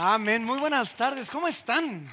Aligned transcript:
Amén. 0.00 0.44
Muy 0.44 0.60
buenas 0.60 0.94
tardes. 0.94 1.28
¿Cómo 1.28 1.48
están? 1.48 2.08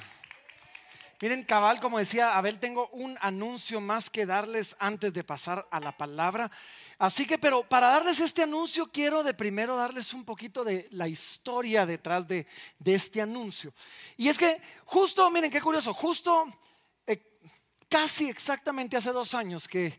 Miren, 1.20 1.44
cabal, 1.44 1.78
como 1.78 2.00
decía 2.00 2.36
Abel, 2.36 2.58
tengo 2.58 2.88
un 2.88 3.16
anuncio 3.20 3.80
más 3.80 4.10
que 4.10 4.26
darles 4.26 4.74
antes 4.80 5.12
de 5.12 5.22
pasar 5.22 5.68
a 5.70 5.78
la 5.78 5.96
palabra. 5.96 6.50
Así 6.98 7.26
que, 7.26 7.38
pero 7.38 7.62
para 7.62 7.90
darles 7.90 8.18
este 8.18 8.42
anuncio, 8.42 8.90
quiero 8.90 9.22
de 9.22 9.34
primero 9.34 9.76
darles 9.76 10.12
un 10.14 10.24
poquito 10.24 10.64
de 10.64 10.88
la 10.90 11.06
historia 11.06 11.86
detrás 11.86 12.26
de, 12.26 12.48
este 12.84 13.22
anuncio. 13.22 13.72
Y 14.16 14.30
es 14.30 14.36
que 14.36 14.60
justo, 14.84 15.30
miren 15.30 15.52
qué 15.52 15.60
curioso, 15.60 15.94
justo 15.94 16.44
eh, 17.06 17.22
casi 17.88 18.28
exactamente 18.28 18.96
hace 18.96 19.12
dos 19.12 19.32
años 19.32 19.68
que 19.68 19.96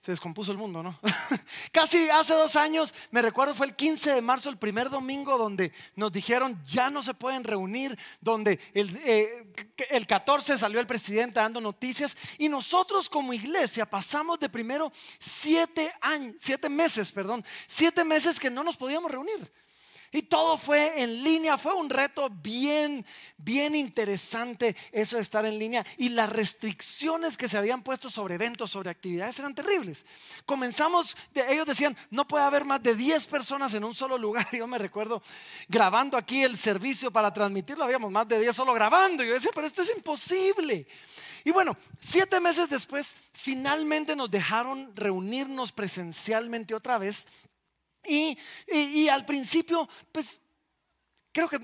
se 0.00 0.12
descompuso 0.12 0.50
el 0.50 0.58
mundo, 0.58 0.82
¿no? 0.82 0.98
Casi 1.72 2.08
hace 2.08 2.32
dos 2.32 2.56
años, 2.56 2.94
me 3.10 3.20
recuerdo, 3.20 3.54
fue 3.54 3.66
el 3.66 3.76
15 3.76 4.14
de 4.14 4.22
marzo, 4.22 4.48
el 4.48 4.56
primer 4.56 4.88
domingo, 4.88 5.36
donde 5.36 5.72
nos 5.94 6.10
dijeron 6.10 6.58
ya 6.64 6.88
no 6.88 7.02
se 7.02 7.12
pueden 7.12 7.44
reunir, 7.44 7.98
donde 8.20 8.58
el, 8.72 8.96
eh, 9.04 9.46
el 9.90 10.06
14 10.06 10.56
salió 10.56 10.80
el 10.80 10.86
presidente 10.86 11.38
dando 11.38 11.60
noticias 11.60 12.16
y 12.38 12.48
nosotros 12.48 13.10
como 13.10 13.34
iglesia 13.34 13.84
pasamos 13.84 14.40
de 14.40 14.48
primero 14.48 14.90
siete 15.18 15.92
años, 16.00 16.36
siete 16.40 16.70
meses, 16.70 17.12
perdón, 17.12 17.44
siete 17.66 18.02
meses 18.02 18.40
que 18.40 18.50
no 18.50 18.64
nos 18.64 18.76
podíamos 18.76 19.10
reunir. 19.10 19.52
Y 20.12 20.22
todo 20.22 20.58
fue 20.58 21.02
en 21.02 21.22
línea, 21.22 21.56
fue 21.56 21.72
un 21.72 21.88
reto 21.88 22.28
bien, 22.28 23.06
bien 23.36 23.76
interesante 23.76 24.74
eso 24.90 25.16
de 25.16 25.22
estar 25.22 25.46
en 25.46 25.56
línea. 25.56 25.86
Y 25.98 26.08
las 26.08 26.30
restricciones 26.30 27.36
que 27.36 27.48
se 27.48 27.56
habían 27.56 27.82
puesto 27.82 28.10
sobre 28.10 28.34
eventos, 28.34 28.72
sobre 28.72 28.90
actividades 28.90 29.38
eran 29.38 29.54
terribles. 29.54 30.04
Comenzamos, 30.46 31.16
ellos 31.32 31.64
decían, 31.64 31.96
no 32.10 32.26
puede 32.26 32.44
haber 32.44 32.64
más 32.64 32.82
de 32.82 32.96
10 32.96 33.24
personas 33.28 33.72
en 33.74 33.84
un 33.84 33.94
solo 33.94 34.18
lugar. 34.18 34.48
Yo 34.52 34.66
me 34.66 34.78
recuerdo 34.78 35.22
grabando 35.68 36.16
aquí 36.16 36.42
el 36.42 36.58
servicio 36.58 37.12
para 37.12 37.32
transmitirlo, 37.32 37.84
habíamos 37.84 38.10
más 38.10 38.26
de 38.26 38.40
10 38.40 38.56
solo 38.56 38.74
grabando. 38.74 39.22
Yo 39.22 39.34
decía, 39.34 39.52
pero 39.54 39.68
esto 39.68 39.82
es 39.82 39.92
imposible. 39.96 40.88
Y 41.44 41.52
bueno, 41.52 41.76
siete 42.00 42.40
meses 42.40 42.68
después, 42.68 43.16
finalmente 43.32 44.14
nos 44.14 44.30
dejaron 44.30 44.94
reunirnos 44.94 45.72
presencialmente 45.72 46.74
otra 46.74 46.98
vez 46.98 47.28
y, 48.06 49.08
al 49.08 49.24
principio, 49.26 49.88
pues 50.12 50.40
creo 51.32 51.48
que 51.48 51.60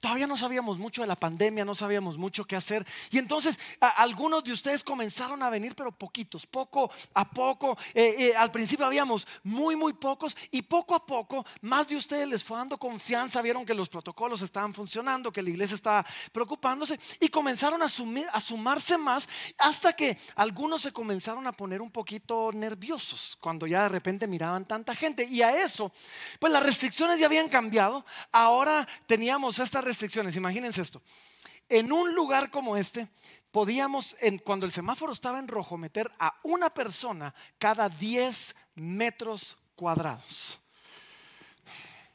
Todavía 0.00 0.26
no 0.26 0.36
sabíamos 0.36 0.78
mucho 0.78 1.02
de 1.02 1.06
la 1.06 1.14
pandemia, 1.14 1.64
no 1.64 1.74
sabíamos 1.74 2.16
mucho 2.16 2.46
qué 2.46 2.56
hacer. 2.56 2.86
Y 3.10 3.18
entonces 3.18 3.58
algunos 3.80 4.42
de 4.42 4.52
ustedes 4.52 4.82
comenzaron 4.82 5.42
a 5.42 5.50
venir, 5.50 5.74
pero 5.76 5.92
poquitos, 5.92 6.46
poco 6.46 6.90
a 7.12 7.28
poco. 7.28 7.76
Eh, 7.92 8.14
eh, 8.18 8.36
al 8.36 8.50
principio 8.50 8.86
habíamos 8.86 9.26
muy, 9.42 9.76
muy 9.76 9.92
pocos 9.92 10.34
y 10.50 10.62
poco 10.62 10.94
a 10.94 11.04
poco 11.04 11.44
más 11.60 11.86
de 11.88 11.96
ustedes 11.96 12.26
les 12.26 12.42
fue 12.42 12.56
dando 12.56 12.78
confianza, 12.78 13.42
vieron 13.42 13.66
que 13.66 13.74
los 13.74 13.90
protocolos 13.90 14.40
estaban 14.40 14.72
funcionando, 14.72 15.30
que 15.30 15.42
la 15.42 15.50
iglesia 15.50 15.74
estaba 15.74 16.06
preocupándose 16.32 16.98
y 17.20 17.28
comenzaron 17.28 17.82
a, 17.82 17.86
a 17.86 18.40
sumarse 18.40 18.96
más 18.96 19.28
hasta 19.58 19.92
que 19.92 20.16
algunos 20.34 20.80
se 20.80 20.92
comenzaron 20.92 21.46
a 21.46 21.52
poner 21.52 21.82
un 21.82 21.90
poquito 21.90 22.52
nerviosos 22.52 23.36
cuando 23.38 23.66
ya 23.66 23.82
de 23.82 23.90
repente 23.90 24.26
miraban 24.26 24.64
tanta 24.64 24.94
gente. 24.94 25.24
Y 25.24 25.42
a 25.42 25.62
eso, 25.62 25.92
pues 26.38 26.52
las 26.52 26.62
restricciones 26.62 27.20
ya 27.20 27.26
habían 27.26 27.50
cambiado. 27.50 28.06
Ahora 28.32 28.88
teníamos 29.06 29.58
estas 29.58 29.84
restricciones, 29.90 30.36
imagínense 30.36 30.82
esto. 30.82 31.02
En 31.68 31.92
un 31.92 32.14
lugar 32.14 32.50
como 32.50 32.76
este, 32.76 33.08
podíamos, 33.50 34.16
cuando 34.44 34.66
el 34.66 34.72
semáforo 34.72 35.12
estaba 35.12 35.38
en 35.38 35.48
rojo, 35.48 35.76
meter 35.76 36.10
a 36.18 36.34
una 36.42 36.70
persona 36.70 37.34
cada 37.58 37.88
10 37.88 38.54
metros 38.74 39.58
cuadrados. 39.74 40.58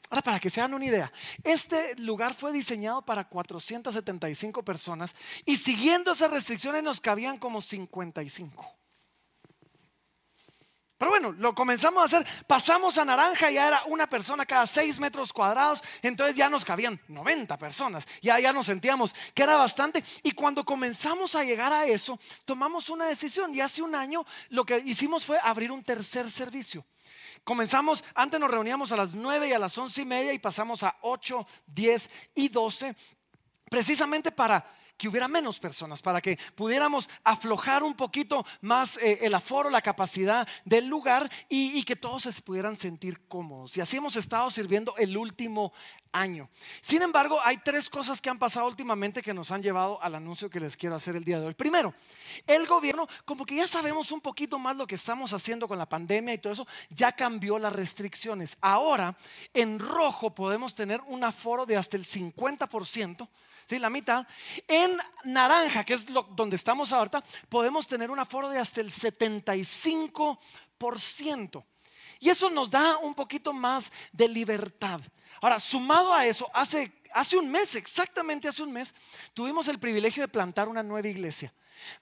Ahora, 0.08 0.22
para 0.22 0.40
que 0.40 0.50
se 0.50 0.60
hagan 0.60 0.74
una 0.74 0.84
idea, 0.84 1.12
este 1.42 1.96
lugar 1.96 2.34
fue 2.34 2.52
diseñado 2.52 3.02
para 3.02 3.28
475 3.28 4.64
personas 4.64 5.14
y 5.44 5.56
siguiendo 5.56 6.12
esas 6.12 6.30
restricciones 6.30 6.82
nos 6.82 7.00
cabían 7.00 7.38
como 7.38 7.60
55. 7.60 8.76
Pero 10.98 11.10
bueno, 11.10 11.32
lo 11.32 11.54
comenzamos 11.54 12.02
a 12.02 12.06
hacer. 12.06 12.26
Pasamos 12.46 12.96
a 12.96 13.04
naranja, 13.04 13.50
ya 13.50 13.68
era 13.68 13.82
una 13.86 14.06
persona 14.06 14.46
cada 14.46 14.66
seis 14.66 14.98
metros 14.98 15.32
cuadrados. 15.32 15.82
Entonces 16.00 16.36
ya 16.36 16.48
nos 16.48 16.64
cabían 16.64 16.98
90 17.08 17.58
personas. 17.58 18.06
Ya, 18.22 18.40
ya 18.40 18.52
nos 18.52 18.66
sentíamos 18.66 19.14
que 19.34 19.42
era 19.42 19.56
bastante. 19.56 20.02
Y 20.22 20.32
cuando 20.32 20.64
comenzamos 20.64 21.34
a 21.34 21.44
llegar 21.44 21.72
a 21.72 21.84
eso, 21.84 22.18
tomamos 22.46 22.88
una 22.88 23.04
decisión. 23.04 23.54
Y 23.54 23.60
hace 23.60 23.82
un 23.82 23.94
año 23.94 24.24
lo 24.48 24.64
que 24.64 24.78
hicimos 24.78 25.26
fue 25.26 25.38
abrir 25.42 25.70
un 25.70 25.82
tercer 25.82 26.30
servicio. 26.30 26.86
Comenzamos, 27.44 28.02
antes 28.14 28.40
nos 28.40 28.50
reuníamos 28.50 28.90
a 28.90 28.96
las 28.96 29.12
9 29.12 29.48
y 29.48 29.52
a 29.52 29.58
las 29.58 29.76
once 29.76 30.02
y 30.02 30.04
media 30.04 30.32
y 30.32 30.38
pasamos 30.38 30.82
a 30.82 30.96
8, 31.02 31.46
10 31.66 32.10
y 32.34 32.48
12, 32.48 32.96
precisamente 33.70 34.32
para 34.32 34.66
que 34.96 35.08
hubiera 35.08 35.28
menos 35.28 35.60
personas, 35.60 36.02
para 36.02 36.20
que 36.20 36.38
pudiéramos 36.54 37.08
aflojar 37.24 37.82
un 37.82 37.94
poquito 37.94 38.44
más 38.60 38.96
eh, 38.98 39.18
el 39.22 39.34
aforo, 39.34 39.70
la 39.70 39.82
capacidad 39.82 40.46
del 40.64 40.86
lugar 40.86 41.30
y, 41.48 41.82
que 41.84 41.96
todos 41.96 42.22
se 42.22 42.42
pudieran 42.42 42.76
sentir 42.78 43.26
cómodos. 43.28 43.76
Y 43.76 43.80
así 43.80 43.96
hemos 43.96 44.16
estado 44.16 44.50
sirviendo 44.50 44.94
el 44.96 45.16
último 45.16 45.72
año. 46.12 46.48
Sin 46.80 47.02
embargo, 47.02 47.38
hay 47.44 47.58
tres 47.58 47.88
cosas 47.90 48.20
que 48.20 48.30
han 48.30 48.38
pasado 48.38 48.66
últimamente 48.66 49.22
que 49.22 49.34
nos 49.34 49.50
han 49.50 49.62
llevado 49.62 50.02
al 50.02 50.14
anuncio 50.14 50.50
que 50.50 50.58
les 50.58 50.76
quiero 50.76 50.96
hacer 50.96 51.14
el 51.14 51.24
día 51.24 51.38
de 51.38 51.46
hoy. 51.46 51.54
Primero, 51.54 51.94
el 52.46 52.66
gobierno, 52.66 53.06
como 53.24 53.44
que 53.44 53.56
ya 53.56 53.68
sabemos 53.68 54.10
un 54.10 54.20
poquito 54.20 54.58
más 54.58 54.76
lo 54.76 54.86
que 54.86 54.94
estamos 54.94 55.32
haciendo 55.32 55.68
con 55.68 55.78
la 55.78 55.88
pandemia 55.88 56.34
y 56.34 56.38
todo 56.38 56.52
eso, 56.52 56.66
ya 56.90 57.12
cambió 57.12 57.58
las 57.58 57.72
restricciones. 57.72 58.56
Ahora, 58.60 59.16
en 59.52 59.78
rojo 59.78 60.34
podemos 60.34 60.74
tener 60.74 61.00
un 61.06 61.22
aforo 61.22 61.66
de 61.66 61.76
hasta 61.76 61.96
el 61.96 62.04
50% 62.04 63.28
¿sí? 63.66 63.78
la 63.78 63.90
mitad. 63.90 64.26
En 64.66 64.98
naranja, 65.24 65.84
que 65.84 65.92
es 65.94 66.06
donde 66.06 66.56
estamos 66.56 66.92
ahorita, 66.92 67.22
podemos 67.48 67.86
tener 67.86 68.10
un 68.10 68.18
aforo 68.18 68.48
de 68.48 68.58
hasta 68.58 68.80
el 68.80 68.90
75%. 68.90 71.64
Y 72.18 72.30
eso 72.30 72.48
nos 72.48 72.70
da 72.70 72.96
un 72.98 73.14
poquito 73.14 73.52
más 73.52 73.92
de 74.12 74.26
libertad. 74.28 75.02
Ahora, 75.40 75.60
sumado 75.60 76.14
a 76.14 76.24
eso, 76.24 76.50
hace, 76.54 76.90
hace 77.12 77.36
un 77.36 77.50
mes, 77.50 77.76
exactamente 77.76 78.48
hace 78.48 78.62
un 78.62 78.72
mes, 78.72 78.94
tuvimos 79.34 79.68
el 79.68 79.78
privilegio 79.78 80.22
de 80.22 80.28
plantar 80.28 80.66
una 80.68 80.82
nueva 80.82 81.08
iglesia. 81.08 81.52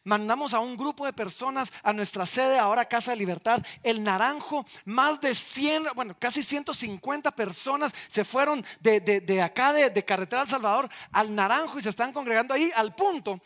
Mandamos 0.05 0.55
a 0.55 0.61
un 0.61 0.77
grupo 0.77 1.07
de 1.07 1.13
personas 1.13 1.73
a 1.83 1.93
nuestra 1.93 2.27
sede, 2.27 2.59
ahora 2.59 2.85
Casa 2.85 3.13
de 3.13 3.17
Libertad, 3.17 3.63
el 3.83 4.03
Naranjo, 4.03 4.65
más 4.85 5.21
de 5.21 5.35
100, 5.35 5.89
bueno, 5.95 6.17
casi 6.19 6.43
150 6.43 7.31
personas 7.33 7.93
se 8.09 8.25
fueron 8.25 8.65
de, 8.81 9.43
acá, 9.43 9.73
de, 9.73 9.91
de 9.91 10.05
Carretera 10.05 10.43
al 10.43 10.49
Salvador, 10.49 10.89
al 11.13 11.35
Naranjo 11.35 11.79
y 11.79 11.83
se 11.83 11.91
están 11.91 12.13
congregando 12.13 12.55
ahí 12.55 12.71
al 12.75 12.95
punto 12.95 13.41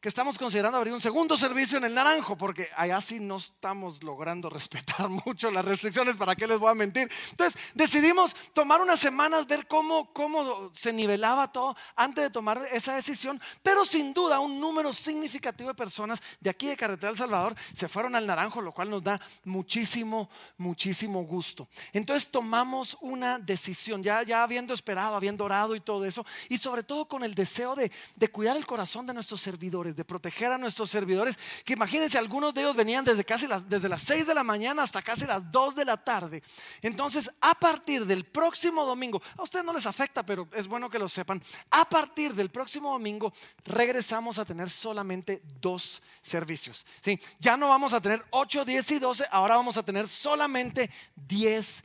que 0.00 0.08
estamos 0.08 0.38
considerando 0.38 0.78
abrir 0.78 0.94
un 0.94 1.00
segundo 1.00 1.36
servicio 1.36 1.76
en 1.76 1.84
el 1.84 1.94
Naranjo, 1.94 2.34
porque 2.36 2.68
allá 2.74 3.00
sí 3.02 3.20
no 3.20 3.36
estamos 3.36 4.02
logrando 4.02 4.48
respetar 4.50 5.08
mucho 5.08 5.50
las 5.50 5.64
restricciones, 5.64 6.16
¿para 6.16 6.34
qué 6.34 6.46
les 6.46 6.58
voy 6.58 6.70
a 6.70 6.74
mentir? 6.74 7.10
Entonces 7.30 7.60
decidimos 7.74 8.34
tomar 8.54 8.80
unas 8.80 8.98
semanas, 8.98 9.46
ver 9.46 9.66
cómo, 9.66 10.10
cómo 10.14 10.70
se 10.72 10.92
nivelaba 10.92 11.52
todo 11.52 11.76
antes 11.96 12.24
de 12.24 12.30
tomar 12.30 12.66
esa 12.72 12.94
decisión, 12.94 13.40
pero 13.62 13.84
sin 13.84 14.14
duda 14.14 14.40
un 14.40 14.58
número 14.58 14.90
significativo 14.92 15.68
de 15.68 15.74
personas 15.74 16.22
de 16.40 16.48
aquí 16.48 16.68
de 16.68 16.76
Carretera 16.76 17.10
del 17.10 17.18
Salvador 17.18 17.54
se 17.74 17.88
fueron 17.88 18.16
al 18.16 18.26
Naranjo, 18.26 18.62
lo 18.62 18.72
cual 18.72 18.88
nos 18.88 19.04
da 19.04 19.20
muchísimo, 19.44 20.30
muchísimo 20.56 21.24
gusto. 21.24 21.68
Entonces 21.92 22.30
tomamos 22.30 22.96
una 23.02 23.38
decisión, 23.38 24.02
ya, 24.02 24.22
ya 24.22 24.42
habiendo 24.42 24.72
esperado, 24.72 25.14
habiendo 25.14 25.44
orado 25.44 25.76
y 25.76 25.80
todo 25.80 26.06
eso, 26.06 26.24
y 26.48 26.56
sobre 26.56 26.84
todo 26.84 27.06
con 27.06 27.22
el 27.22 27.34
deseo 27.34 27.74
de, 27.74 27.92
de 28.16 28.28
cuidar 28.28 28.56
el 28.56 28.64
corazón 28.64 29.06
de 29.06 29.12
nuestros 29.12 29.42
servidores 29.42 29.89
de 29.96 30.04
proteger 30.04 30.52
a 30.52 30.58
nuestros 30.58 30.90
servidores, 30.90 31.38
que 31.64 31.74
imagínense, 31.74 32.18
algunos 32.18 32.54
de 32.54 32.62
ellos 32.62 32.76
venían 32.76 33.04
desde 33.04 33.24
casi 33.24 33.46
las, 33.46 33.68
desde 33.68 33.88
las 33.88 34.02
6 34.02 34.26
de 34.26 34.34
la 34.34 34.44
mañana 34.44 34.82
hasta 34.82 35.02
casi 35.02 35.26
las 35.26 35.50
2 35.50 35.74
de 35.74 35.84
la 35.84 35.96
tarde. 35.96 36.42
Entonces, 36.82 37.30
a 37.40 37.54
partir 37.54 38.06
del 38.06 38.24
próximo 38.24 38.84
domingo, 38.84 39.22
a 39.36 39.42
ustedes 39.42 39.64
no 39.64 39.72
les 39.72 39.86
afecta, 39.86 40.24
pero 40.24 40.48
es 40.52 40.66
bueno 40.66 40.90
que 40.90 40.98
lo 40.98 41.08
sepan, 41.08 41.42
a 41.70 41.84
partir 41.84 42.34
del 42.34 42.50
próximo 42.50 42.90
domingo 42.90 43.32
regresamos 43.64 44.38
a 44.38 44.44
tener 44.44 44.70
solamente 44.70 45.42
dos 45.60 46.02
servicios. 46.22 46.86
¿sí? 47.00 47.20
Ya 47.38 47.56
no 47.56 47.68
vamos 47.68 47.92
a 47.92 48.00
tener 48.00 48.24
8, 48.30 48.64
10 48.64 48.90
y 48.92 48.98
12, 48.98 49.24
ahora 49.30 49.56
vamos 49.56 49.76
a 49.76 49.82
tener 49.82 50.08
solamente 50.08 50.90
10 51.16 51.84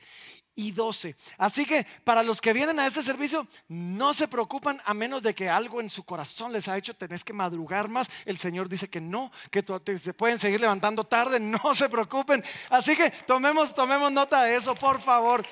y 0.56 0.72
12. 0.72 1.16
Así 1.38 1.66
que 1.66 1.86
para 2.04 2.24
los 2.24 2.42
que 2.42 2.54
vienen 2.54 2.80
a 2.80 2.88
este 2.88 3.04
servicio, 3.04 3.48
no 3.68 4.13
se 4.13 4.28
preocupan 4.28 4.81
a 4.86 4.94
menos 4.94 5.22
de 5.22 5.36
que 5.36 5.50
algo 5.50 5.81
en 5.81 5.90
su 5.90 6.04
corazón 6.04 6.54
les 6.54 6.68
ha 6.68 6.78
hecho, 6.78 6.96
tenés 6.96 7.24
que 7.24 7.34
madrugar 7.34 7.90
más. 7.90 8.10
El 8.25 8.38
Señor 8.38 8.69
dice 8.69 8.90
que 8.90 9.02
no, 9.02 9.31
que 9.52 9.63
se 9.98 10.13
pueden 10.13 10.40
seguir 10.40 10.62
levantando 10.62 11.04
tarde, 11.04 11.40
no 11.42 11.75
se 11.75 11.90
preocupen. 11.90 12.44
Así 12.69 12.96
que 12.96 13.12
tomemos, 13.12 13.75
tomemos 13.75 14.12
nota 14.12 14.44
de 14.44 14.56
eso, 14.56 14.75
por 14.75 15.02
favor. 15.02 15.46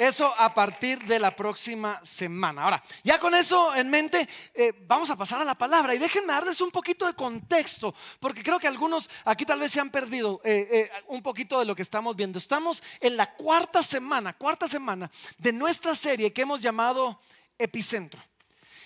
Eso 0.00 0.34
a 0.38 0.54
partir 0.54 0.98
de 1.04 1.18
la 1.18 1.30
próxima 1.36 2.00
semana. 2.02 2.62
Ahora, 2.62 2.82
ya 3.04 3.20
con 3.20 3.34
eso 3.34 3.74
en 3.74 3.90
mente, 3.90 4.26
eh, 4.54 4.72
vamos 4.86 5.10
a 5.10 5.16
pasar 5.16 5.42
a 5.42 5.44
la 5.44 5.54
palabra 5.54 5.94
y 5.94 5.98
déjenme 5.98 6.32
darles 6.32 6.62
un 6.62 6.70
poquito 6.70 7.06
de 7.06 7.12
contexto, 7.12 7.94
porque 8.18 8.42
creo 8.42 8.58
que 8.58 8.66
algunos 8.66 9.10
aquí 9.26 9.44
tal 9.44 9.60
vez 9.60 9.72
se 9.72 9.78
han 9.78 9.90
perdido 9.90 10.40
eh, 10.42 10.66
eh, 10.72 10.90
un 11.08 11.22
poquito 11.22 11.58
de 11.58 11.66
lo 11.66 11.76
que 11.76 11.82
estamos 11.82 12.16
viendo. 12.16 12.38
Estamos 12.38 12.82
en 12.98 13.14
la 13.14 13.34
cuarta 13.34 13.82
semana, 13.82 14.32
cuarta 14.32 14.66
semana 14.66 15.10
de 15.36 15.52
nuestra 15.52 15.94
serie 15.94 16.32
que 16.32 16.40
hemos 16.40 16.62
llamado 16.62 17.20
epicentro. 17.58 18.22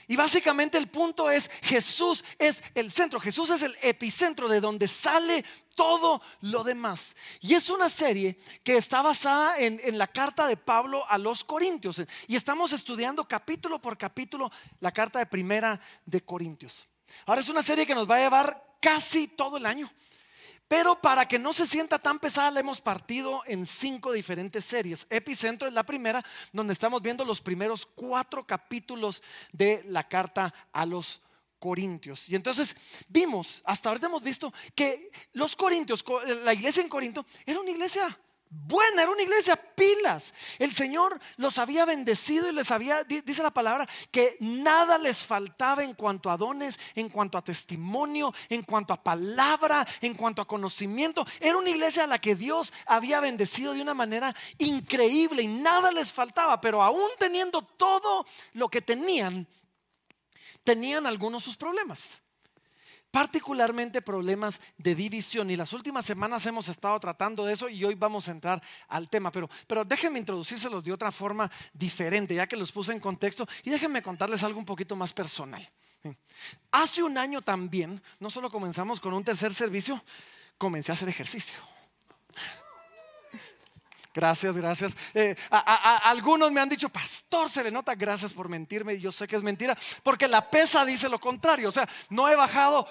Y 0.09 0.17
básicamente 0.17 0.79
el 0.79 0.89
punto 0.89 1.31
es, 1.31 1.51
Jesús 1.63 2.25
es 2.39 2.63
el 2.75 2.91
centro, 2.91 3.21
Jesús 3.21 3.51
es 3.51 3.63
el 3.63 3.77
epicentro 3.83 4.49
de 4.49 4.61
donde 4.61 4.89
sale 4.89 5.45
todo 5.75 6.23
lo 6.41 6.65
demás. 6.65 7.17
Y 7.41 7.55
es 7.55 7.71
una 7.71 7.89
serie 7.89 8.39
que 8.63 8.77
está 8.77 9.03
basada 9.03 9.59
en, 9.59 9.81
en, 9.83 9.99
la 9.99 10.07
carta 10.07 10.47
de 10.47 10.57
Pablo 10.57 11.05
a 11.09 11.19
los 11.19 11.45
Corintios. 11.45 12.03
Y 12.27 12.37
estamos 12.37 12.73
estudiando 12.73 13.27
capítulo 13.27 13.81
por 13.81 13.99
capítulo 13.99 14.51
la 14.81 14.93
carta 14.93 15.19
de 15.19 15.27
primera 15.27 15.81
de 16.05 16.23
Corintios. 16.23 16.89
Ahora 17.27 17.41
es 17.41 17.49
una 17.49 17.63
serie 17.63 17.87
que 17.87 17.95
nos 17.95 18.11
va 18.11 18.17
a 18.17 18.21
llevar 18.21 18.77
casi 18.81 19.29
todo 19.29 19.57
el 19.57 19.67
año. 19.67 19.91
Pero 20.67 21.01
para 21.01 21.29
que 21.29 21.39
no 21.39 21.53
se 21.53 21.67
sienta 21.67 21.99
tan 21.99 22.19
pesada, 22.19 22.51
la 22.51 22.61
hemos 22.61 22.81
partido 22.81 23.43
en 23.47 23.67
cinco 23.67 24.13
diferentes 24.13 24.65
series. 24.65 25.07
Epicentro 25.11 25.69
es 25.69 25.75
la 25.75 25.85
primera, 25.85 26.25
donde 26.53 26.73
estamos 26.73 27.03
viendo 27.03 27.25
los 27.25 27.41
primeros 27.41 27.87
cuatro 27.87 28.47
capítulos 28.47 29.23
de 29.53 29.85
la 29.87 30.09
carta 30.09 30.55
a 30.73 30.87
los 30.87 31.23
Corintios. 31.59 32.29
Y 32.29 32.35
entonces 32.35 32.77
vimos, 33.09 33.63
hasta 33.65 33.89
ahorita 33.89 34.07
hemos 34.07 34.23
visto 34.23 34.53
que 34.75 35.11
los 35.33 35.57
Corintios, 35.57 36.05
la 36.45 36.53
iglesia 36.53 36.83
en 36.83 36.89
Corinto, 36.89 37.25
era 37.47 37.61
una 37.61 37.71
iglesia 37.71 38.19
buena, 38.67 39.03
era 39.03 39.11
una 39.11 39.23
iglesia 39.23 39.57
pilas. 39.57 40.33
El 40.59 40.73
Señor 40.73 41.21
los 41.37 41.59
había 41.59 41.85
bendecido 41.85 42.49
y 42.49 42.53
les 42.53 42.71
había, 42.71 43.05
dice 43.05 43.43
la 43.43 43.51
palabra, 43.51 43.89
que 44.11 44.37
nada 44.41 44.97
les 44.99 45.25
faltaba 45.25 45.83
en 45.83 45.95
cuanto 45.95 46.31
a 46.31 46.37
dones, 46.37 46.79
en 46.95 47.09
cuanto 47.09 47.37
a 47.37 47.45
testimonio, 47.45 48.33
en 48.49 48.63
cuanto 48.63 48.93
a 48.93 49.03
palabra, 49.03 49.87
en 50.01 50.15
cuanto 50.15 50.41
a 50.41 50.47
conocimiento. 50.47 51.27
Era 51.41 51.59
una 51.59 51.71
iglesia 51.71 52.05
a 52.05 52.09
la 52.09 52.21
que 52.21 52.35
Dios 52.35 52.73
había 52.87 53.21
bendecido 53.21 53.73
de 53.73 53.83
una 53.83 53.95
manera 53.95 54.35
increíble 54.59 55.43
y 55.43 55.49
nada 55.49 55.91
les 55.91 56.13
faltaba, 56.13 56.61
pero 56.61 56.83
aún 56.83 57.11
teniendo 57.19 57.63
todo 57.63 58.25
lo 58.53 58.69
que 58.69 58.81
tenían, 58.81 59.47
tenían 60.63 61.07
algunos 61.07 61.45
sus 61.45 61.57
problemas 61.57 62.24
particularmente 63.15 64.03
problemas 64.03 64.61
de 64.77 64.93
división. 64.93 65.49
Y 65.49 65.55
las 65.55 65.73
últimas 65.73 66.05
semanas 66.05 66.45
hemos 66.47 66.67
estado 66.67 66.99
tratando 66.99 67.45
de 67.45 67.53
eso 67.53 67.69
y 67.69 67.85
hoy 67.85 67.95
vamos 67.95 68.27
a 68.27 68.33
entrar 68.33 68.61
al 68.89 69.09
tema. 69.09 69.31
Pero, 69.31 69.49
pero 69.69 69.85
déjenme 69.85 70.19
introducírselos 70.19 70.83
de 70.83 70.93
otra 70.93 71.13
forma 71.13 71.49
diferente, 71.73 72.35
ya 72.35 72.49
que 72.49 72.57
los 72.57 72.73
puse 72.73 72.91
en 72.91 72.99
contexto, 72.99 73.47
y 73.63 73.71
déjenme 73.71 74.03
contarles 74.03 74.43
algo 74.43 74.59
un 74.59 74.65
poquito 74.65 74.97
más 74.97 75.13
personal. 75.13 75.65
Hace 76.73 77.05
un 77.05 77.17
año 77.17 77.41
también, 77.41 78.03
no 78.19 78.31
solo 78.31 78.51
comenzamos 78.51 78.99
con 79.01 79.15
un 79.15 79.23
tercer 79.23 79.55
servicio, 79.55 80.03
comencé 80.59 80.91
a 80.91 80.95
hacer 80.95 81.09
ejercicio. 81.09 81.55
Gracias, 84.15 84.57
gracias. 84.57 84.93
Eh, 85.13 85.35
algunos 85.51 86.53
me 86.53 86.61
han 86.61 86.69
dicho, 86.69 86.89
pastor, 86.89 87.51
se 87.51 87.65
le 87.65 87.73
nota, 87.73 87.97
gracias 87.97 88.33
por 88.33 88.49
mentirme. 88.49 88.95
Y 88.95 89.01
yo 89.01 89.11
sé 89.11 89.27
que 89.27 89.35
es 89.35 89.43
mentira, 89.43 89.77
porque 90.05 90.29
la 90.29 90.49
pesa 90.49 90.85
dice 90.85 91.09
lo 91.09 91.19
contrario. 91.19 91.69
O 91.69 91.73
sea, 91.73 91.89
no 92.11 92.29
he 92.29 92.37
bajado 92.37 92.87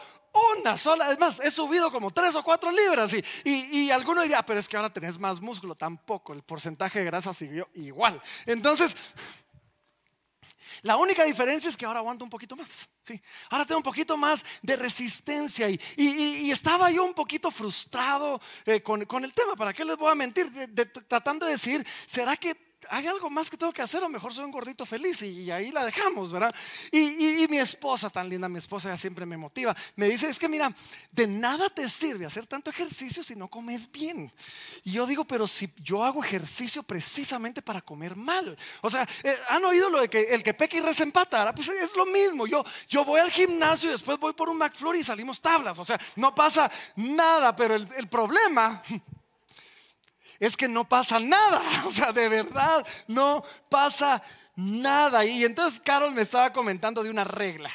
una 0.58 0.78
sola. 0.78 1.12
Es 1.12 1.20
más, 1.20 1.40
he 1.40 1.50
subido 1.50 1.90
como 1.94 2.12
tres 2.12 2.36
o 2.36 2.44
cuatro 2.44 2.72
libras. 2.72 3.14
Y, 3.14 3.24
y, 3.46 3.84
y 3.84 3.92
alguno 3.92 4.22
diría, 4.22 4.40
ah, 4.40 4.46
pero 4.46 4.60
es 4.60 4.68
que 4.68 4.76
ahora 4.76 4.92
tenés 4.92 5.18
más 5.18 5.40
músculo. 5.40 5.76
Tampoco, 5.76 6.34
el 6.34 6.44
porcentaje 6.44 7.00
de 7.00 7.06
grasa 7.06 7.34
siguió 7.34 7.70
igual. 7.74 8.22
Entonces, 8.46 8.94
la 10.84 10.98
única 10.98 11.24
diferencia 11.24 11.70
es 11.70 11.78
que 11.78 11.86
ahora 11.86 12.00
aguanto 12.00 12.24
un 12.24 12.30
poquito 12.30 12.56
más. 12.56 12.90
Sí. 13.02 13.20
Ahora 13.50 13.66
tengo 13.66 13.80
un 13.80 13.84
poquito 13.84 14.18
más 14.18 14.44
de 14.62 14.76
resistencia 14.76 15.70
y, 15.70 16.52
estaba 16.52 16.92
yo 16.92 17.04
un 17.04 17.14
poquito 17.14 17.52
frustrado 17.52 18.40
eh, 18.66 18.82
con, 18.82 19.02
el 19.02 19.34
tema. 19.34 19.56
¿Para 19.56 19.74
qué 19.74 19.84
les 19.84 19.98
voy 19.98 20.12
a 20.12 20.16
mentir? 20.16 20.52
tratando 21.08 21.46
de 21.46 21.54
decir, 21.54 21.86
¿será 22.06 22.38
que 22.38 22.54
hay 22.90 23.08
algo 23.08 23.30
más 23.30 23.50
que 23.50 23.58
tengo 23.58 23.72
que 23.72 23.82
hacer 23.82 24.04
o 24.04 24.10
mejor 24.10 24.34
soy 24.34 24.46
un 24.46 24.52
gordito 24.52 24.86
feliz 24.86 25.22
y, 25.22 25.52
ahí 25.52 25.72
la 25.72 25.86
dejamos, 25.86 26.32
¿verdad? 26.32 26.54
Y, 26.92 27.48
mi 27.50 27.58
esposa, 27.58 28.10
tan 28.10 28.30
linda, 28.30 28.50
mi 28.50 28.60
esposa 28.60 28.90
ya 28.90 28.98
siempre 28.98 29.26
me 29.26 29.38
motiva, 29.38 29.76
me 29.96 30.08
dice, 30.08 30.28
es 30.28 30.40
que 30.40 30.50
mira, 30.50 30.74
de 31.12 31.28
nada 31.28 31.70
te 31.70 31.90
sirve 31.90 32.26
hacer 32.26 32.46
tanto 32.46 32.70
ejercicio 32.70 33.24
si 33.24 33.36
no 33.36 33.48
comes 33.48 33.92
bien. 33.92 34.32
Y 34.84 34.92
yo 34.92 35.06
digo, 35.06 35.26
pero 35.26 35.48
si 35.48 35.70
yo 35.78 36.04
hago 36.04 36.24
ejercicio 36.24 36.84
precisamente 36.84 37.62
para 37.62 37.82
comer 37.82 38.16
mal. 38.16 38.58
O 38.82 38.90
sea, 38.90 39.08
eh, 39.24 39.36
¿han 39.50 39.64
oído 39.66 39.90
lo 39.90 40.02
de 40.02 40.10
que 40.10 40.22
el 40.22 40.44
que 40.44 40.54
peca 40.54 40.78
y 40.78 40.82
resempata? 40.82 41.54
Pues 41.54 41.68
es 41.68 41.96
lo 41.96 42.06
mismo, 42.06 42.48
yo, 42.48 42.64
yo 42.88 43.04
voy 43.06 43.20
al 43.20 43.32
gimnasio 43.32 43.90
y 43.90 43.94
después 43.94 44.18
voy 44.20 44.34
por 44.34 44.50
un 44.50 44.58
McFlurry 44.58 45.00
y 45.00 45.04
salimos 45.04 45.42
tablas. 45.42 45.78
O 45.80 45.86
sea, 45.86 46.00
no 46.16 46.34
pasa 46.34 46.72
nada, 46.96 47.56
pero 47.56 47.76
el 47.76 48.08
problema 48.08 48.82
es 50.46 50.58
que 50.58 50.68
no 50.68 50.88
pasa 50.88 51.20
nada. 51.20 51.62
O 51.86 51.92
sea, 51.92 52.12
de 52.12 52.28
verdad 52.28 52.86
no 53.08 53.44
pasa 53.70 54.22
nada. 54.56 55.26
Y 55.26 55.44
entonces 55.44 55.80
Carol 55.80 56.14
me 56.14 56.22
estaba 56.22 56.52
comentando 56.52 57.04
de 57.04 57.10
una 57.10 57.24
regla. 57.24 57.70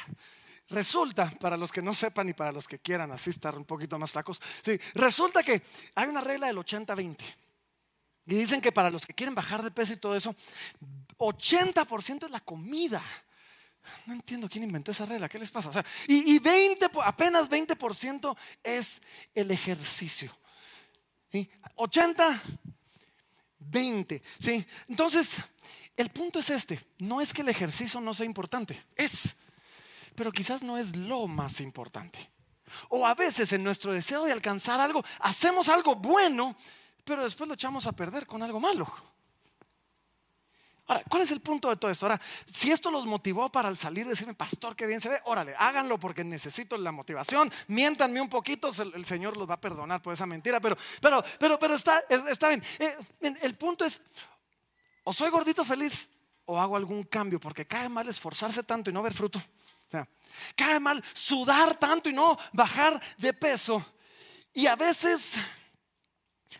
Resulta, 0.69 1.31
para 1.39 1.57
los 1.57 1.71
que 1.71 1.81
no 1.81 1.95
sepan 1.95 2.29
y 2.29 2.33
para 2.33 2.51
los 2.51 2.67
que 2.67 2.77
quieran 2.77 3.11
así 3.11 3.31
estar 3.31 3.57
un 3.57 3.65
poquito 3.65 3.97
más 3.97 4.11
flacos, 4.11 4.39
sí, 4.63 4.79
resulta 4.93 5.41
que 5.41 5.63
hay 5.95 6.07
una 6.07 6.21
regla 6.21 6.47
del 6.47 6.57
80-20. 6.57 7.17
Y 8.27 8.35
dicen 8.35 8.61
que 8.61 8.71
para 8.71 8.91
los 8.91 9.05
que 9.05 9.15
quieren 9.15 9.33
bajar 9.33 9.63
de 9.63 9.71
peso 9.71 9.93
y 9.93 9.97
todo 9.97 10.15
eso, 10.15 10.35
80% 11.17 12.25
es 12.25 12.31
la 12.31 12.39
comida. 12.41 13.01
No 14.05 14.13
entiendo 14.13 14.47
quién 14.47 14.63
inventó 14.63 14.91
esa 14.91 15.05
regla, 15.05 15.27
¿qué 15.27 15.39
les 15.39 15.49
pasa? 15.49 15.83
Y, 16.07 16.35
y 16.35 16.37
20, 16.37 16.91
apenas 17.03 17.49
20% 17.49 18.37
es 18.63 19.01
el 19.33 19.49
ejercicio. 19.49 20.31
80, 21.75 22.41
20. 23.59 24.21
¿sí? 24.39 24.65
Entonces, 24.87 25.37
el 25.95 26.09
punto 26.09 26.39
es 26.39 26.49
este, 26.49 26.79
no 26.99 27.21
es 27.21 27.33
que 27.33 27.41
el 27.41 27.49
ejercicio 27.49 27.99
no 27.99 28.13
sea 28.13 28.25
importante, 28.25 28.81
es, 28.95 29.35
pero 30.15 30.31
quizás 30.31 30.63
no 30.63 30.77
es 30.77 30.95
lo 30.95 31.27
más 31.27 31.59
importante. 31.61 32.19
O 32.89 33.05
a 33.05 33.15
veces 33.15 33.51
en 33.53 33.63
nuestro 33.63 33.93
deseo 33.93 34.25
de 34.25 34.31
alcanzar 34.31 34.79
algo, 34.79 35.03
hacemos 35.19 35.69
algo 35.69 35.95
bueno, 35.95 36.55
pero 37.03 37.23
después 37.23 37.47
lo 37.47 37.55
echamos 37.55 37.87
a 37.87 37.91
perder 37.91 38.25
con 38.25 38.43
algo 38.43 38.59
malo. 38.59 38.87
Ahora, 40.89 41.03
¿cuál 41.07 41.21
es 41.21 41.29
el 41.29 41.39
punto 41.39 41.69
de 41.69 41.77
todo 41.77 41.91
esto? 41.91 42.07
Ahora, 42.07 42.19
si 42.51 42.71
esto 42.71 42.89
los 42.89 43.05
motivó 43.05 43.51
para 43.51 43.69
al 43.69 43.77
salir 43.77 44.07
decirme, 44.07 44.33
pastor, 44.33 44.75
qué 44.75 44.87
bien 44.87 44.99
se 44.99 45.09
ve, 45.09 45.21
órale, 45.25 45.53
háganlo 45.55 45.99
porque 45.99 46.23
necesito 46.23 46.75
la 46.79 46.91
motivación, 46.91 47.53
miéntanme 47.67 48.19
un 48.19 48.27
poquito, 48.27 48.71
el, 48.95 49.05
Señor 49.05 49.37
los 49.37 49.47
va 49.47 49.53
a 49.53 49.61
perdonar 49.61 50.01
por 50.01 50.13
esa 50.13 50.25
mentira, 50.25 50.59
pero, 50.59 50.75
pero, 50.99 51.23
pero, 51.37 51.59
pero 51.59 51.75
está, 51.75 51.99
está 52.09 52.49
bien. 52.49 52.63
Eh, 52.79 52.97
el 53.21 53.55
punto 53.55 53.85
es, 53.85 54.01
o 55.03 55.13
soy 55.13 55.29
gordito 55.29 55.63
feliz 55.63 56.09
o 56.45 56.59
hago 56.59 56.75
algún 56.75 57.03
cambio, 57.03 57.39
porque 57.39 57.67
cae 57.67 57.87
mal 57.87 58.07
esforzarse 58.07 58.63
tanto 58.63 58.89
y 58.89 58.93
no 58.93 59.03
ver 59.03 59.13
fruto. 59.13 59.39
O 59.93 60.07
cae 60.55 60.79
mal 60.79 61.03
sudar 61.13 61.77
tanto 61.77 62.09
y 62.09 62.13
no 62.13 62.35
bajar 62.51 62.99
de 63.15 63.31
peso. 63.33 63.85
Y 64.53 64.65
a 64.65 64.75
veces, 64.75 65.35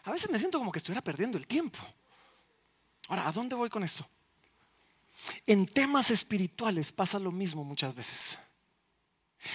a 0.04 0.12
veces 0.12 0.30
me 0.30 0.38
siento 0.38 0.60
como 0.60 0.72
que 0.72 0.78
estuviera 0.78 1.02
perdiendo 1.02 1.36
el 1.40 1.48
tiempo. 1.48 1.80
Ahora, 3.08 3.28
¿a 3.28 3.32
dónde 3.32 3.56
voy 3.56 3.70
con 3.70 3.84
esto? 3.84 4.08
En 5.46 5.66
temas 5.66 6.12
espirituales 6.12 6.92
pasa 6.92 7.20
lo 7.20 7.32
mismo 7.32 7.64
muchas 7.64 7.94
veces. 7.94 8.38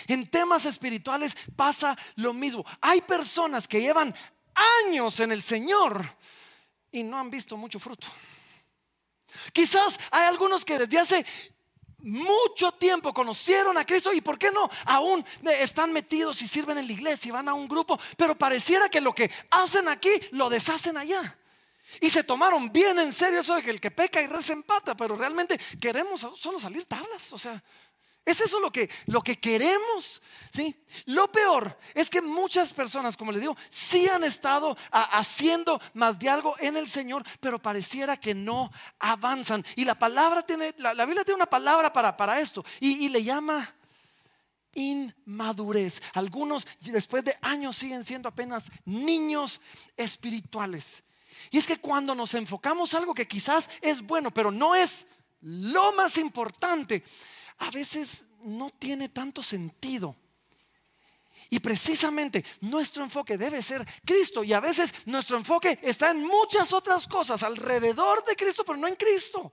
En 0.06 0.26
temas 0.28 0.64
espirituales 0.66 1.37
pasa 1.56 1.97
lo 2.16 2.33
mismo. 2.33 2.64
Hay 2.80 3.00
personas 3.02 3.68
que 3.68 3.80
llevan 3.80 4.14
años 4.87 5.21
en 5.21 5.33
el 5.33 5.42
Señor 5.42 6.04
y 6.90 7.02
no 7.02 7.18
han 7.18 7.30
visto 7.30 7.56
mucho 7.56 7.78
fruto. 7.78 8.06
Quizás 9.52 9.99
hay 10.11 10.26
algunos 10.28 10.64
que 10.64 10.78
desde 10.78 10.99
hace 10.99 11.26
mucho 11.99 12.73
tiempo 12.73 13.12
conocieron 13.12 13.76
a 13.78 13.87
Cristo 13.87 14.12
y 14.12 14.21
por 14.21 14.38
qué 14.38 14.50
no 14.50 14.68
aún 14.85 15.25
están 15.61 15.92
metidos 15.92 16.40
y 16.42 16.49
sirven 16.49 16.78
en 16.78 16.87
la 16.87 16.92
iglesia 16.92 17.28
y 17.28 17.33
van 17.33 17.49
a 17.49 17.54
un 17.54 17.66
grupo, 17.66 17.99
pero 18.16 18.37
pareciera 18.37 18.88
que 18.88 19.00
lo 19.00 19.14
que 19.14 19.30
hacen 19.50 19.88
aquí 19.88 20.11
lo 20.33 20.49
deshacen 20.50 20.97
allá. 20.97 21.37
Y 22.00 22.10
se 22.10 22.24
tomaron 22.24 22.72
bien 22.72 22.98
en 22.98 23.12
serio 23.12 23.40
eso 23.40 23.54
de 23.54 23.62
que 23.62 23.70
el 23.70 23.80
que 23.80 23.90
peca 23.90 24.20
y 24.20 24.26
reza 24.26 24.52
empata, 24.52 24.96
pero 24.96 25.16
realmente 25.16 25.58
queremos 25.80 26.26
solo 26.36 26.58
salir 26.58 26.84
tablas, 26.86 27.32
o 27.32 27.38
sea, 27.38 27.62
¿es 28.24 28.40
eso 28.40 28.58
lo 28.58 28.72
que, 28.72 28.88
lo 29.06 29.22
que 29.22 29.38
queremos? 29.38 30.22
¿Sí? 30.52 30.74
Lo 31.06 31.30
peor 31.30 31.78
es 31.94 32.08
que 32.08 32.22
muchas 32.22 32.72
personas, 32.72 33.16
como 33.16 33.32
les 33.32 33.42
digo, 33.42 33.56
sí 33.68 34.08
han 34.08 34.24
estado 34.24 34.76
haciendo 34.90 35.80
más 35.92 36.18
de 36.18 36.30
algo 36.30 36.56
en 36.58 36.76
el 36.76 36.88
Señor, 36.88 37.22
pero 37.40 37.60
pareciera 37.60 38.16
que 38.16 38.34
no 38.34 38.72
avanzan. 38.98 39.64
Y 39.76 39.84
la 39.84 39.94
palabra 39.94 40.44
tiene, 40.44 40.74
la, 40.78 41.04
Biblia 41.04 41.24
tiene 41.24 41.36
una 41.36 41.46
palabra 41.46 41.92
para, 41.92 42.16
para 42.16 42.40
esto 42.40 42.64
y, 42.80 43.04
y 43.04 43.08
le 43.10 43.22
llama 43.22 43.74
inmadurez. 44.74 46.02
Algunos 46.14 46.66
después 46.80 47.24
de 47.24 47.36
años 47.40 47.76
siguen 47.76 48.04
siendo 48.04 48.28
apenas 48.28 48.70
niños 48.84 49.60
espirituales. 49.96 51.03
Y 51.50 51.58
es 51.58 51.66
que 51.66 51.78
cuando 51.78 52.14
nos 52.14 52.34
enfocamos 52.34 52.94
algo 52.94 53.14
que 53.14 53.28
quizás 53.28 53.70
es 53.80 54.02
bueno, 54.02 54.30
pero 54.32 54.50
no 54.50 54.74
es 54.74 55.06
lo 55.40 55.92
más 55.92 56.18
importante, 56.18 57.04
a 57.58 57.70
veces 57.70 58.24
no 58.42 58.70
tiene 58.70 59.08
tanto 59.08 59.42
sentido. 59.42 60.16
Y 61.50 61.60
precisamente 61.60 62.44
nuestro 62.62 63.04
enfoque 63.04 63.36
debe 63.36 63.62
ser 63.62 63.86
Cristo. 64.04 64.42
Y 64.42 64.52
a 64.52 64.60
veces 64.60 64.94
nuestro 65.06 65.36
enfoque 65.36 65.78
está 65.82 66.10
en 66.10 66.24
muchas 66.24 66.72
otras 66.72 67.06
cosas 67.06 67.42
alrededor 67.42 68.24
de 68.24 68.34
Cristo, 68.34 68.64
pero 68.64 68.78
no 68.78 68.88
en 68.88 68.96
Cristo. 68.96 69.52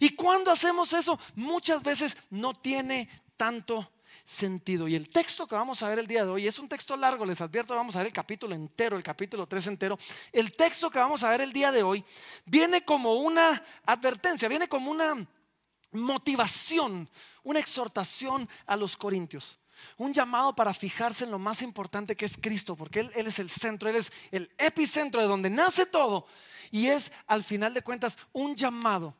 Y 0.00 0.14
cuando 0.14 0.50
hacemos 0.50 0.92
eso, 0.92 1.18
muchas 1.34 1.82
veces 1.82 2.16
no 2.30 2.54
tiene 2.54 3.08
tanto 3.36 3.92
sentido. 4.24 4.88
Y 4.88 4.94
el 4.94 5.08
texto 5.08 5.46
que 5.46 5.54
vamos 5.54 5.82
a 5.82 5.88
ver 5.88 5.98
el 5.98 6.06
día 6.06 6.24
de 6.24 6.30
hoy 6.30 6.46
es 6.46 6.58
un 6.58 6.68
texto 6.68 6.96
largo, 6.96 7.24
les 7.24 7.40
advierto, 7.40 7.74
vamos 7.74 7.94
a 7.96 7.98
ver 7.98 8.08
el 8.08 8.12
capítulo 8.12 8.54
entero, 8.54 8.96
el 8.96 9.02
capítulo 9.02 9.46
3 9.46 9.66
entero. 9.68 9.98
El 10.32 10.52
texto 10.52 10.90
que 10.90 10.98
vamos 10.98 11.22
a 11.22 11.30
ver 11.30 11.40
el 11.40 11.52
día 11.52 11.72
de 11.72 11.82
hoy 11.82 12.04
viene 12.44 12.84
como 12.84 13.14
una 13.14 13.62
advertencia, 13.84 14.48
viene 14.48 14.68
como 14.68 14.90
una 14.90 15.26
motivación, 15.92 17.08
una 17.42 17.60
exhortación 17.60 18.48
a 18.66 18.76
los 18.76 18.96
corintios. 18.96 19.58
Un 19.96 20.14
llamado 20.14 20.54
para 20.54 20.72
fijarse 20.72 21.24
en 21.24 21.30
lo 21.30 21.38
más 21.38 21.60
importante 21.62 22.16
que 22.16 22.24
es 22.24 22.36
Cristo, 22.36 22.76
porque 22.76 23.00
él, 23.00 23.12
él, 23.14 23.26
es 23.26 23.38
el 23.38 23.50
centro, 23.50 23.88
Él 23.88 23.96
es 23.96 24.12
el 24.30 24.50
epicentro 24.58 25.20
de 25.20 25.26
donde 25.26 25.50
nace 25.50 25.86
todo. 25.86 26.26
Y 26.70 26.86
es, 26.86 27.10
al 27.26 27.42
final 27.42 27.74
de 27.74 27.82
cuentas, 27.82 28.16
un 28.32 28.54
llamado 28.54 29.16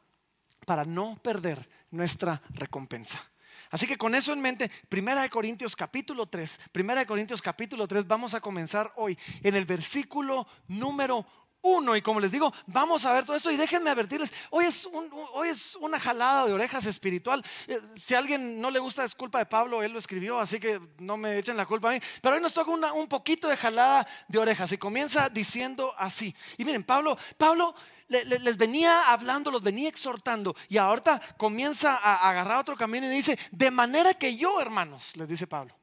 para 0.64 0.84
no 0.84 1.18
perder 1.22 1.68
nuestra 1.90 2.40
recompensa. 2.50 3.31
Así 3.72 3.86
que 3.86 3.96
con 3.96 4.14
eso 4.14 4.34
en 4.34 4.40
mente, 4.42 4.70
Primera 4.90 5.22
de 5.22 5.30
Corintios 5.30 5.74
capítulo 5.74 6.26
3, 6.26 6.60
Primera 6.72 7.00
de 7.00 7.06
Corintios 7.06 7.40
capítulo 7.40 7.88
3, 7.88 8.06
vamos 8.06 8.34
a 8.34 8.40
comenzar 8.42 8.92
hoy 8.96 9.18
en 9.42 9.56
el 9.56 9.64
versículo 9.64 10.46
número 10.68 11.26
uno. 11.62 11.96
Y 11.96 12.02
como 12.02 12.20
les 12.20 12.30
digo, 12.30 12.52
vamos 12.66 13.04
a 13.04 13.12
ver 13.12 13.24
todo 13.24 13.36
esto 13.36 13.50
y 13.50 13.56
déjenme 13.56 13.90
advertirles, 13.90 14.32
hoy 14.50 14.66
es, 14.66 14.88
hoy 15.32 15.48
es 15.48 15.76
una 15.76 15.98
jalada 15.98 16.46
de 16.46 16.52
orejas 16.52 16.84
espiritual. 16.86 17.42
Eh, 17.66 17.80
si 17.96 18.14
a 18.14 18.18
alguien 18.18 18.60
no 18.60 18.70
le 18.70 18.78
gusta 18.78 19.04
es 19.04 19.14
culpa 19.14 19.38
de 19.38 19.46
Pablo, 19.46 19.82
él 19.82 19.92
lo 19.92 19.98
escribió, 19.98 20.38
así 20.38 20.60
que 20.60 20.80
no 20.98 21.16
me 21.16 21.38
echen 21.38 21.56
la 21.56 21.66
culpa 21.66 21.90
a 21.90 21.92
mí. 21.94 22.00
Pero 22.20 22.36
hoy 22.36 22.42
nos 22.42 22.52
toca 22.52 22.70
un 22.70 23.08
poquito 23.08 23.48
de 23.48 23.56
jalada 23.56 24.06
de 24.28 24.38
orejas 24.38 24.72
y 24.72 24.78
comienza 24.78 25.28
diciendo 25.28 25.94
así. 25.96 26.34
Y 26.58 26.64
miren, 26.64 26.84
Pablo, 26.84 27.16
Pablo 27.38 27.74
les 28.08 28.56
venía 28.56 29.10
hablando, 29.10 29.50
los 29.50 29.62
venía 29.62 29.88
exhortando 29.88 30.54
y 30.68 30.76
ahorita 30.76 31.20
comienza 31.38 31.96
a 31.96 32.28
agarrar 32.28 32.58
otro 32.58 32.76
camino 32.76 33.06
y 33.06 33.10
dice, 33.10 33.38
de 33.50 33.70
manera 33.70 34.12
que 34.14 34.36
yo, 34.36 34.60
hermanos, 34.60 35.16
les 35.16 35.28
dice 35.28 35.46
Pablo. 35.46 35.74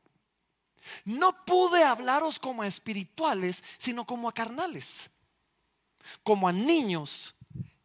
No 1.06 1.46
pude 1.46 1.84
hablaros 1.84 2.40
como 2.40 2.64
a 2.64 2.68
espirituales, 2.68 3.64
sino 3.78 4.06
como 4.06 4.30
a 4.30 4.34
carnales 4.34 5.10
como 6.24 6.48
a 6.48 6.52
niños 6.52 7.36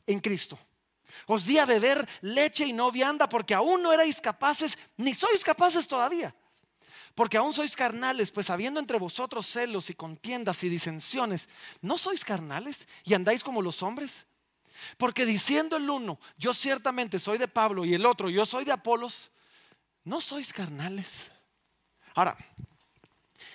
en 0.07 0.21
Cristo. 0.21 0.59
Os 1.27 1.45
di 1.45 1.59
a 1.59 1.67
beber 1.67 2.07
leche 2.21 2.67
y 2.67 2.73
no 2.73 2.91
vianda 2.91 3.29
porque 3.29 3.55
aún 3.55 3.83
no 3.83 3.93
erais 3.93 4.21
capaces, 4.21 4.77
ni 4.97 5.15
sois 5.15 5.45
capaces 5.45 5.87
todavía. 5.87 6.35
Porque 7.15 7.37
aún 7.37 7.55
sois 7.55 7.77
carnales, 7.77 8.33
pues 8.33 8.51
habiendo 8.51 8.81
entre 8.81 8.99
vosotros 8.99 9.47
celos 9.47 9.89
y 9.89 9.95
contiendas 9.95 10.65
y 10.65 10.69
disensiones, 10.69 11.49
¿no 11.81 11.97
sois 11.97 12.25
carnales 12.25 12.89
y 13.05 13.15
andáis 13.15 13.45
como 13.45 13.63
los 13.63 13.83
hombres? 13.83 14.27
Porque 14.99 15.25
diciendo 15.25 15.77
el 15.77 15.89
uno, 15.89 16.19
yo 16.37 16.53
ciertamente 16.53 17.21
soy 17.21 17.39
de 17.39 17.47
Pablo 17.47 17.85
y 17.85 17.95
el 17.95 18.05
otro, 18.05 18.29
yo 18.29 18.45
soy 18.45 18.65
de 18.65 18.73
Apolos, 18.73 19.31
¿no 20.03 20.21
sois 20.21 20.53
carnales? 20.53 21.31
Ahora, 22.17 22.37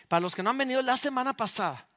para 0.08 0.22
los 0.22 0.34
que 0.34 0.42
no 0.42 0.50
han 0.50 0.58
venido 0.58 0.82
la 0.82 0.96
semana 0.96 1.34
pasada, 1.36 1.89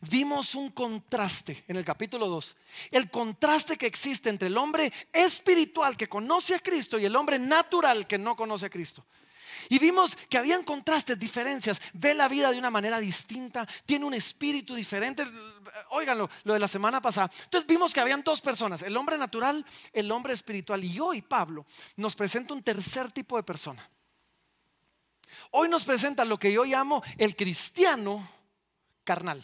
vimos 0.00 0.54
un 0.54 0.70
contraste 0.70 1.64
en 1.68 1.76
el 1.76 1.84
capítulo 1.84 2.28
2. 2.28 2.56
El 2.90 3.10
contraste 3.10 3.76
que 3.76 3.86
existe 3.86 4.30
entre 4.30 4.48
el 4.48 4.56
hombre 4.56 4.92
espiritual 5.12 5.96
que 5.96 6.08
conoce 6.08 6.54
a 6.54 6.60
Cristo 6.60 6.98
y 6.98 7.04
el 7.04 7.16
hombre 7.16 7.38
natural 7.38 8.06
que 8.06 8.18
no 8.18 8.36
conoce 8.36 8.66
a 8.66 8.70
Cristo. 8.70 9.04
Y 9.68 9.78
vimos 9.78 10.16
que 10.28 10.38
habían 10.38 10.64
contrastes, 10.64 11.18
diferencias, 11.18 11.80
ve 11.92 12.14
la 12.14 12.28
vida 12.28 12.50
de 12.50 12.58
una 12.58 12.70
manera 12.70 12.98
distinta, 12.98 13.66
tiene 13.86 14.04
un 14.04 14.14
espíritu 14.14 14.74
diferente. 14.74 15.26
Óiganlo, 15.90 16.28
lo 16.44 16.54
de 16.54 16.58
la 16.58 16.68
semana 16.68 17.00
pasada. 17.00 17.30
Entonces 17.44 17.66
vimos 17.66 17.92
que 17.92 18.00
habían 18.00 18.22
dos 18.22 18.40
personas, 18.40 18.82
el 18.82 18.96
hombre 18.96 19.18
natural, 19.18 19.64
el 19.92 20.10
hombre 20.10 20.34
espiritual. 20.34 20.84
Y 20.84 20.98
hoy 20.98 21.22
Pablo 21.22 21.66
nos 21.96 22.16
presenta 22.16 22.54
un 22.54 22.62
tercer 22.62 23.10
tipo 23.12 23.36
de 23.36 23.42
persona. 23.42 23.88
Hoy 25.52 25.68
nos 25.68 25.84
presenta 25.84 26.24
lo 26.24 26.38
que 26.38 26.52
yo 26.52 26.64
llamo 26.64 27.02
el 27.16 27.36
cristiano 27.36 28.28
carnal. 29.04 29.42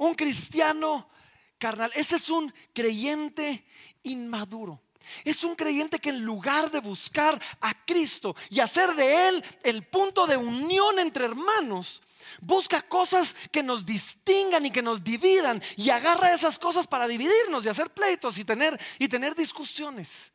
Un 0.00 0.14
cristiano 0.14 1.10
carnal. 1.58 1.92
Ese 1.94 2.16
es 2.16 2.30
un 2.30 2.52
creyente 2.72 3.66
inmaduro. 4.02 4.80
Es 5.24 5.44
un 5.44 5.54
creyente 5.54 5.98
que 5.98 6.08
en 6.08 6.22
lugar 6.22 6.70
de 6.70 6.80
buscar 6.80 7.38
a 7.60 7.84
Cristo 7.84 8.34
y 8.48 8.60
hacer 8.60 8.94
de 8.94 9.28
Él 9.28 9.44
el 9.62 9.86
punto 9.86 10.26
de 10.26 10.38
unión 10.38 10.98
entre 10.98 11.26
hermanos, 11.26 12.02
busca 12.40 12.80
cosas 12.80 13.34
que 13.52 13.62
nos 13.62 13.84
distingan 13.84 14.64
y 14.64 14.70
que 14.70 14.80
nos 14.80 15.04
dividan 15.04 15.62
y 15.76 15.90
agarra 15.90 16.32
esas 16.32 16.58
cosas 16.58 16.86
para 16.86 17.06
dividirnos 17.06 17.66
y 17.66 17.68
hacer 17.68 17.90
pleitos 17.90 18.38
y 18.38 18.44
tener, 18.46 18.80
y 18.98 19.06
tener 19.06 19.34
discusiones. 19.34 20.32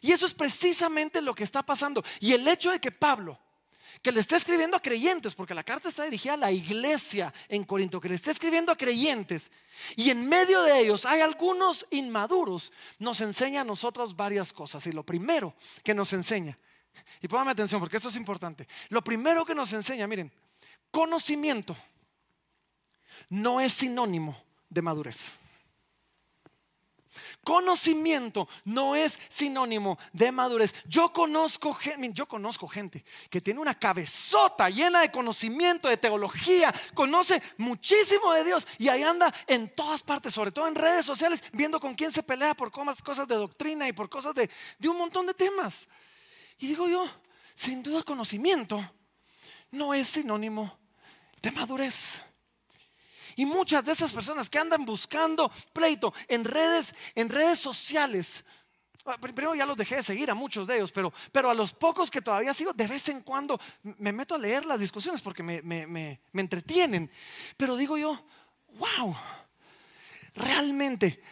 Y 0.00 0.10
eso 0.10 0.26
es 0.26 0.34
precisamente 0.34 1.22
lo 1.22 1.32
que 1.32 1.44
está 1.44 1.62
pasando. 1.62 2.02
Y 2.18 2.32
el 2.32 2.46
hecho 2.48 2.72
de 2.72 2.80
que 2.80 2.90
Pablo 2.90 3.38
que 4.02 4.12
le 4.12 4.20
está 4.20 4.36
escribiendo 4.36 4.76
a 4.76 4.82
creyentes, 4.82 5.34
porque 5.34 5.54
la 5.54 5.64
carta 5.64 5.88
está 5.88 6.04
dirigida 6.04 6.34
a 6.34 6.36
la 6.36 6.52
iglesia 6.52 7.32
en 7.48 7.64
Corinto, 7.64 8.00
que 8.00 8.08
le 8.08 8.14
está 8.14 8.30
escribiendo 8.30 8.70
a 8.70 8.76
creyentes, 8.76 9.50
y 9.96 10.10
en 10.10 10.28
medio 10.28 10.62
de 10.62 10.78
ellos 10.78 11.04
hay 11.04 11.20
algunos 11.20 11.86
inmaduros, 11.90 12.72
nos 12.98 13.20
enseña 13.20 13.62
a 13.62 13.64
nosotros 13.64 14.14
varias 14.14 14.52
cosas. 14.52 14.86
Y 14.86 14.92
lo 14.92 15.02
primero 15.04 15.54
que 15.82 15.94
nos 15.94 16.12
enseña, 16.12 16.56
y 17.20 17.28
póngame 17.28 17.50
atención 17.50 17.80
porque 17.80 17.96
esto 17.96 18.08
es 18.08 18.16
importante, 18.16 18.68
lo 18.90 19.02
primero 19.02 19.44
que 19.44 19.54
nos 19.54 19.72
enseña, 19.72 20.06
miren, 20.06 20.32
conocimiento 20.90 21.76
no 23.28 23.60
es 23.60 23.72
sinónimo 23.72 24.40
de 24.68 24.82
madurez. 24.82 25.39
Conocimiento 27.42 28.48
no 28.64 28.94
es 28.94 29.18
sinónimo 29.30 29.98
de 30.12 30.30
madurez. 30.30 30.74
Yo 30.86 31.10
conozco, 31.10 31.76
yo 32.12 32.28
conozco 32.28 32.68
gente 32.68 33.04
que 33.30 33.40
tiene 33.40 33.60
una 33.60 33.74
cabezota 33.74 34.68
llena 34.68 35.00
de 35.00 35.10
conocimiento, 35.10 35.88
de 35.88 35.96
teología, 35.96 36.72
conoce 36.92 37.42
muchísimo 37.56 38.32
de 38.32 38.44
Dios 38.44 38.66
y 38.76 38.88
ahí 38.88 39.02
anda 39.02 39.32
en 39.46 39.74
todas 39.74 40.02
partes, 40.02 40.34
sobre 40.34 40.52
todo 40.52 40.68
en 40.68 40.74
redes 40.74 41.06
sociales, 41.06 41.42
viendo 41.52 41.80
con 41.80 41.94
quién 41.94 42.12
se 42.12 42.22
pelea 42.22 42.54
por 42.54 42.70
cosas 42.70 43.26
de 43.26 43.34
doctrina 43.34 43.88
y 43.88 43.92
por 43.92 44.10
cosas 44.10 44.34
de, 44.34 44.50
de 44.78 44.88
un 44.88 44.98
montón 44.98 45.26
de 45.26 45.32
temas. 45.32 45.88
Y 46.58 46.66
digo 46.66 46.88
yo, 46.88 47.08
sin 47.54 47.82
duda 47.82 48.02
conocimiento 48.02 48.78
no 49.70 49.94
es 49.94 50.08
sinónimo 50.08 50.78
de 51.40 51.50
madurez. 51.52 52.22
Y 53.40 53.46
muchas 53.46 53.82
de 53.82 53.92
esas 53.92 54.12
personas 54.12 54.50
que 54.50 54.58
andan 54.58 54.84
buscando 54.84 55.50
pleito 55.72 56.12
en 56.28 56.44
redes, 56.44 56.94
en 57.14 57.30
redes 57.30 57.58
sociales, 57.58 58.44
ah, 59.06 59.16
Primero 59.16 59.54
ya 59.54 59.64
los 59.64 59.78
dejé 59.78 59.96
de 59.96 60.02
seguir 60.02 60.30
a 60.30 60.34
muchos 60.34 60.66
de 60.66 60.76
ellos, 60.76 60.92
pero, 60.92 61.10
pero 61.32 61.48
a 61.48 61.54
los 61.54 61.72
pocos 61.72 62.10
que 62.10 62.20
todavía 62.20 62.52
sigo, 62.52 62.74
de 62.74 62.86
vez 62.86 63.08
en 63.08 63.22
cuando 63.22 63.58
me 63.82 64.12
meto 64.12 64.34
a 64.34 64.38
leer 64.38 64.66
las 64.66 64.78
discusiones 64.78 65.22
porque 65.22 65.42
me, 65.42 65.62
me, 65.62 65.86
me, 65.86 66.20
me 66.32 66.42
entretienen. 66.42 67.10
Pero 67.56 67.76
digo 67.76 67.96
yo, 67.96 68.22
wow, 68.74 69.16
realmente 70.34 71.22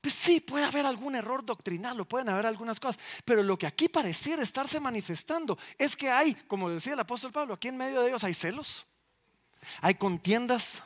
pues 0.00 0.14
sí, 0.14 0.40
puede 0.40 0.64
haber 0.64 0.84
algún 0.84 1.14
error 1.14 1.46
doctrinal 1.46 2.00
o 2.00 2.08
pueden 2.08 2.28
haber 2.28 2.46
algunas 2.46 2.80
cosas, 2.80 3.00
pero 3.24 3.40
lo 3.44 3.56
que 3.56 3.68
aquí 3.68 3.88
pareciera 3.88 4.42
estarse 4.42 4.80
manifestando 4.80 5.56
es 5.78 5.96
que 5.96 6.10
hay, 6.10 6.34
como 6.34 6.68
decía 6.70 6.94
el 6.94 7.00
apóstol 7.00 7.30
Pablo, 7.30 7.54
aquí 7.54 7.68
en 7.68 7.76
medio 7.76 8.02
de 8.02 8.08
ellos 8.08 8.24
hay 8.24 8.34
celos, 8.34 8.84
hay 9.80 9.94
contiendas, 9.94 10.82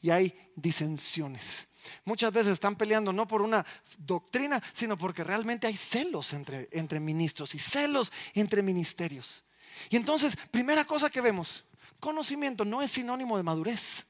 y 0.00 0.10
hay 0.10 0.50
disensiones. 0.54 1.66
Muchas 2.04 2.32
veces 2.32 2.52
están 2.52 2.76
peleando 2.76 3.12
no 3.12 3.26
por 3.26 3.42
una 3.42 3.64
doctrina, 3.98 4.62
sino 4.72 4.98
porque 4.98 5.24
realmente 5.24 5.66
hay 5.66 5.76
celos 5.76 6.32
entre, 6.32 6.68
entre 6.72 7.00
ministros 7.00 7.54
y 7.54 7.58
celos 7.58 8.12
entre 8.34 8.62
ministerios. 8.62 9.44
Y 9.90 9.96
entonces, 9.96 10.36
primera 10.50 10.84
cosa 10.84 11.10
que 11.10 11.20
vemos, 11.20 11.64
conocimiento 12.00 12.64
no 12.64 12.82
es 12.82 12.90
sinónimo 12.90 13.36
de 13.36 13.42
madurez. 13.42 14.06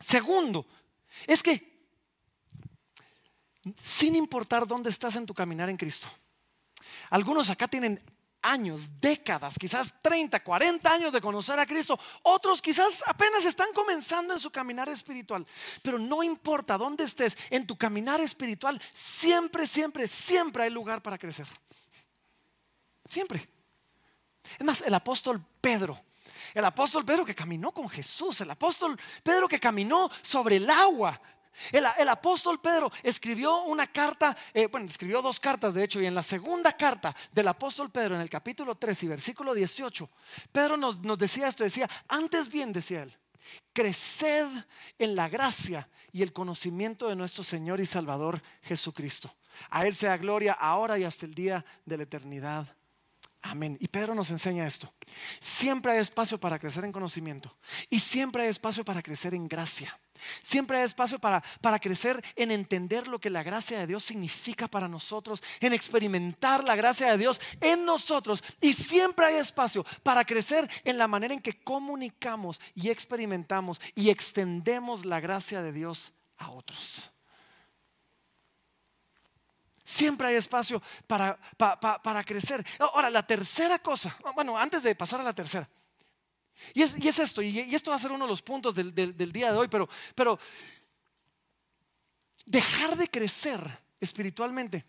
Segundo, 0.00 0.66
es 1.26 1.42
que 1.42 1.74
sin 3.82 4.14
importar 4.14 4.66
dónde 4.66 4.90
estás 4.90 5.16
en 5.16 5.26
tu 5.26 5.34
caminar 5.34 5.70
en 5.70 5.76
Cristo, 5.76 6.08
algunos 7.10 7.50
acá 7.50 7.66
tienen 7.68 8.00
años, 8.44 8.88
décadas, 9.00 9.58
quizás 9.58 9.92
30, 10.02 10.44
40 10.44 10.92
años 10.92 11.12
de 11.12 11.20
conocer 11.20 11.58
a 11.58 11.66
Cristo. 11.66 11.98
Otros 12.22 12.62
quizás 12.62 13.02
apenas 13.06 13.44
están 13.44 13.72
comenzando 13.74 14.34
en 14.34 14.40
su 14.40 14.50
caminar 14.50 14.88
espiritual. 14.88 15.46
Pero 15.82 15.98
no 15.98 16.22
importa 16.22 16.78
dónde 16.78 17.04
estés, 17.04 17.36
en 17.50 17.66
tu 17.66 17.76
caminar 17.76 18.20
espiritual, 18.20 18.80
siempre, 18.92 19.66
siempre, 19.66 20.06
siempre 20.06 20.64
hay 20.64 20.70
lugar 20.70 21.02
para 21.02 21.18
crecer. 21.18 21.48
Siempre. 23.08 23.48
Es 24.58 24.64
más, 24.64 24.82
el 24.82 24.94
apóstol 24.94 25.44
Pedro, 25.60 26.00
el 26.52 26.64
apóstol 26.64 27.04
Pedro 27.04 27.24
que 27.24 27.34
caminó 27.34 27.72
con 27.72 27.88
Jesús, 27.88 28.40
el 28.42 28.50
apóstol 28.50 28.98
Pedro 29.22 29.48
que 29.48 29.58
caminó 29.58 30.10
sobre 30.22 30.56
el 30.56 30.68
agua, 30.68 31.20
el, 31.72 32.08
apóstol 32.08 32.60
Pedro 32.60 32.90
escribió 33.02 33.62
una 33.64 33.86
carta, 33.86 34.36
eh, 34.52 34.66
bueno, 34.66 34.86
escribió 34.86 35.22
dos 35.22 35.40
cartas 35.40 35.74
de 35.74 35.84
hecho, 35.84 36.00
y 36.00 36.06
en 36.06 36.14
la 36.14 36.22
segunda 36.22 36.72
carta 36.72 37.14
del 37.32 37.48
apóstol 37.48 37.90
Pedro, 37.90 38.14
en 38.14 38.20
el 38.20 38.30
capítulo 38.30 38.74
3 38.74 39.02
y 39.04 39.08
versículo 39.08 39.54
18, 39.54 40.08
Pedro 40.52 40.76
nos, 40.76 41.00
nos 41.00 41.18
decía 41.18 41.48
esto, 41.48 41.64
decía, 41.64 41.88
antes 42.08 42.48
bien, 42.48 42.72
decía 42.72 43.02
él, 43.02 43.16
creced 43.72 44.46
en 44.98 45.14
la 45.14 45.28
gracia 45.28 45.88
y 46.12 46.22
el 46.22 46.32
conocimiento 46.32 47.08
de 47.08 47.16
nuestro 47.16 47.42
Señor 47.42 47.80
y 47.80 47.86
Salvador 47.86 48.40
Jesucristo. 48.62 49.34
A 49.70 49.86
Él 49.86 49.94
sea 49.94 50.16
gloria 50.16 50.52
ahora 50.52 50.98
y 50.98 51.04
hasta 51.04 51.26
el 51.26 51.34
día 51.34 51.64
de 51.84 51.96
la 51.96 52.02
eternidad. 52.04 52.66
Amén. 53.46 53.76
Y 53.78 53.88
Pedro 53.88 54.14
nos 54.14 54.30
enseña 54.30 54.66
esto. 54.66 54.90
Siempre 55.38 55.92
hay 55.92 55.98
espacio 55.98 56.40
para 56.40 56.58
crecer 56.58 56.82
en 56.86 56.92
conocimiento 56.92 57.54
y 57.90 58.00
siempre 58.00 58.42
hay 58.42 58.48
espacio 58.48 58.86
para 58.86 59.02
crecer 59.02 59.34
en 59.34 59.46
gracia. 59.46 59.98
Siempre 60.42 60.78
hay 60.78 60.84
espacio 60.84 61.18
para, 61.18 61.44
para, 61.60 61.78
crecer 61.78 62.24
en 62.36 62.50
entender 62.50 63.06
lo 63.06 63.18
que 63.20 63.28
la 63.28 63.42
gracia 63.42 63.78
de 63.78 63.86
Dios 63.86 64.02
significa 64.02 64.66
para 64.66 64.88
nosotros, 64.88 65.42
en 65.60 65.74
experimentar 65.74 66.64
la 66.64 66.74
gracia 66.74 67.10
de 67.10 67.18
Dios 67.18 67.38
en 67.60 67.84
nosotros. 67.84 68.42
Y 68.62 68.72
siempre 68.72 69.26
hay 69.26 69.34
espacio 69.34 69.84
para 70.02 70.24
crecer 70.24 70.70
en 70.82 70.96
la 70.96 71.06
manera 71.06 71.34
en 71.34 71.42
que 71.42 71.62
comunicamos 71.62 72.58
y 72.74 72.88
experimentamos 72.88 73.78
y 73.94 74.08
extendemos 74.08 75.04
la 75.04 75.20
gracia 75.20 75.62
de 75.62 75.72
Dios 75.72 76.14
a 76.38 76.48
otros. 76.50 77.13
Siempre 79.84 80.28
hay 80.28 80.36
espacio 80.36 80.82
para, 81.06 82.24
crecer. 82.24 82.64
Ahora, 82.78 83.10
la 83.10 83.26
tercera 83.26 83.78
cosa, 83.78 84.16
bueno, 84.34 84.58
antes 84.58 84.82
de 84.82 84.94
pasar 84.94 85.20
a 85.20 85.24
la 85.24 85.34
tercera. 85.34 85.68
Y 86.72 86.82
es, 86.82 87.18
esto, 87.18 87.42
y, 87.42 87.58
esto 87.74 87.90
va 87.90 87.96
a 87.96 88.00
ser 88.00 88.12
uno 88.12 88.24
de 88.24 88.30
los 88.30 88.40
puntos 88.40 88.74
del, 88.74 89.32
día 89.32 89.52
de 89.52 89.58
hoy, 89.58 89.68
pero, 89.68 89.88
pero 90.14 90.38
dejar 92.46 92.96
de 92.96 93.08
crecer 93.08 93.60
espiritualmente 94.00 94.84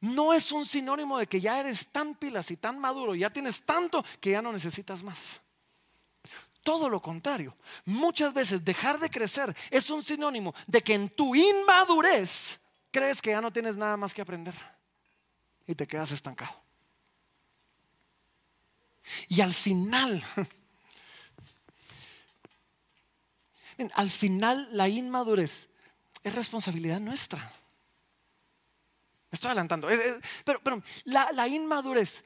no 0.00 0.32
es 0.32 0.52
un 0.52 0.64
sinónimo 0.64 1.18
de 1.18 1.26
que 1.26 1.40
ya 1.40 1.58
eres 1.58 1.88
tan 1.88 2.14
pilas 2.14 2.50
y 2.50 2.56
tan 2.56 2.78
maduro, 2.78 3.14
ya 3.14 3.30
tienes 3.30 3.62
tanto 3.62 4.04
que 4.20 4.30
ya 4.30 4.42
no 4.42 4.52
necesitas 4.52 5.02
más. 5.02 5.40
Todo 6.62 6.88
lo 6.88 7.00
contrario, 7.00 7.56
muchas 7.84 8.34
veces 8.34 8.64
dejar 8.64 8.98
de 8.98 9.10
crecer 9.10 9.54
es 9.70 9.88
un 9.90 10.02
sinónimo 10.02 10.54
de 10.66 10.82
que 10.82 10.94
en 10.94 11.08
tu 11.10 11.34
inmadurez 11.34 12.60
crees 12.96 13.20
que 13.20 13.28
ya 13.28 13.42
no 13.42 13.52
tienes 13.52 13.76
nada 13.76 13.98
más 13.98 14.14
que 14.14 14.22
aprender 14.22 14.54
y 15.66 15.74
te 15.74 15.86
quedas 15.86 16.12
estancado. 16.12 16.58
Y 19.28 19.42
al 19.42 19.52
final, 19.52 20.24
al 23.94 24.10
final 24.10 24.66
la 24.72 24.88
inmadurez 24.88 25.68
es 26.22 26.34
responsabilidad 26.34 26.98
nuestra. 26.98 27.38
Me 29.30 29.36
estoy 29.36 29.48
adelantando, 29.48 29.88
pero, 30.46 30.62
pero 30.62 30.82
la, 31.04 31.30
la 31.32 31.46
inmadurez 31.48 32.24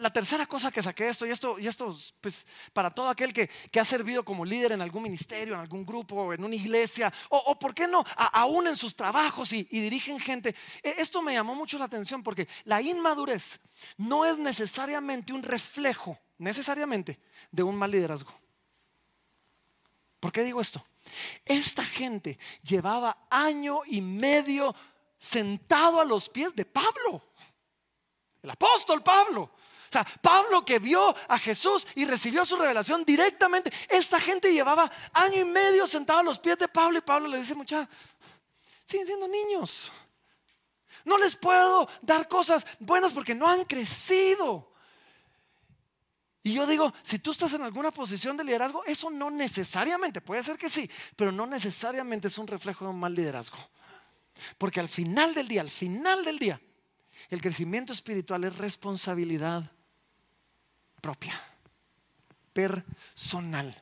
la, 0.00 0.10
tercera 0.10 0.46
cosa 0.46 0.70
que 0.70 0.82
saqué 0.82 1.08
esto, 1.08 1.26
y 1.26 1.30
esto, 1.30 1.58
y 1.58 1.66
esto 1.66 1.96
pues, 2.20 2.46
para 2.72 2.90
todo 2.90 3.08
aquel 3.08 3.32
que, 3.32 3.50
ha 3.78 3.84
servido 3.84 4.24
como 4.24 4.44
líder 4.44 4.72
en 4.72 4.82
algún 4.82 5.02
ministerio, 5.02 5.54
en 5.54 5.60
algún 5.60 5.84
grupo, 5.84 6.32
en 6.32 6.44
una 6.44 6.54
iglesia, 6.54 7.12
o, 7.30 7.58
por 7.58 7.74
qué 7.74 7.86
no, 7.88 8.04
aún 8.16 8.68
en 8.68 8.76
sus 8.76 8.94
trabajos 8.94 9.52
y, 9.52 9.64
dirigen 9.64 10.20
gente, 10.20 10.54
e, 10.82 10.94
esto 10.98 11.22
me 11.22 11.34
llamó 11.34 11.54
mucho 11.54 11.78
la 11.78 11.86
atención 11.86 12.22
porque 12.22 12.48
la 12.64 12.80
inmadurez 12.80 13.60
no 13.96 14.24
es 14.24 14.38
necesariamente 14.38 15.32
un 15.32 15.42
reflejo, 15.42 16.18
necesariamente, 16.38 17.18
de 17.50 17.62
un 17.62 17.76
mal 17.76 17.90
liderazgo. 17.90 18.32
¿Por 20.20 20.30
qué 20.32 20.44
digo 20.44 20.60
esto? 20.60 20.84
Esta 21.44 21.84
gente 21.84 22.38
llevaba 22.62 23.26
año 23.28 23.80
y 23.86 24.00
medio 24.00 24.74
sentado 25.18 26.00
a 26.00 26.04
los 26.04 26.28
pies 26.28 26.54
de 26.54 26.64
Pablo, 26.64 27.22
el 28.42 28.50
apóstol 28.50 29.02
Pablo. 29.02 29.50
Pablo 30.20 30.64
que 30.64 30.78
vio 30.78 31.14
a 31.28 31.38
Jesús 31.38 31.86
y 31.94 32.04
recibió 32.04 32.44
su 32.44 32.56
revelación 32.56 33.04
directamente, 33.04 33.72
esta 33.88 34.18
gente 34.18 34.52
llevaba 34.52 34.90
año 35.12 35.40
y 35.40 35.44
medio 35.44 35.86
sentado 35.86 36.20
a 36.20 36.22
los 36.22 36.38
pies 36.38 36.58
de 36.58 36.68
Pablo 36.68 36.98
y 36.98 37.02
Pablo 37.02 37.28
le 37.28 37.38
dice, 37.38 37.54
mucha, 37.54 37.88
siguen 38.86 39.06
siendo 39.06 39.28
niños. 39.28 39.92
No 41.04 41.18
les 41.18 41.36
puedo 41.36 41.88
dar 42.00 42.28
cosas 42.28 42.64
buenas 42.78 43.12
porque 43.12 43.34
no 43.34 43.48
han 43.48 43.64
crecido. 43.64 44.72
Y 46.44 46.54
yo 46.54 46.66
digo, 46.66 46.92
si 47.02 47.18
tú 47.18 47.30
estás 47.30 47.52
en 47.54 47.62
alguna 47.62 47.92
posición 47.92 48.36
de 48.36 48.44
liderazgo, 48.44 48.84
eso 48.84 49.10
no 49.10 49.30
necesariamente, 49.30 50.20
puede 50.20 50.42
ser 50.42 50.58
que 50.58 50.68
sí, 50.68 50.90
pero 51.14 51.30
no 51.30 51.46
necesariamente 51.46 52.28
es 52.28 52.38
un 52.38 52.48
reflejo 52.48 52.84
de 52.84 52.90
un 52.90 52.98
mal 52.98 53.14
liderazgo. 53.14 53.58
Porque 54.58 54.80
al 54.80 54.88
final 54.88 55.34
del 55.34 55.46
día, 55.46 55.60
al 55.60 55.70
final 55.70 56.24
del 56.24 56.38
día, 56.38 56.60
el 57.28 57.40
crecimiento 57.40 57.92
espiritual 57.92 58.42
es 58.44 58.56
responsabilidad 58.56 59.70
propia, 61.02 61.38
personal. 62.54 63.76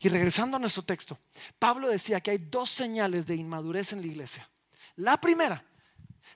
Y 0.00 0.08
regresando 0.08 0.56
a 0.56 0.60
nuestro 0.60 0.82
texto, 0.82 1.18
Pablo 1.58 1.88
decía 1.88 2.20
que 2.20 2.32
hay 2.32 2.38
dos 2.38 2.70
señales 2.70 3.26
de 3.26 3.36
inmadurez 3.36 3.92
en 3.92 4.00
la 4.00 4.08
iglesia. 4.08 4.48
La 4.96 5.20
primera, 5.20 5.64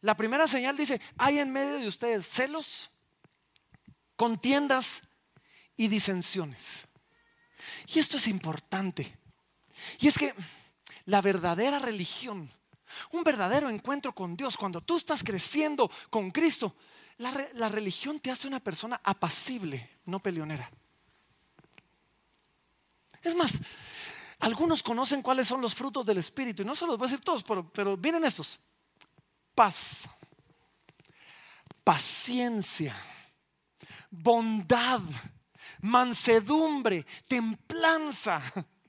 la 0.01 0.16
primera 0.16 0.46
señal 0.46 0.77
dice, 0.77 1.01
hay 1.16 1.40
en 1.40 1.51
medio 1.51 1.79
de 1.79 1.88
ustedes 1.88 2.27
celos, 2.29 2.90
contiendas 4.14 5.03
y 5.77 5.88
disensiones. 5.88 6.87
Y 7.87 7.98
esto 7.98 8.16
es 8.16 8.29
importante. 8.29 9.18
Y 9.98 10.09
es 10.09 10.18
que 10.18 10.35
la 11.07 11.20
verdadera 11.20 11.79
religión, 11.79 12.51
un 13.12 13.24
verdadero 13.24 13.68
encuentro 13.68 14.14
con 14.14 14.37
Dios, 14.37 14.57
cuando 14.57 14.81
tú 14.81 14.96
estás 14.96 15.22
creciendo 15.22 15.90
con 16.11 16.31
Cristo, 16.31 16.77
la, 17.18 17.68
religión 17.68 18.20
te 18.20 18.31
hace 18.31 18.46
una 18.46 18.61
persona 18.61 19.00
apacible, 19.02 19.90
no 20.04 20.20
peleonera. 20.20 20.70
Es 23.22 23.35
más, 23.35 23.61
algunos 24.38 24.83
conocen 24.83 25.20
cuáles 25.20 25.48
son 25.48 25.61
los 25.61 25.74
frutos 25.74 26.07
del 26.07 26.18
Espíritu, 26.18 26.62
y 26.62 26.64
no 26.64 26.74
se 26.74 26.87
los 26.87 26.96
voy 26.96 27.07
a 27.07 27.11
decir 27.11 27.24
todos, 27.24 27.42
pero, 27.42 27.68
pero 27.70 27.96
miren 27.96 28.24
estos. 28.24 28.61
Paz, 29.54 30.09
paciencia, 31.83 32.96
bondad, 34.11 35.00
mansedumbre, 35.81 37.04
templanza, 37.26 38.40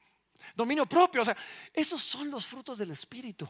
dominio 0.55 0.85
propio. 0.85 1.23
O 1.23 1.25
sea, 1.25 1.35
esos 1.73 2.03
son 2.03 2.29
los 2.29 2.45
frutos 2.45 2.77
del 2.77 2.91
Espíritu. 2.91 3.49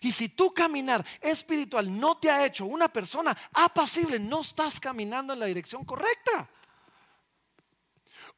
Y 0.00 0.12
si 0.12 0.28
tu 0.28 0.52
caminar 0.52 1.04
espiritual 1.20 1.98
no 1.98 2.18
te 2.18 2.30
ha 2.30 2.44
hecho 2.44 2.66
una 2.66 2.88
persona 2.88 3.36
apacible, 3.52 4.18
no 4.18 4.40
estás 4.40 4.80
caminando 4.80 5.32
en 5.32 5.40
la 5.40 5.46
dirección 5.46 5.84
correcta. 5.84 6.48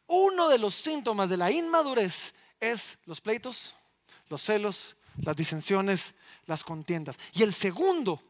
Uno 0.06 0.48
de 0.48 0.58
los 0.58 0.74
síntomas 0.74 1.28
de 1.28 1.36
la 1.36 1.50
inmadurez 1.50 2.34
es 2.58 2.98
los 3.06 3.20
pleitos, 3.20 3.74
los 4.28 4.42
celos, 4.42 4.96
las 5.22 5.36
disensiones, 5.36 6.14
las 6.46 6.64
contiendas. 6.64 7.18
Y 7.32 7.42
el 7.42 7.52
segundo 7.52 8.22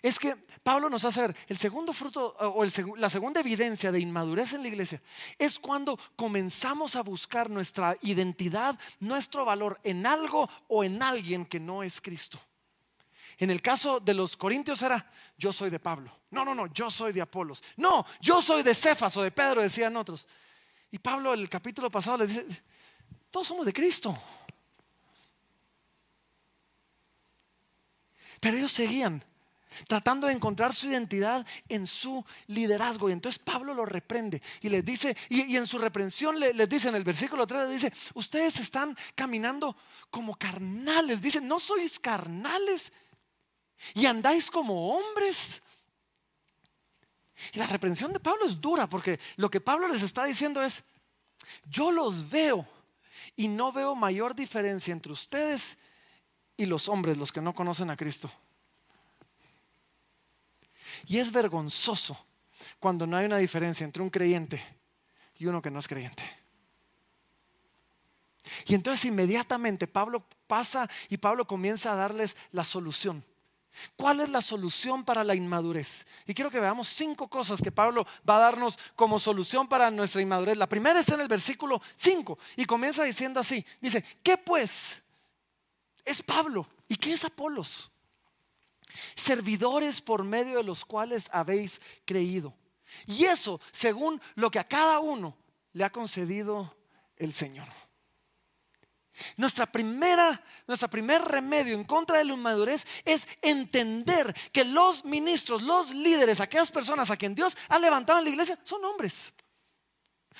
es 0.00 0.18
que 0.18 0.36
Pablo 0.62 0.88
nos 0.88 1.04
hace 1.04 1.22
ver, 1.22 1.36
el 1.48 1.58
segundo 1.58 1.92
fruto 1.92 2.36
o 2.38 2.64
la 2.96 3.10
segunda 3.10 3.40
evidencia 3.40 3.90
de 3.90 3.98
inmadurez 3.98 4.52
en 4.52 4.62
la 4.62 4.68
iglesia 4.68 5.02
es 5.36 5.58
cuando 5.58 5.98
comenzamos 6.14 6.94
a 6.94 7.02
buscar 7.02 7.50
nuestra 7.50 7.96
identidad, 8.02 8.78
nuestro 9.00 9.44
valor 9.44 9.80
en 9.82 10.06
algo 10.06 10.48
o 10.68 10.84
en 10.84 11.02
alguien 11.02 11.44
que 11.44 11.58
no 11.58 11.82
es 11.82 12.00
Cristo. 12.00 12.38
En 13.38 13.50
el 13.50 13.60
caso 13.60 13.98
de 13.98 14.14
los 14.14 14.36
corintios 14.36 14.82
era, 14.82 15.10
yo 15.36 15.52
soy 15.52 15.68
de 15.68 15.80
Pablo. 15.80 16.16
No, 16.30 16.44
no, 16.44 16.54
no, 16.54 16.66
yo 16.68 16.90
soy 16.90 17.12
de 17.12 17.20
Apolos. 17.20 17.62
No, 17.76 18.06
yo 18.20 18.40
soy 18.40 18.62
de 18.62 18.74
Cefas 18.74 19.16
o 19.16 19.22
de 19.22 19.32
Pedro, 19.32 19.62
decían 19.62 19.96
otros. 19.96 20.28
Y 20.92 20.98
Pablo 20.98 21.34
el 21.34 21.48
capítulo 21.48 21.90
pasado 21.90 22.18
les 22.18 22.28
dice, 22.28 22.46
todos 23.30 23.48
somos 23.48 23.66
de 23.66 23.72
Cristo. 23.72 24.16
Pero 28.38 28.56
ellos 28.56 28.72
seguían 28.72 29.24
tratando 29.86 30.26
de 30.26 30.32
encontrar 30.32 30.74
su 30.74 30.88
identidad 30.88 31.46
en 31.68 31.86
su 31.86 32.24
liderazgo. 32.46 33.08
Y 33.08 33.12
entonces 33.12 33.38
Pablo 33.38 33.74
lo 33.74 33.84
reprende 33.84 34.42
y 34.60 34.68
les 34.68 34.84
dice, 34.84 35.16
y, 35.28 35.56
en 35.56 35.66
su 35.66 35.78
reprensión 35.78 36.38
les, 36.38 36.68
dice 36.68 36.88
en 36.88 36.94
el 36.94 37.04
versículo 37.04 37.46
3, 37.46 37.68
les 37.68 37.82
dice, 37.82 37.92
ustedes 38.14 38.60
están 38.60 38.96
caminando 39.14 39.76
como 40.10 40.34
carnales, 40.36 41.20
dice, 41.20 41.40
no 41.40 41.60
sois 41.60 41.98
carnales 41.98 42.92
y 43.94 44.06
andáis 44.06 44.50
como 44.50 44.96
hombres. 44.96 45.62
Y 47.52 47.58
la 47.58 47.66
reprensión 47.66 48.12
de 48.12 48.20
Pablo 48.20 48.46
es 48.46 48.60
dura 48.60 48.88
porque 48.88 49.18
lo 49.36 49.50
que 49.50 49.60
Pablo 49.60 49.88
les 49.88 50.02
está 50.02 50.24
diciendo 50.24 50.62
es, 50.62 50.84
yo 51.64 51.90
los 51.90 52.30
veo 52.30 52.66
y 53.36 53.48
no 53.48 53.72
veo 53.72 53.94
mayor 53.94 54.34
diferencia 54.34 54.92
entre 54.92 55.12
ustedes 55.12 55.78
y 56.56 56.66
los 56.66 56.88
hombres, 56.88 57.16
los 57.16 57.32
que 57.32 57.40
no 57.40 57.54
conocen 57.54 57.90
a 57.90 57.96
Cristo. 57.96 58.30
Y 61.06 61.18
es 61.18 61.32
vergonzoso 61.32 62.16
cuando 62.78 63.06
no 63.06 63.16
hay 63.16 63.26
una 63.26 63.38
diferencia 63.38 63.84
entre 63.84 64.02
un 64.02 64.10
creyente 64.10 64.62
y 65.38 65.46
uno 65.46 65.60
que 65.60 65.70
no 65.70 65.78
es 65.78 65.88
creyente. 65.88 66.22
Y 68.66 68.74
entonces 68.74 69.04
inmediatamente 69.04 69.86
Pablo 69.86 70.24
pasa 70.46 70.88
y 71.08 71.16
Pablo 71.16 71.46
comienza 71.46 71.92
a 71.92 71.96
darles 71.96 72.36
la 72.50 72.64
solución. 72.64 73.24
¿Cuál 73.96 74.20
es 74.20 74.28
la 74.28 74.42
solución 74.42 75.02
para 75.02 75.24
la 75.24 75.34
inmadurez? 75.34 76.06
Y 76.26 76.34
quiero 76.34 76.50
que 76.50 76.60
veamos 76.60 76.88
cinco 76.88 77.28
cosas 77.28 77.62
que 77.62 77.72
Pablo 77.72 78.06
va 78.28 78.36
a 78.36 78.40
darnos 78.40 78.78
como 78.94 79.18
solución 79.18 79.66
para 79.66 79.90
nuestra 79.90 80.20
inmadurez. 80.20 80.56
La 80.56 80.68
primera 80.68 81.00
está 81.00 81.14
en 81.14 81.22
el 81.22 81.28
versículo 81.28 81.80
5 81.96 82.38
y 82.56 82.66
comienza 82.66 83.02
diciendo 83.04 83.40
así. 83.40 83.64
Dice, 83.80 84.04
¿qué 84.22 84.36
pues? 84.36 85.02
es 86.04 86.22
Pablo. 86.22 86.66
¿Y 86.88 86.96
qué 86.96 87.12
es 87.12 87.24
Apolos? 87.24 87.90
Servidores 89.14 90.00
por 90.00 90.24
medio 90.24 90.58
de 90.58 90.64
los 90.64 90.84
cuales 90.84 91.28
habéis 91.32 91.80
creído. 92.04 92.54
Y 93.06 93.24
eso 93.24 93.60
según 93.72 94.20
lo 94.34 94.50
que 94.50 94.58
a 94.58 94.68
cada 94.68 95.00
uno 95.00 95.36
le 95.72 95.84
ha 95.84 95.90
concedido 95.90 96.76
el 97.16 97.32
Señor. 97.32 97.68
Nuestra 99.36 99.66
primera, 99.66 100.42
nuestro 100.66 100.88
primer 100.88 101.22
remedio 101.22 101.74
en 101.74 101.84
contra 101.84 102.18
de 102.18 102.24
la 102.24 102.32
inmadurez 102.32 102.86
es 103.04 103.28
entender 103.42 104.34
que 104.52 104.64
los 104.64 105.04
ministros, 105.04 105.62
los 105.62 105.90
líderes, 105.90 106.40
aquellas 106.40 106.70
personas 106.70 107.10
a 107.10 107.16
quien 107.16 107.34
Dios 107.34 107.56
ha 107.68 107.78
levantado 107.78 108.18
en 108.18 108.24
la 108.24 108.30
iglesia, 108.30 108.58
son 108.64 108.84
hombres. 108.84 109.32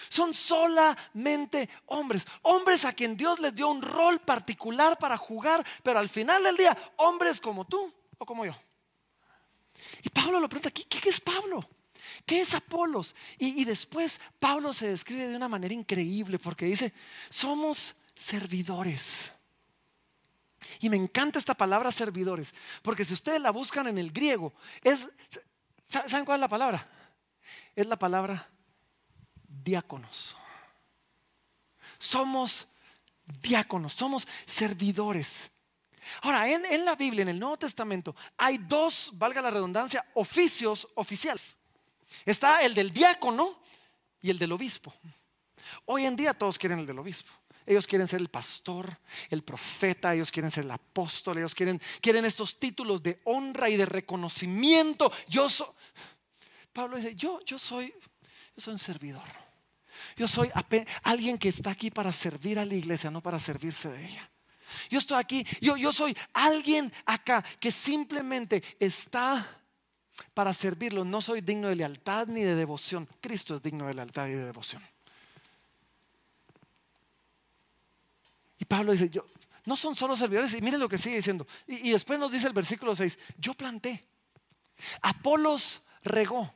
Son 0.08 0.32
solamente 0.32 1.68
hombres. 1.86 2.26
Hombres 2.40 2.86
a 2.86 2.94
quien 2.94 3.14
Dios 3.14 3.40
les 3.40 3.54
dio 3.54 3.68
un 3.68 3.82
rol 3.82 4.20
particular 4.20 4.98
para 4.98 5.18
jugar, 5.18 5.64
pero 5.82 5.98
al 5.98 6.08
final 6.08 6.42
del 6.42 6.56
día, 6.56 6.76
hombres 6.96 7.40
como 7.40 7.66
tú 7.66 7.92
como 8.26 8.44
yo. 8.44 8.54
Y 10.02 10.10
Pablo 10.10 10.40
lo 10.40 10.48
pregunta, 10.48 10.70
¿qué, 10.70 10.84
qué 10.84 11.08
es 11.08 11.20
Pablo? 11.20 11.68
¿Qué 12.26 12.40
es 12.40 12.54
Apolos? 12.54 13.14
Y, 13.38 13.60
y 13.60 13.64
después 13.64 14.20
Pablo 14.38 14.72
se 14.72 14.88
describe 14.88 15.28
de 15.28 15.36
una 15.36 15.48
manera 15.48 15.74
increíble 15.74 16.38
porque 16.38 16.66
dice, 16.66 16.92
somos 17.30 17.96
servidores. 18.14 19.32
Y 20.80 20.88
me 20.88 20.96
encanta 20.96 21.38
esta 21.38 21.54
palabra 21.54 21.90
servidores, 21.90 22.54
porque 22.82 23.04
si 23.04 23.14
ustedes 23.14 23.40
la 23.40 23.50
buscan 23.50 23.88
en 23.88 23.98
el 23.98 24.12
griego, 24.12 24.52
es, 24.82 25.08
¿saben 25.88 26.24
cuál 26.24 26.36
es 26.36 26.42
la 26.42 26.48
palabra? 26.48 26.88
Es 27.74 27.86
la 27.86 27.98
palabra 27.98 28.48
diáconos. 29.46 30.36
Somos 31.98 32.66
diáconos, 33.40 33.92
somos 33.92 34.26
servidores. 34.46 35.51
Ahora, 36.22 36.48
en, 36.48 36.64
en, 36.66 36.84
la 36.84 36.94
Biblia, 36.96 37.22
en 37.22 37.28
el 37.28 37.38
Nuevo 37.38 37.58
Testamento, 37.58 38.14
hay 38.36 38.58
dos, 38.58 39.10
valga 39.14 39.42
la 39.42 39.50
redundancia, 39.50 40.04
oficios 40.14 40.88
oficiales. 40.94 41.58
Está 42.24 42.62
el 42.62 42.74
del 42.74 42.92
diácono 42.92 43.60
y 44.20 44.30
el 44.30 44.38
del 44.38 44.52
obispo. 44.52 44.94
Hoy 45.86 46.06
en 46.06 46.16
día 46.16 46.34
todos 46.34 46.58
quieren 46.58 46.80
el 46.80 46.86
del 46.86 46.98
obispo. 46.98 47.32
Ellos 47.64 47.86
quieren 47.86 48.08
ser 48.08 48.20
el 48.20 48.28
pastor, 48.28 48.98
el 49.30 49.42
profeta, 49.44 50.14
ellos 50.14 50.32
quieren 50.32 50.50
ser 50.50 50.64
el 50.64 50.70
apóstol, 50.72 51.38
ellos 51.38 51.54
quieren, 51.54 51.80
quieren 52.00 52.24
estos 52.24 52.58
títulos 52.58 53.02
de 53.02 53.20
honra 53.24 53.68
y 53.68 53.76
de 53.76 53.86
reconocimiento. 53.86 55.12
Yo 55.28 55.48
soy, 55.48 55.68
Pablo 56.72 56.96
dice, 56.96 57.14
yo, 57.14 57.40
yo, 57.44 57.58
soy, 57.58 57.94
yo 58.56 58.62
soy 58.62 58.72
un 58.72 58.78
servidor. 58.80 59.22
Yo 60.16 60.26
soy 60.26 60.50
alguien 61.04 61.38
que 61.38 61.48
está 61.48 61.70
aquí 61.70 61.90
para 61.90 62.10
servir 62.10 62.58
a 62.58 62.64
la 62.64 62.74
iglesia, 62.74 63.10
no 63.10 63.20
para 63.20 63.38
servirse 63.38 63.88
de 63.88 64.04
ella. 64.06 64.30
Yo 64.90 64.98
estoy 64.98 65.18
aquí, 65.18 65.46
yo, 65.60 65.76
yo 65.76 65.92
soy 65.92 66.16
alguien 66.32 66.92
acá 67.06 67.44
que 67.60 67.70
simplemente 67.70 68.62
está 68.78 69.62
para 70.34 70.52
servirlo. 70.54 71.04
No 71.04 71.20
soy 71.20 71.40
digno 71.40 71.68
de 71.68 71.76
lealtad 71.76 72.26
ni 72.26 72.42
de 72.42 72.54
devoción. 72.54 73.08
Cristo 73.20 73.54
es 73.54 73.62
digno 73.62 73.86
de 73.86 73.94
lealtad 73.94 74.28
y 74.28 74.32
de 74.32 74.44
devoción. 74.44 74.82
Y 78.58 78.64
Pablo 78.64 78.92
dice, 78.92 79.10
yo, 79.10 79.26
no 79.64 79.76
son 79.76 79.96
solo 79.96 80.16
servidores. 80.16 80.54
Y 80.54 80.60
miren 80.60 80.80
lo 80.80 80.88
que 80.88 80.98
sigue 80.98 81.16
diciendo. 81.16 81.46
Y, 81.66 81.90
después 81.90 82.18
nos 82.18 82.32
dice 82.32 82.46
el 82.46 82.52
versículo 82.52 82.94
6, 82.94 83.18
yo 83.38 83.54
planté. 83.54 84.04
Apolos 85.00 85.82
regó, 86.02 86.52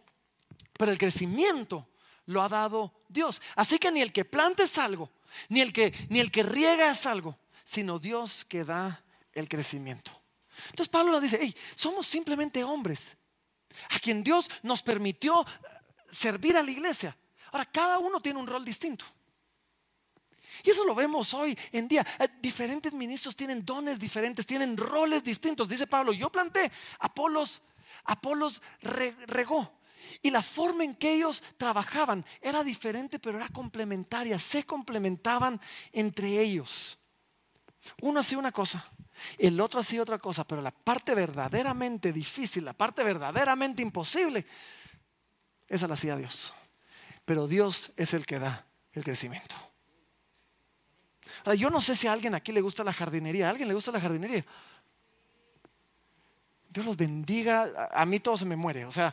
pero 0.73 0.91
el 0.91 0.99
crecimiento 0.99 1.89
lo 2.27 2.43
ha 2.43 2.49
dado 2.49 2.93
Dios. 3.09 3.41
Así 3.55 3.79
que 3.79 3.93
ni 3.93 4.03
el 4.03 4.13
que 4.13 4.25
planta 4.25 4.65
es 4.65 4.79
algo, 4.79 5.11
ni 5.49 5.61
el 5.61 5.73
que, 5.73 5.93
ni 6.09 6.19
el 6.19 6.31
que 6.31 6.43
riega 6.43 6.91
es 6.91 7.07
algo, 7.07 7.39
sino 7.67 7.99
Dios 7.99 8.45
que 8.45 8.65
da 8.65 9.05
el 9.33 9.49
crecimiento. 9.49 10.13
Entonces 10.71 10.89
Pablo 10.89 11.13
nos 11.13 11.21
dice, 11.21 11.39
hey, 11.43 11.55
somos 11.75 12.07
simplemente 12.07 12.63
hombres 12.65 13.17
a 13.91 13.99
quien 13.99 14.23
Dios 14.23 14.49
nos 14.63 14.83
permitió 14.83 15.43
eh, 15.43 15.47
servir 16.11 16.57
a 16.57 16.63
la 16.63 16.71
iglesia. 16.71 17.15
Ahora, 17.51 17.67
cada 17.67 17.99
uno 17.99 18.21
tiene 18.21 18.39
un 18.39 18.47
rol 18.47 18.65
distinto. 18.65 19.05
Y 20.63 20.71
eso 20.71 20.85
lo 20.85 20.95
vemos 20.95 21.35
hoy 21.35 21.59
en 21.73 21.89
día. 21.89 22.07
Eh, 22.21 22.29
diferentes 22.41 22.93
ministros 22.93 23.35
tienen 23.37 23.65
dones 23.65 23.99
diferentes, 23.99 24.47
tienen 24.47 24.77
roles 24.77 25.23
distintos. 25.25 25.69
Dice 25.69 25.89
Pablo, 25.89 26.13
yo 26.13 26.31
planté, 26.31 26.71
Apolos, 27.01 27.61
Apolos 28.05 28.63
regó. 28.81 29.81
Y 30.23 30.31
la 30.31 30.43
forma 30.43 30.85
en 30.85 30.95
que 30.95 31.15
ellos 31.15 31.43
trabajaban 31.57 32.25
era 32.41 32.63
diferente, 32.63 33.19
pero 33.19 33.39
era 33.39 33.49
complementaria. 33.49 34.39
Se 34.39 34.65
complementaban 34.65 35.61
entre 35.93 36.41
ellos. 36.41 36.99
Uno 38.01 38.21
hacía 38.21 38.39
una 38.39 38.53
cosa, 38.53 38.85
el 39.39 39.61
otro 39.61 39.81
hacía 39.81 40.03
otra 40.03 40.19
cosa, 40.19 40.45
pero 40.45 40.63
la 40.63 40.71
parte 40.71 41.15
verdaderamente 41.15 42.13
difícil, 42.13 42.65
la 42.65 42.73
parte 42.73 43.03
verdaderamente 43.03 43.83
imposible, 43.83 44.47
esa 45.69 45.89
la 45.89 45.95
hacía 45.95 46.17
Dios. 46.17 46.53
Pero 47.25 47.49
Dios 47.49 47.93
es 47.97 48.15
el 48.15 48.25
que 48.25 48.39
da 48.39 48.65
el 48.93 49.03
crecimiento. 49.03 49.57
Ahora, 51.45 51.55
yo 51.57 51.71
no 51.71 51.81
sé 51.81 51.97
si 51.97 52.07
a 52.07 52.13
alguien 52.13 52.35
aquí 52.35 52.53
le 52.53 52.61
gusta 52.61 52.85
la 52.85 52.93
jardinería. 52.93 53.47
¿A 53.47 53.51
alguien 53.51 53.69
le 53.69 53.75
gusta 53.75 53.91
la 53.91 54.01
jardinería? 54.01 54.45
Dios 56.69 56.87
los 56.87 56.97
bendiga. 56.97 57.91
A 57.93 58.07
mí 58.07 58.21
todo 58.21 58.37
se 58.37 58.45
me 58.45 58.57
muere. 58.57 58.85
O 58.85 58.93
sea, 58.93 59.13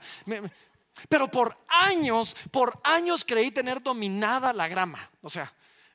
pero 1.09 1.29
por 1.29 1.57
años, 1.67 2.35
por 2.51 2.79
años 2.83 3.25
creí 3.25 3.51
tener 3.51 3.81
dominada 3.81 4.53
la 4.53 4.67
grama. 4.67 5.09
O 5.21 5.29
sea, 5.29 5.51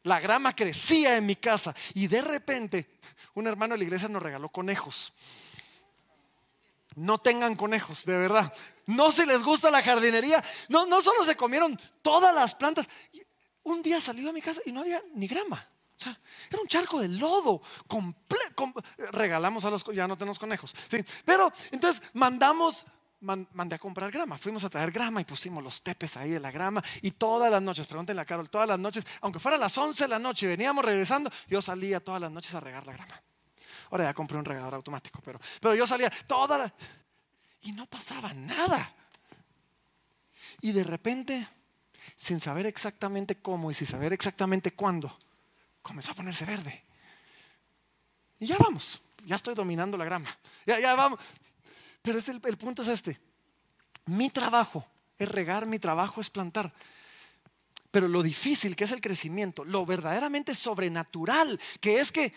la 0.09 0.19
grama 0.19 0.57
crecía 0.57 1.17
en 1.17 1.27
mi 1.27 1.37
casa 1.37 1.75
y 1.95 2.07
de 2.09 2.23
repente 2.23 2.99
un 3.35 3.47
hermano 3.47 3.75
de 3.75 3.79
la 3.79 3.85
iglesia 3.85 4.09
nos 4.09 4.23
regaló 4.23 4.49
conejos. 4.49 5.13
No 6.97 7.19
tengan 7.19 7.55
conejos, 7.55 8.05
de 8.05 8.19
verdad. 8.19 8.53
No 8.87 9.13
se 9.13 9.27
les 9.27 9.43
gusta 9.45 9.71
la 9.71 9.83
jardinería. 9.83 10.43
No, 10.69 10.87
no 10.87 11.01
solo 11.01 11.25
se 11.25 11.37
comieron 11.37 11.79
todas 12.03 12.35
las 12.35 12.55
plantas. 12.55 12.89
Un 13.63 13.83
día 13.83 14.01
salió 14.01 14.31
a 14.31 14.33
mi 14.33 14.41
casa 14.41 14.61
y 14.65 14.73
no 14.73 14.81
había 14.81 15.01
ni 15.15 15.29
grama. 15.29 15.65
O 15.97 16.03
sea, 16.03 16.19
era 16.49 16.61
un 16.61 16.69
charco 16.69 16.99
de 17.01 17.09
lodo. 17.09 17.61
regalamos 19.13 19.65
a 19.65 19.71
los, 19.71 19.85
ya 19.93 20.09
no 20.09 20.17
tenemos 20.17 20.39
conejos. 20.39 20.75
¿sí? 20.91 21.05
Pero 21.25 21.53
entonces 21.71 22.03
mandamos 22.15 22.87
mandé 23.21 23.75
a 23.75 23.79
comprar 23.79 24.11
grama. 24.11 24.39
Fuimos 24.39 24.65
a 24.65 24.71
traer 24.71 24.91
grama 24.91 25.21
y 25.21 25.25
pusimos 25.25 25.63
los 25.63 25.83
tepes 25.83 26.17
ahí 26.17 26.31
de 26.31 26.41
la 26.41 26.51
grama. 26.51 26.83
Y 27.03 27.13
todas 27.13 27.51
las 27.51 27.63
noches, 27.63 27.87
pregúntenle 27.87 28.23
a 28.23 28.25
Carol, 28.25 28.49
todas 28.49 28.69
las 28.69 28.79
noches, 28.79 29.07
aunque 29.21 29.39
fuera 29.39 29.57
a 29.57 29.61
las 29.61 29.77
11 29.77 30.05
de 30.05 30.09
la 30.09 30.19
noche 30.19 30.47
y 30.47 30.49
veníamos 30.49 30.85
regresando, 30.85 31.31
yo 31.49 31.61
salía 31.61 32.01
todas 32.01 32.21
las 32.21 32.31
noches 32.31 32.55
a 32.55 32.61
regar 32.61 32.87
la 32.87 32.93
grama. 32.93 33.23
Ahora 33.91 34.05
ya 34.05 34.15
compré 34.15 34.39
un 34.39 34.45
regador 34.45 34.75
automático, 34.75 35.21
pero, 35.25 35.41
pero 35.61 35.75
yo 35.75 35.87
salía 35.87 36.11
todas 36.27 36.61
las... 36.61 36.73
Y 37.63 37.73
no 37.73 37.87
pasaba 37.87 38.33
nada. 38.35 38.95
Y 40.61 40.73
de 40.73 40.85
repente, 40.85 41.47
sin 42.17 42.41
saber 42.41 42.67
exactamente 42.67 43.37
cómo 43.37 43.71
y 43.71 43.75
sin 43.75 43.87
saber 43.87 44.13
exactamente 44.13 44.73
cuándo, 44.73 45.17
comenzó 45.83 46.13
a 46.13 46.15
ponerse 46.15 46.45
verde. 46.45 46.85
Y 48.39 48.47
ya 48.47 48.57
vamos, 48.59 49.01
ya 49.25 49.37
estoy 49.37 49.55
dominando 49.55 49.97
la 49.97 50.05
grama. 50.05 50.29
Ya, 50.67 50.79
ya 50.79 50.95
vamos. 50.95 51.19
Pero 52.09 52.21
el, 52.27 52.41
el 52.43 52.57
punto 52.57 52.81
es 52.81 52.89
este. 52.89 53.21
Mi 54.07 54.31
trabajo 54.31 54.83
es 55.19 55.29
regar, 55.29 55.67
mi 55.67 55.79
trabajo 55.79 56.23
es 56.23 56.31
plantar. 56.31 56.73
Pero 57.91 58.09
lo 58.09 58.23
difícil 58.23 58.75
que 58.75 58.85
es 58.85 58.93
el 58.93 59.03
crecimiento, 59.03 59.63
lo 59.63 59.85
verdaderamente 59.85 60.55
sobrenatural 60.55 61.61
que 61.83 61.99
es 61.99 62.11
que 62.11 62.33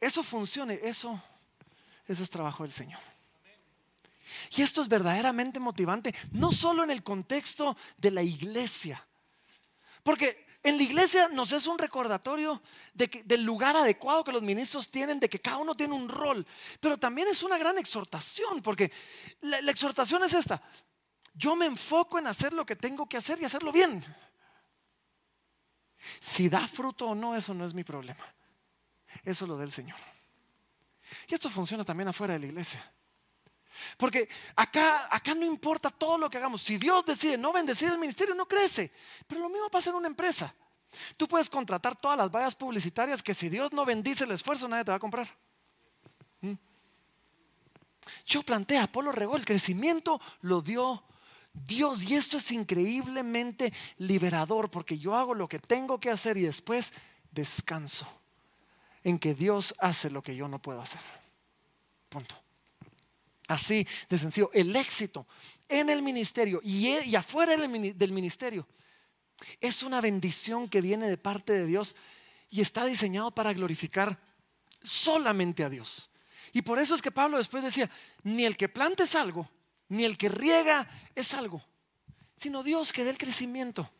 eso 0.00 0.24
funcione, 0.24 0.80
eso, 0.82 1.22
eso 2.08 2.22
es 2.24 2.30
trabajo 2.30 2.64
del 2.64 2.72
Señor. 2.72 2.98
Y 4.56 4.62
esto 4.62 4.82
es 4.82 4.88
verdaderamente 4.88 5.60
motivante, 5.60 6.12
no 6.32 6.50
solo 6.50 6.82
en 6.82 6.90
el 6.90 7.04
contexto 7.04 7.76
de 7.98 8.10
la 8.10 8.24
iglesia, 8.24 9.06
porque 10.02 10.44
en 10.62 10.76
la 10.76 10.82
iglesia 10.82 11.28
nos 11.28 11.50
es 11.52 11.66
un 11.66 11.78
recordatorio 11.78 12.62
del 12.94 13.42
lugar 13.42 13.76
adecuado 13.76 14.22
que 14.22 14.32
los 14.32 14.42
ministros 14.42 14.90
tienen, 14.90 15.18
de 15.18 15.28
que 15.28 15.40
cada 15.40 15.58
uno 15.58 15.74
tiene 15.74 15.94
un 15.94 16.08
rol, 16.08 16.46
pero 16.80 16.96
también 16.96 17.26
es 17.28 17.42
una 17.42 17.58
gran 17.58 17.78
exhortación, 17.78 18.62
porque 18.62 18.92
la, 19.40 19.58
exhortación 19.70 20.22
es 20.22 20.34
esta, 20.34 20.62
yo 21.34 21.56
me 21.56 21.66
enfoco 21.66 22.18
en 22.18 22.28
hacer 22.28 22.52
lo 22.52 22.64
que 22.64 22.76
tengo 22.76 23.08
que 23.08 23.16
hacer 23.16 23.40
y 23.40 23.44
hacerlo 23.44 23.72
bien. 23.72 24.04
Si 26.20 26.48
da 26.48 26.66
fruto 26.66 27.08
o 27.08 27.14
no, 27.14 27.36
eso 27.36 27.54
no 27.54 27.66
es 27.66 27.74
mi 27.74 27.82
problema, 27.82 28.24
eso 29.24 29.44
es 29.44 29.48
lo 29.48 29.56
del 29.56 29.72
Señor. 29.72 29.98
Y 31.26 31.34
esto 31.34 31.50
funciona 31.50 31.84
también 31.84 32.08
afuera 32.08 32.34
de 32.34 32.40
la 32.40 32.46
iglesia. 32.46 32.92
Porque 33.96 34.28
acá, 34.56 35.08
acá 35.10 35.34
no 35.34 35.44
importa 35.44 35.90
todo 35.90 36.18
lo 36.18 36.30
que 36.30 36.38
hagamos. 36.38 36.62
Si 36.62 36.76
Dios 36.76 37.04
decide 37.04 37.38
no 37.38 37.52
bendecir 37.52 37.88
el 37.88 37.98
ministerio, 37.98 38.34
no 38.34 38.46
crece. 38.46 38.92
Pero 39.26 39.40
lo 39.40 39.48
mismo 39.48 39.68
pasa 39.70 39.90
en 39.90 39.96
una 39.96 40.08
empresa. 40.08 40.54
Tú 41.16 41.26
puedes 41.26 41.48
contratar 41.48 41.96
todas 41.96 42.18
las 42.18 42.30
vallas 42.30 42.54
publicitarias 42.54 43.22
que 43.22 43.34
si 43.34 43.48
Dios 43.48 43.72
no 43.72 43.84
bendice 43.84 44.24
el 44.24 44.32
esfuerzo, 44.32 44.68
nadie 44.68 44.84
te 44.84 44.90
va 44.90 44.96
a 44.96 45.00
comprar. 45.00 45.28
¿Mm? 46.40 46.54
Yo 48.26 48.42
planteé, 48.42 48.78
Apolo 48.78 49.12
regó, 49.12 49.36
el 49.36 49.44
crecimiento 49.44 50.20
lo 50.42 50.60
dio 50.60 51.02
Dios. 51.52 52.02
Y 52.02 52.14
esto 52.14 52.36
es 52.36 52.50
increíblemente 52.50 53.72
liberador 53.98 54.70
porque 54.70 54.98
yo 54.98 55.14
hago 55.14 55.34
lo 55.34 55.48
que 55.48 55.58
tengo 55.58 55.98
que 55.98 56.10
hacer 56.10 56.36
y 56.36 56.42
después 56.42 56.92
descanso 57.30 58.06
en 59.04 59.18
que 59.18 59.34
Dios 59.34 59.74
hace 59.78 60.10
lo 60.10 60.22
que 60.22 60.36
yo 60.36 60.48
no 60.48 60.60
puedo 60.60 60.80
hacer. 60.80 61.00
Punto. 62.08 62.36
Así 63.52 63.86
de 64.08 64.18
sencillo. 64.18 64.50
El 64.54 64.74
éxito 64.74 65.26
en 65.68 65.90
el 65.90 66.02
ministerio 66.02 66.60
y, 66.64 66.88
e, 66.88 67.16
afuera 67.16 67.54
del 67.56 68.12
ministerio 68.12 68.66
es 69.60 69.82
una 69.82 70.00
bendición 70.00 70.68
que 70.68 70.80
viene 70.80 71.08
de 71.08 71.18
parte 71.18 71.52
de 71.52 71.66
Dios 71.66 71.94
y 72.48 72.62
está 72.62 72.86
diseñado 72.86 73.30
para 73.30 73.52
glorificar 73.52 74.18
solamente 74.82 75.64
a 75.64 75.68
Dios. 75.68 76.10
Y 76.52 76.62
por 76.62 76.78
eso 76.78 76.94
es 76.94 77.02
que 77.02 77.10
Pablo 77.10 77.36
después 77.36 77.62
decía, 77.62 77.90
ni 78.22 78.44
el 78.44 78.56
que 78.56 78.68
planta 78.68 79.04
es 79.04 79.14
algo, 79.14 79.48
ni 79.88 80.04
el 80.04 80.16
que 80.16 80.28
riega 80.28 80.88
es 81.14 81.34
algo, 81.34 81.62
sino 82.36 82.62
Dios 82.62 82.92
que 82.92 83.04
dé 83.04 83.10
el 83.10 83.18
crecimiento. 83.18 83.90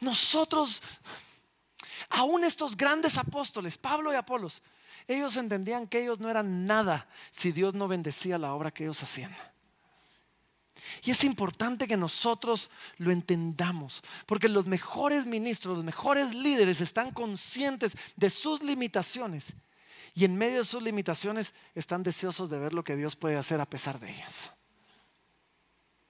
Nosotros, 0.00 0.82
aún 2.08 2.42
estos 2.44 2.76
grandes 2.76 3.16
apóstoles, 3.16 3.78
Pablo 3.78 4.12
y 4.12 4.16
Apolos, 4.16 4.62
ellos 5.06 5.36
entendían 5.36 5.86
que 5.86 6.02
ellos 6.02 6.20
no 6.20 6.30
eran 6.30 6.66
nada 6.66 7.08
si 7.30 7.52
Dios 7.52 7.74
no 7.74 7.88
bendecía 7.88 8.38
la 8.38 8.54
obra 8.54 8.70
que 8.70 8.84
ellos 8.84 9.02
hacían. 9.02 9.34
Y 11.02 11.10
es 11.10 11.24
importante 11.24 11.86
que 11.86 11.96
nosotros 11.96 12.70
lo 12.98 13.12
entendamos, 13.12 14.02
porque 14.26 14.48
los 14.48 14.66
mejores 14.66 15.26
ministros, 15.26 15.76
los 15.76 15.84
mejores 15.84 16.34
líderes 16.34 16.80
están 16.80 17.12
conscientes 17.12 17.96
de 18.16 18.30
sus 18.30 18.62
limitaciones 18.62 19.54
y 20.14 20.24
en 20.24 20.36
medio 20.36 20.58
de 20.58 20.64
sus 20.64 20.82
limitaciones 20.82 21.54
están 21.74 22.02
deseosos 22.02 22.50
de 22.50 22.58
ver 22.58 22.74
lo 22.74 22.84
que 22.84 22.96
Dios 22.96 23.16
puede 23.16 23.36
hacer 23.36 23.60
a 23.60 23.68
pesar 23.68 23.98
de 23.98 24.10
ellas. 24.10 24.50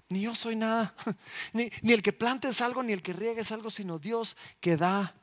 Ni 0.09 0.23
yo 0.23 0.35
soy 0.35 0.57
nada, 0.57 0.95
ni, 1.53 1.71
el 1.83 2.03
que 2.03 2.13
plante 2.13 2.49
es 2.49 2.61
algo, 2.61 2.83
ni 2.83 2.93
el 2.93 3.03
que 3.03 3.13
riegue 3.13 3.43
es 3.43 3.53
algo, 3.53 3.71
sino 3.71 3.99
Dios 3.99 4.37
que 4.61 4.77
da 4.77 5.15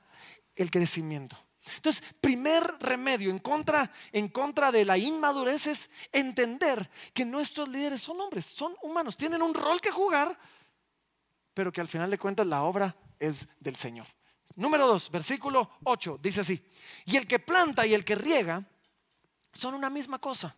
el 0.55 0.71
crecimiento. 0.71 1.37
Entonces, 1.75 2.03
primer 2.21 2.77
remedio 2.79 3.29
en 3.29 3.39
contra, 3.39 3.91
en 4.11 4.29
contra 4.29 4.71
de 4.71 4.85
la 4.85 4.97
inmadurez 4.97 5.67
es 5.67 5.89
entender 6.11 6.89
que 7.13 7.25
nuestros 7.25 7.67
líderes 7.67 8.01
son 8.01 8.19
hombres, 8.21 8.45
son 8.45 8.75
humanos, 8.81 9.17
tienen 9.17 9.41
un 9.41 9.53
rol 9.53 9.81
que 9.81 9.91
jugar, 9.91 10.37
pero 11.53 11.71
que 11.71 11.81
al 11.81 11.87
final 11.87 12.09
de 12.09 12.17
cuentas 12.17 12.47
la 12.47 12.63
obra 12.63 12.95
es 13.19 13.47
del 13.59 13.75
Señor. 13.75 14.07
Número 14.55 14.87
2, 14.87 15.11
versículo 15.11 15.69
8, 15.83 16.19
dice 16.21 16.41
así, 16.41 16.63
y 17.05 17.17
el 17.17 17.27
que 17.27 17.39
planta 17.39 17.85
y 17.85 17.93
el 17.93 18.05
que 18.05 18.15
riega 18.15 18.63
son 19.53 19.73
una 19.73 19.89
misma 19.89 20.19
cosa, 20.19 20.55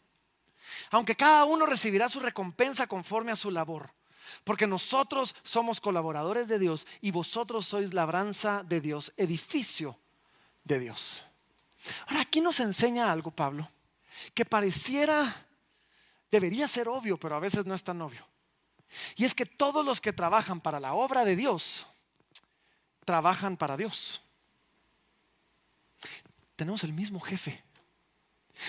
aunque 0.92 1.16
cada 1.16 1.46
uno 1.46 1.66
recibirá 1.66 2.10
su 2.10 2.20
recompensa 2.20 2.88
conforme 2.88 3.32
a 3.32 3.36
su 3.36 3.52
labor. 3.52 3.94
Porque 4.44 4.68
nosotros 4.68 5.36
somos 5.44 5.82
colaboradores 5.82 6.48
de 6.48 6.58
Dios 6.58 6.88
y 7.02 7.12
vosotros 7.12 7.66
sois 7.66 7.94
labranza 7.94 8.64
de 8.64 8.80
Dios, 8.80 9.12
edificio 9.18 9.98
de 10.64 10.80
Dios. 10.80 11.26
Ahora, 12.08 12.22
aquí 12.22 12.42
nos 12.42 12.60
enseña 12.60 13.12
algo, 13.12 13.32
Pablo, 13.32 13.70
que 14.34 14.46
pareciera, 14.46 15.48
debería 16.30 16.68
ser 16.68 16.88
obvio, 16.88 17.18
pero 17.18 17.36
a 17.36 17.40
veces 17.40 17.66
no 17.66 17.74
es 17.74 17.84
tan 17.84 18.02
obvio. 18.02 18.26
Y 19.16 19.26
es 19.26 19.34
que 19.34 19.46
todos 19.46 19.86
los 19.86 20.02
que 20.02 20.14
trabajan 20.14 20.62
para 20.62 20.80
la 20.80 20.94
obra 20.94 21.24
de 21.24 21.36
Dios, 21.36 21.88
trabajan 23.06 23.58
para 23.58 23.78
Dios. 23.78 24.22
Tenemos 26.56 26.84
el 26.84 26.94
mismo 26.94 27.20
jefe. 27.20 27.64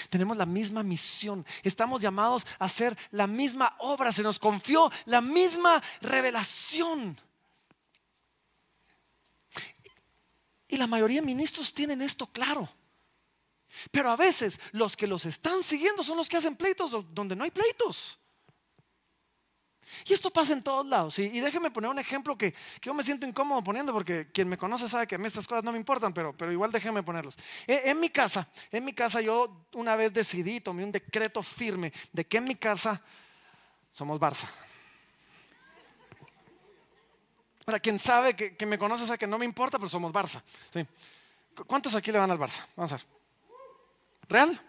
Tenemos 0.08 0.36
la 0.36 0.46
misma 0.46 0.82
misión. 0.82 1.44
Estamos 1.62 2.00
llamados 2.00 2.46
a 2.58 2.64
hacer 2.64 2.96
la 3.10 3.26
misma 3.26 3.74
obra. 3.78 4.12
Se 4.12 4.22
nos 4.22 4.38
confió 4.38 4.90
la 5.04 5.20
misma 5.20 5.82
revelación. 6.00 7.18
Y 10.72 10.78
la 10.78 10.86
mayoría 10.86 11.20
de 11.20 11.26
ministros 11.26 11.74
tienen 11.74 12.00
esto 12.00 12.26
claro. 12.26 12.66
Pero 13.90 14.10
a 14.10 14.16
veces 14.16 14.58
los 14.72 14.96
que 14.96 15.06
los 15.06 15.26
están 15.26 15.62
siguiendo 15.62 16.02
son 16.02 16.16
los 16.16 16.30
que 16.30 16.38
hacen 16.38 16.56
pleitos 16.56 16.90
donde 17.12 17.36
no 17.36 17.44
hay 17.44 17.50
pleitos. 17.50 18.18
Y 20.06 20.14
esto 20.14 20.30
pasa 20.30 20.54
en 20.54 20.62
todos 20.62 20.86
lados. 20.86 21.18
Y, 21.18 21.28
déjeme 21.40 21.70
poner 21.70 21.90
un 21.90 21.98
ejemplo 21.98 22.38
que, 22.38 22.54
yo 22.80 22.94
me 22.94 23.02
siento 23.02 23.26
incómodo 23.26 23.62
poniendo 23.62 23.92
porque 23.92 24.32
quien 24.32 24.48
me 24.48 24.56
conoce 24.56 24.88
sabe 24.88 25.06
que 25.06 25.16
a 25.16 25.18
mí 25.18 25.26
estas 25.26 25.46
cosas 25.46 25.62
no 25.62 25.72
me 25.72 25.78
importan, 25.78 26.14
pero, 26.14 26.34
pero 26.34 26.50
igual 26.50 26.72
déjeme 26.72 27.02
ponerlos. 27.02 27.36
En, 27.66 27.90
en, 27.90 28.00
mi 28.00 28.08
casa, 28.08 28.48
en 28.70 28.82
mi 28.82 28.94
casa 28.94 29.20
yo 29.20 29.66
una 29.74 29.94
vez 29.94 30.10
decidí, 30.10 30.62
tomé 30.62 30.84
un 30.84 30.92
decreto 30.92 31.42
firme 31.42 31.92
de 32.14 32.26
que 32.26 32.38
en 32.38 32.44
mi 32.44 32.54
casa 32.54 32.98
somos 33.90 34.18
Barça. 34.18 34.48
Para 37.72 37.80
quien 37.80 37.98
sabe 37.98 38.36
que, 38.36 38.66
me 38.66 38.78
conoce 38.78 39.06
sabe 39.06 39.16
que 39.16 39.26
no 39.26 39.38
me 39.38 39.46
importa, 39.46 39.78
pero 39.78 39.88
somos 39.88 40.12
Barça. 40.12 40.42
¿Cuántos 41.66 41.94
aquí 41.94 42.12
le 42.12 42.18
van 42.18 42.30
al 42.30 42.38
Barça? 42.38 42.62
Vamos 42.76 42.92
a 42.92 42.96
ver. 42.96 43.06
¿Real? 44.28 44.60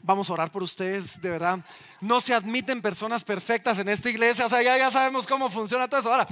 Vamos 0.00 0.30
a 0.30 0.32
orar 0.32 0.50
por 0.50 0.62
ustedes, 0.62 1.20
de 1.20 1.28
verdad. 1.28 1.58
No 2.00 2.22
se 2.22 2.32
admiten 2.32 2.80
personas 2.80 3.22
perfectas 3.22 3.78
en 3.80 3.90
esta 3.90 4.08
iglesia. 4.08 4.46
O 4.46 4.48
sea, 4.48 4.62
ya, 4.62 4.78
ya 4.78 4.90
sabemos 4.90 5.26
cómo 5.26 5.50
funciona 5.50 5.88
todo 5.88 6.00
eso. 6.00 6.10
Ahora, 6.10 6.26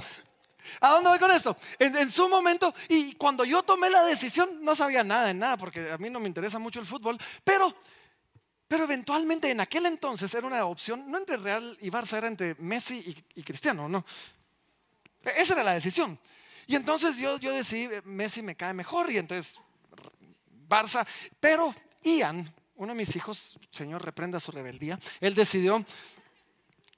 ¿a 0.81 0.89
dónde 0.89 1.09
voy 1.11 1.19
con 1.19 1.29
esto? 1.29 1.55
En, 1.77 1.95
en, 1.95 2.09
su 2.09 2.27
momento, 2.27 2.73
y 2.89 3.13
cuando 3.13 3.45
yo 3.45 3.61
tomé 3.61 3.91
la 3.91 4.03
decisión, 4.05 4.57
no 4.63 4.75
sabía 4.75 5.03
nada 5.03 5.29
en 5.29 5.37
nada, 5.37 5.55
porque 5.57 5.91
a 5.91 5.99
mí 5.99 6.09
no 6.09 6.19
me 6.19 6.27
interesa 6.27 6.57
mucho 6.57 6.79
el 6.79 6.87
fútbol, 6.87 7.19
pero 7.43 7.75
pero 8.73 8.85
eventualmente 8.85 9.51
en 9.51 9.59
aquel 9.59 9.85
entonces 9.85 10.33
era 10.33 10.47
una 10.47 10.65
opción, 10.65 11.03
no 11.11 11.19
entre 11.19 11.37
Real 11.37 11.77
y 11.79 11.91
Barça, 11.91 12.17
era 12.17 12.25
entre 12.25 12.55
Messi 12.55 13.23
y, 13.35 13.43
Cristiano, 13.43 13.87
¿no? 13.87 14.03
Esa 15.37 15.53
era 15.53 15.63
la 15.63 15.73
decisión. 15.75 16.17
Y 16.65 16.75
entonces 16.75 17.17
yo, 17.17 17.37
yo 17.37 17.53
decidí, 17.53 17.83
eh, 17.83 18.01
Messi 18.03 18.41
me 18.41 18.55
cae 18.55 18.73
mejor 18.73 19.11
y 19.11 19.19
entonces 19.19 19.59
Barça, 20.67 21.05
pero 21.39 21.75
Ian, 22.01 22.51
uno 22.75 22.93
de 22.93 22.97
mis 22.97 23.15
hijos, 23.15 23.59
Señor, 23.69 24.03
reprenda 24.03 24.39
su 24.39 24.51
rebeldía, 24.51 24.97
él 25.21 25.35
decidió, 25.35 25.85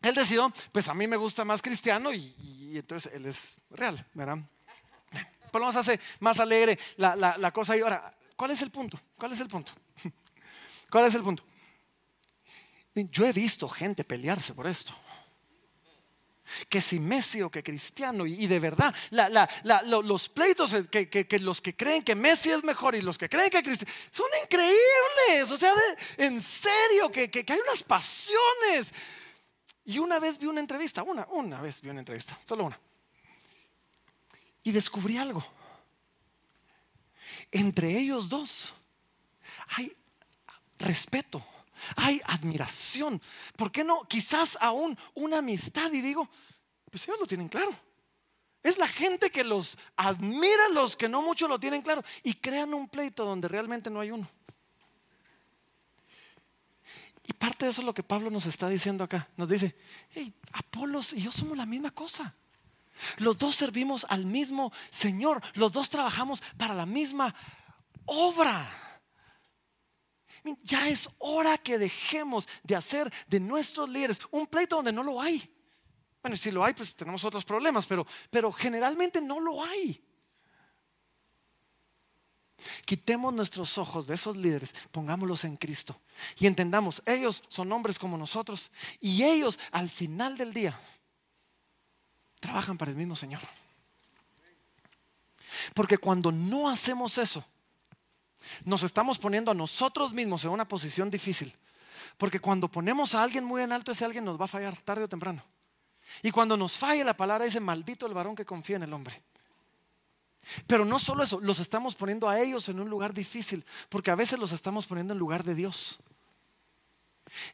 él 0.02 0.16
decidió, 0.16 0.54
pues 0.72 0.88
a 0.88 0.94
mí 0.94 1.08
me 1.08 1.18
gusta 1.18 1.44
más 1.44 1.62
Cristiano 1.62 2.14
y, 2.14 2.78
entonces 2.78 3.12
él 3.14 3.26
es 3.26 3.58
Real, 3.70 4.02
¿verdad? 4.14 4.38
Pues 5.12 5.62
vamos 5.62 5.76
a 5.76 5.82
hacer 5.82 6.00
más 6.22 6.40
alegre 6.40 6.80
la, 6.96 7.18
la 7.18 7.52
cosa. 7.52 7.76
Y 7.76 7.82
ahora, 7.82 8.16
¿cuál 8.38 8.52
es 8.52 8.62
el 8.62 8.72
punto? 8.72 8.98
¿Cuál 9.18 9.34
es 9.34 9.42
el 9.42 9.50
punto? 9.50 9.74
¿Cuál 10.90 11.08
es 11.08 11.16
el 11.16 11.22
punto? 11.22 11.44
Yo 12.96 13.26
he 13.26 13.34
visto 13.34 13.68
gente 13.68 14.04
pelearse 14.04 14.54
por 14.54 14.68
esto. 14.68 14.94
Que 16.70 16.80
si 16.80 17.00
Messi 17.00 17.42
o 17.42 17.50
que 17.50 17.64
Cristiano, 17.64 18.26
y, 18.26 18.48
de 18.48 18.60
verdad, 18.60 18.94
los 19.84 20.30
pleitos 20.30 20.74
que, 20.90 21.40
los 21.40 21.60
que 21.60 21.76
creen 21.76 22.04
que 22.04 22.16
Messi 22.16 22.52
es 22.52 22.64
mejor 22.64 22.96
y 22.96 23.02
los 23.02 23.18
que 23.18 23.28
creen 23.28 23.50
que 23.50 23.64
Cristiano 23.64 23.94
son 24.12 24.28
increíbles. 24.44 25.52
O 25.52 25.58
sea, 25.58 25.74
en 26.18 26.42
serio, 26.42 27.12
que, 27.12 27.30
hay 27.34 27.60
unas 27.68 27.84
pasiones. 27.84 28.94
Y 29.84 30.00
una 30.00 30.20
vez 30.20 30.38
vi 30.38 30.46
una 30.46 30.62
entrevista, 30.62 31.04
una, 31.04 31.28
una 31.32 31.60
vez 31.60 31.82
vi 31.82 31.90
una 31.90 32.00
entrevista, 32.00 32.40
solo 32.46 32.66
una. 32.66 32.80
Y 34.64 34.72
descubrí 34.72 35.18
algo. 35.18 35.46
Entre 37.52 37.98
ellos 37.98 38.30
dos 38.30 38.74
hay 39.68 39.96
respeto 40.80 41.44
hay 41.96 42.22
admiración. 42.26 43.22
¿Por 43.56 43.72
qué 43.72 43.84
no? 43.84 44.04
Quizás 44.08 44.58
aún 44.62 44.98
una 45.14 45.40
amistad 45.40 45.92
y 45.92 46.02
digo, 46.02 46.30
pues 46.90 47.08
ellos 47.08 47.20
lo 47.20 47.28
tienen 47.28 47.48
claro. 47.48 47.74
Es 48.64 48.78
la 48.78 48.88
gente 48.88 49.30
que 49.30 49.44
los 49.44 49.78
admira, 49.96 50.70
los 50.70 50.96
que 50.96 51.08
no 51.08 51.22
mucho 51.22 51.48
lo 51.48 51.60
tienen 51.60 51.82
claro 51.82 52.04
y 52.24 52.34
crean 52.34 52.74
un 52.74 52.90
pleito 52.90 53.24
donde 53.24 53.48
realmente 53.48 53.90
no 53.90 54.00
hay 54.00 54.12
uno. 54.12 54.28
Y 57.28 57.34
parte 57.34 57.66
de 57.66 57.72
eso 57.72 57.82
es 57.82 57.86
lo 57.86 57.94
que 57.94 58.04
Pablo 58.04 58.30
nos 58.30 58.46
está 58.46 58.70
diciendo 58.70 59.04
acá. 59.04 59.28
Nos 59.36 59.50
dice, 59.50 59.76
hey, 60.12 60.34
Apolos 60.54 61.14
y 61.14 61.22
yo 61.22 61.32
somos 61.32 61.58
la 61.58 61.66
misma 61.66 61.92
cosa. 61.92 62.36
Los 63.18 63.38
dos 63.38 63.56
servimos 63.56 64.06
al 64.10 64.26
mismo 64.26 64.72
Señor. 64.90 65.42
Los 65.54 65.72
dos 65.72 65.90
trabajamos 65.90 66.42
para 66.58 66.74
la 66.74 66.86
misma 66.86 67.36
obra. 68.06 68.68
Ya 70.64 70.88
es 70.88 71.10
hora 71.20 71.58
que 71.58 71.78
dejemos 71.78 72.48
de 72.64 72.76
hacer 72.76 73.12
de 73.28 73.40
nuestros 73.40 73.90
líderes 73.90 74.20
un 74.32 74.48
pleito 74.48 74.78
donde 74.78 74.92
no 74.92 75.04
lo 75.04 75.22
hay. 75.22 75.52
Bueno, 76.22 76.38
si 76.38 76.52
lo 76.52 76.64
hay, 76.64 76.74
pues 76.74 76.96
tenemos 76.96 77.24
otros 77.24 77.46
problemas, 77.46 77.86
pero, 77.86 78.06
pero 78.30 78.52
generalmente 78.52 79.22
no 79.22 79.40
lo 79.40 79.64
hay. 79.64 80.04
Quitemos 82.86 83.34
nuestros 83.34 83.78
ojos 83.78 84.08
de 84.08 84.16
esos 84.16 84.38
líderes, 84.38 84.74
pongámoslos 84.92 85.44
en 85.44 85.58
Cristo 85.58 86.00
y 86.38 86.48
entendamos, 86.48 87.02
ellos 87.06 87.44
son 87.50 87.72
hombres 87.72 88.00
como 88.00 88.18
nosotros 88.18 88.72
y 89.00 89.24
ellos 89.24 89.60
al 89.72 89.90
final 89.90 90.38
del 90.38 90.54
día 90.54 90.80
trabajan 92.40 92.78
para 92.78 92.92
el 92.92 92.98
mismo 92.98 93.16
Señor. 93.16 93.42
Porque 95.74 95.98
cuando 95.98 96.32
no 96.32 96.70
hacemos 96.70 97.18
eso, 97.18 97.46
nos 98.64 98.84
estamos 98.84 99.18
poniendo 99.18 99.52
a 99.52 99.56
nosotros 99.56 100.14
mismos 100.14 100.46
en 100.46 100.52
una 100.52 100.68
posición 100.68 101.10
difícil. 101.10 101.56
Porque 102.18 102.40
cuando 102.40 102.70
ponemos 102.70 103.14
a 103.14 103.24
alguien 103.24 103.44
muy 103.44 103.62
en 103.62 103.72
alto, 103.72 103.92
ese 103.92 104.06
alguien 104.06 104.26
nos 104.26 104.40
va 104.40 104.46
a 104.46 104.50
fallar 104.50 104.78
tarde 104.82 105.04
o 105.04 105.10
temprano. 105.10 105.44
Y 106.22 106.32
cuando 106.32 106.56
nos 106.56 106.78
falle 106.78 107.04
la 107.04 107.18
palabra, 107.18 107.46
dice, 107.46 107.60
maldito 107.60 108.06
el 108.06 108.14
varón 108.14 108.36
que 108.36 108.46
confía 108.46 108.78
en 108.78 108.84
el 108.84 108.94
hombre. 108.94 109.22
Pero 110.68 110.86
no 110.86 111.00
solo 111.00 111.24
eso, 111.24 111.40
los 111.42 111.60
estamos 111.60 111.96
poniendo 111.96 112.30
a 112.30 112.40
ellos 112.40 112.70
en 112.70 112.80
un 112.80 112.90
lugar 112.90 113.14
difícil, 113.14 113.66
porque 113.90 114.12
a 114.12 114.16
veces 114.16 114.40
los 114.40 114.52
estamos 114.52 114.86
poniendo 114.86 115.14
en 115.14 115.20
lugar 115.20 115.44
de 115.44 115.56
Dios. 115.56 116.00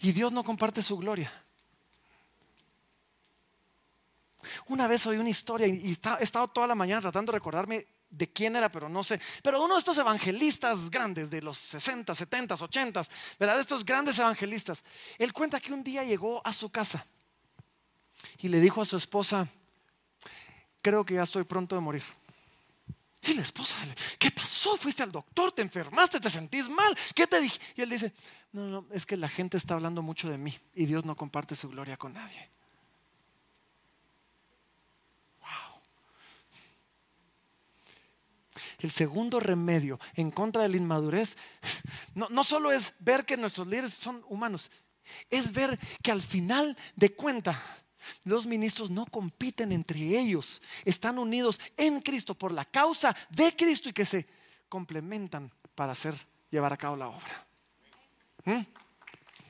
Y 0.01 0.12
Dios 0.12 0.32
no 0.32 0.43
comparte 0.43 0.82
su 0.82 0.97
gloria. 0.97 1.32
Una 4.67 4.88
vez 4.88 5.06
oí 5.06 5.17
una 5.17 5.30
historia 5.30 5.67
y 5.67 5.97
he 6.19 6.23
estado 6.23 6.47
toda 6.49 6.67
la 6.67 6.75
mañana 6.75 7.01
tratando 7.01 7.32
de 7.32 7.38
recordarme 7.38 7.88
de 8.12 8.32
quién 8.32 8.56
era, 8.56 8.69
pero 8.69 8.89
no 8.89 9.04
sé. 9.04 9.19
Pero 9.41 9.63
uno 9.63 9.76
de 9.76 9.80
estos 9.80 9.97
evangelistas 9.97 10.89
grandes 10.89 11.30
de 11.30 11.41
los 11.41 11.58
60, 11.58 12.13
70, 12.13 12.56
80, 12.56 13.04
¿verdad? 13.39 13.56
De 13.56 13.62
estos 13.62 13.84
grandes 13.84 14.19
evangelistas. 14.19 14.84
Él 15.17 15.34
cuenta 15.34 15.60
que 15.60 15.74
un 15.74 15.84
día 15.84 16.04
llegó 16.04 16.45
a 16.45 16.54
su 16.54 16.69
casa 16.69 17.06
y 18.38 18.50
le 18.50 18.60
dijo 18.60 18.82
a 18.82 18.86
su 18.86 18.97
esposa, 18.97 19.47
creo 20.82 21.06
que 21.06 21.15
ya 21.15 21.24
estoy 21.24 21.43
pronto 21.43 21.76
de 21.76 21.82
morir. 21.82 22.04
Y 23.24 23.34
la 23.34 23.43
esposa, 23.43 23.78
¿qué 24.17 24.32
pasó? 24.32 24.76
¿Fuiste 24.78 25.04
al 25.04 25.12
doctor? 25.12 25.52
¿Te 25.52 25.62
enfermaste? 25.62 26.19
¿Te 26.19 26.30
sentís 26.30 26.67
mal? 26.69 26.97
¿Qué 27.13 27.28
te 27.28 27.39
dije? 27.39 27.60
Y 27.76 27.82
él 27.82 27.89
dice, 27.89 28.12
no, 28.52 28.65
no, 28.65 28.86
es 28.91 29.06
que 29.06 29.15
la 29.15 29.30
gente 29.30 29.58
está 29.58 29.76
hablando 29.76 30.02
mucho 30.02 30.30
de 30.30 30.38
mí 30.38 30.58
y 30.74 30.86
Dios 30.86 31.06
no 31.06 31.15
comparte 31.15 31.56
su 31.56 31.69
gloria 31.69 31.97
con 31.97 32.13
nadie. 32.13 32.50
El 38.81 38.91
segundo 38.91 39.39
remedio 39.39 39.99
en 40.15 40.31
contra 40.31 40.63
de 40.63 40.69
la 40.69 40.77
inmadurez 40.77 41.37
no, 42.15 42.27
no 42.29 42.43
solo 42.43 42.71
es 42.71 42.93
ver 42.99 43.25
que 43.25 43.37
nuestros 43.37 43.67
líderes 43.67 43.93
son 43.93 44.23
humanos, 44.27 44.71
es 45.29 45.51
ver 45.51 45.79
que 46.01 46.11
al 46.11 46.21
final 46.21 46.75
de 46.95 47.13
cuentas 47.13 47.57
los 48.23 48.45
ministros 48.47 48.89
no 48.89 49.05
compiten 49.05 49.71
entre 49.71 49.99
ellos, 49.99 50.61
están 50.83 51.19
unidos 51.19 51.59
en 51.77 52.01
Cristo 52.01 52.33
por 52.33 52.51
la 52.51 52.65
causa 52.65 53.15
de 53.29 53.55
Cristo 53.55 53.89
y 53.89 53.93
que 53.93 54.05
se 54.05 54.27
complementan 54.67 55.51
para 55.75 55.91
hacer 55.91 56.15
llevar 56.49 56.73
a 56.73 56.77
cabo 56.77 56.95
la 56.95 57.07
obra. 57.07 57.47
¿Mm? 58.45 58.61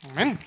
Amén. 0.10 0.40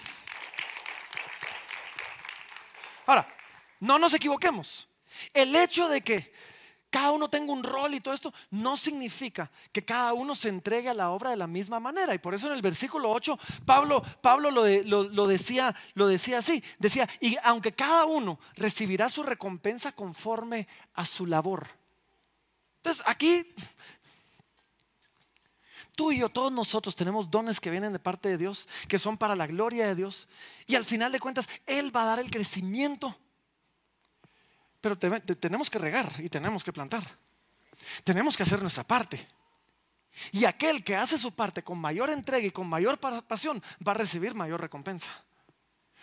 Ahora, 3.06 3.34
no 3.80 3.98
nos 3.98 4.14
equivoquemos. 4.14 4.88
El 5.32 5.54
hecho 5.54 5.88
de 5.88 6.02
que 6.02 6.32
cada 6.94 7.10
uno 7.10 7.28
tenga 7.28 7.52
un 7.52 7.64
rol 7.64 7.92
y 7.92 8.00
todo 8.00 8.14
esto, 8.14 8.32
no 8.52 8.76
significa 8.76 9.50
que 9.72 9.84
cada 9.84 10.12
uno 10.12 10.32
se 10.36 10.48
entregue 10.48 10.88
a 10.88 10.94
la 10.94 11.10
obra 11.10 11.30
de 11.30 11.36
la 11.36 11.48
misma 11.48 11.80
manera. 11.80 12.14
Y 12.14 12.18
por 12.18 12.34
eso 12.34 12.46
en 12.46 12.52
el 12.52 12.62
versículo 12.62 13.10
8, 13.10 13.36
Pablo, 13.66 14.00
Pablo 14.20 14.52
lo, 14.52 15.02
lo, 15.02 15.26
decía, 15.26 15.74
lo 15.94 16.06
decía 16.06 16.38
así, 16.38 16.62
decía, 16.78 17.08
y 17.20 17.36
aunque 17.42 17.72
cada 17.72 18.04
uno 18.04 18.38
recibirá 18.54 19.10
su 19.10 19.24
recompensa 19.24 19.90
conforme 19.90 20.68
a 20.94 21.04
su 21.04 21.26
labor. 21.26 21.66
Entonces 22.76 23.02
aquí, 23.08 23.44
tú 25.96 26.12
y 26.12 26.18
yo, 26.18 26.28
todos 26.28 26.52
nosotros 26.52 26.94
tenemos 26.94 27.28
dones 27.28 27.58
que 27.58 27.72
vienen 27.72 27.92
de 27.92 27.98
parte 27.98 28.28
de 28.28 28.38
Dios, 28.38 28.68
que 28.86 29.00
son 29.00 29.18
para 29.18 29.34
la 29.34 29.48
gloria 29.48 29.88
de 29.88 29.96
Dios. 29.96 30.28
Y 30.68 30.76
al 30.76 30.84
final 30.84 31.10
de 31.10 31.18
cuentas, 31.18 31.48
Él 31.66 31.90
va 31.94 32.04
a 32.04 32.06
dar 32.06 32.18
el 32.20 32.30
crecimiento 32.30 33.18
pero 34.84 34.98
tenemos 34.98 35.70
que 35.70 35.78
regar 35.78 36.12
y 36.18 36.28
tenemos 36.28 36.62
que 36.62 36.70
plantar. 36.70 37.08
Tenemos 38.04 38.36
que 38.36 38.42
hacer 38.42 38.60
nuestra 38.60 38.84
parte. 38.84 39.26
Y 40.30 40.44
aquel 40.44 40.84
que 40.84 40.94
hace 40.94 41.16
su 41.16 41.32
parte 41.32 41.64
con 41.64 41.78
mayor 41.78 42.10
entrega 42.10 42.46
y 42.46 42.50
con 42.50 42.68
mayor 42.68 42.98
pasión 42.98 43.62
va 43.76 43.92
a 43.92 43.94
recibir 43.94 44.34
mayor 44.34 44.60
recompensa. 44.60 45.10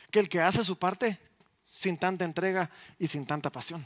Que 0.10 0.18
el 0.18 0.28
que 0.28 0.42
hace 0.42 0.64
su 0.64 0.80
parte 0.80 1.20
sin 1.64 1.96
tanta 2.00 2.26
entrega 2.26 2.72
y 2.98 3.08
sin 3.08 3.28
tanta 3.28 3.52
pasión. 3.52 3.86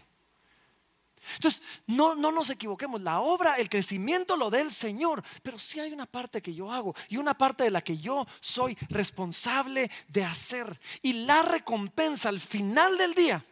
Entonces, 1.34 1.62
no, 1.88 2.15
no 2.15 2.31
nos 2.31 2.49
equivoquemos. 2.49 3.01
La 3.01 3.19
obra, 3.19 3.55
el 3.55 3.67
crecimiento 3.67 4.38
lo 4.38 4.49
da 4.49 4.62
el 4.62 4.71
Señor. 4.71 5.21
Pero 5.43 5.60
sí 5.60 5.81
hay 5.81 5.91
una 5.91 6.05
parte 6.05 6.41
que 6.41 6.53
yo 6.53 6.71
hago 6.71 6.95
y 7.10 7.17
una 7.17 7.38
parte 7.38 7.65
de 7.65 7.71
la 7.71 7.81
que 7.81 7.97
yo 7.97 8.25
soy 8.39 8.77
responsable 8.88 9.91
de 10.08 10.23
hacer. 10.23 10.79
Y 11.01 11.25
la 11.25 11.41
recompensa 11.41 12.29
al 12.29 12.39
final 12.39 12.97
del 12.97 13.13
día 13.13 13.43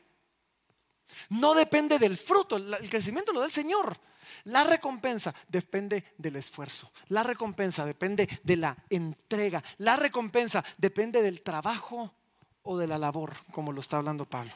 no 1.30 1.54
depende 1.54 2.00
del 2.00 2.18
fruto, 2.18 2.58
el 2.58 2.90
crecimiento 2.90 3.32
lo 3.32 3.40
da 3.40 3.46
el 3.46 3.52
Señor. 3.52 3.98
La 4.46 4.64
recompensa 4.64 5.34
depende 5.48 6.14
del 6.18 6.36
esfuerzo. 6.36 6.92
La 7.10 7.24
recompensa 7.24 7.86
depende 7.86 8.28
de 8.44 8.58
la 8.58 8.76
entrega. 8.90 9.64
La 9.78 9.96
recompensa 9.96 10.64
depende 10.78 11.22
del 11.22 11.42
trabajo 11.42 12.14
o 12.64 12.78
de 12.78 12.88
la 12.88 12.98
labor, 12.98 13.34
como 13.52 13.72
lo 13.72 13.80
está 13.80 13.98
hablando 13.98 14.26
Pablo. 14.26 14.54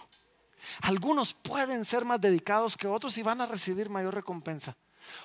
Algunos 0.82 1.34
pueden 1.34 1.86
ser 1.86 2.04
más 2.04 2.20
dedicados 2.20 2.76
que 2.76 2.88
otros 2.88 3.18
y 3.18 3.24
van 3.24 3.42
a 3.42 3.46
recibir 3.46 3.90
mayor 3.90 4.16
recompensa. 4.16 4.76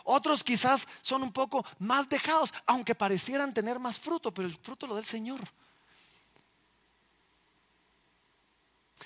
Otros 0.04 0.44
quizás 0.44 0.86
son 1.00 1.22
un 1.22 1.32
poco 1.32 1.64
más 1.78 2.08
dejados, 2.08 2.52
aunque 2.66 2.94
parecieran 2.94 3.52
tener 3.52 3.78
más 3.78 3.98
fruto, 3.98 4.32
pero 4.32 4.46
el 4.46 4.56
fruto 4.56 4.86
lo 4.86 4.94
da 4.94 5.00
el 5.00 5.06
Señor. 5.06 5.40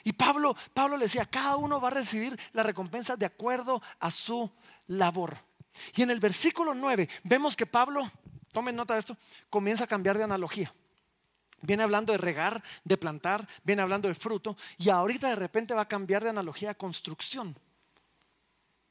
Y 0.05 0.13
Pablo, 0.13 0.57
Pablo 0.75 0.97
le 0.97 1.05
decía, 1.05 1.27
cada 1.27 1.57
uno 1.57 1.81
va 1.81 1.89
a 1.89 1.93
recibir 1.93 2.39
la 2.53 2.63
recompensa 2.63 3.17
de 3.17 3.27
acuerdo 3.27 3.83
a 3.99 4.11
su 4.11 4.51
labor. 4.87 5.39
Y 5.95 6.03
en 6.03 6.11
el 6.11 6.21
versículo 6.21 6.75
9 6.75 7.09
vemos 7.25 7.57
que 7.57 7.67
Pablo, 7.67 8.11
tomen 8.53 8.77
nota 8.77 8.95
de 8.95 9.01
esto, 9.01 9.17
comienza 9.51 9.85
a 9.85 9.89
cambiar 9.89 10.17
de 10.19 10.25
analogía. 10.25 10.75
Viene 11.63 11.83
hablando 11.83 12.13
de 12.13 12.19
regar, 12.19 12.63
de 12.85 12.97
plantar, 12.97 13.47
viene 13.65 13.83
hablando 13.83 14.09
de 14.09 14.15
fruto 14.15 14.57
y 14.79 14.91
ahorita 14.91 15.29
de 15.29 15.37
repente 15.37 15.75
va 15.75 15.83
a 15.83 15.89
cambiar 15.89 16.23
de 16.23 16.31
analogía 16.31 16.71
a 16.71 16.75
construcción. 16.75 17.59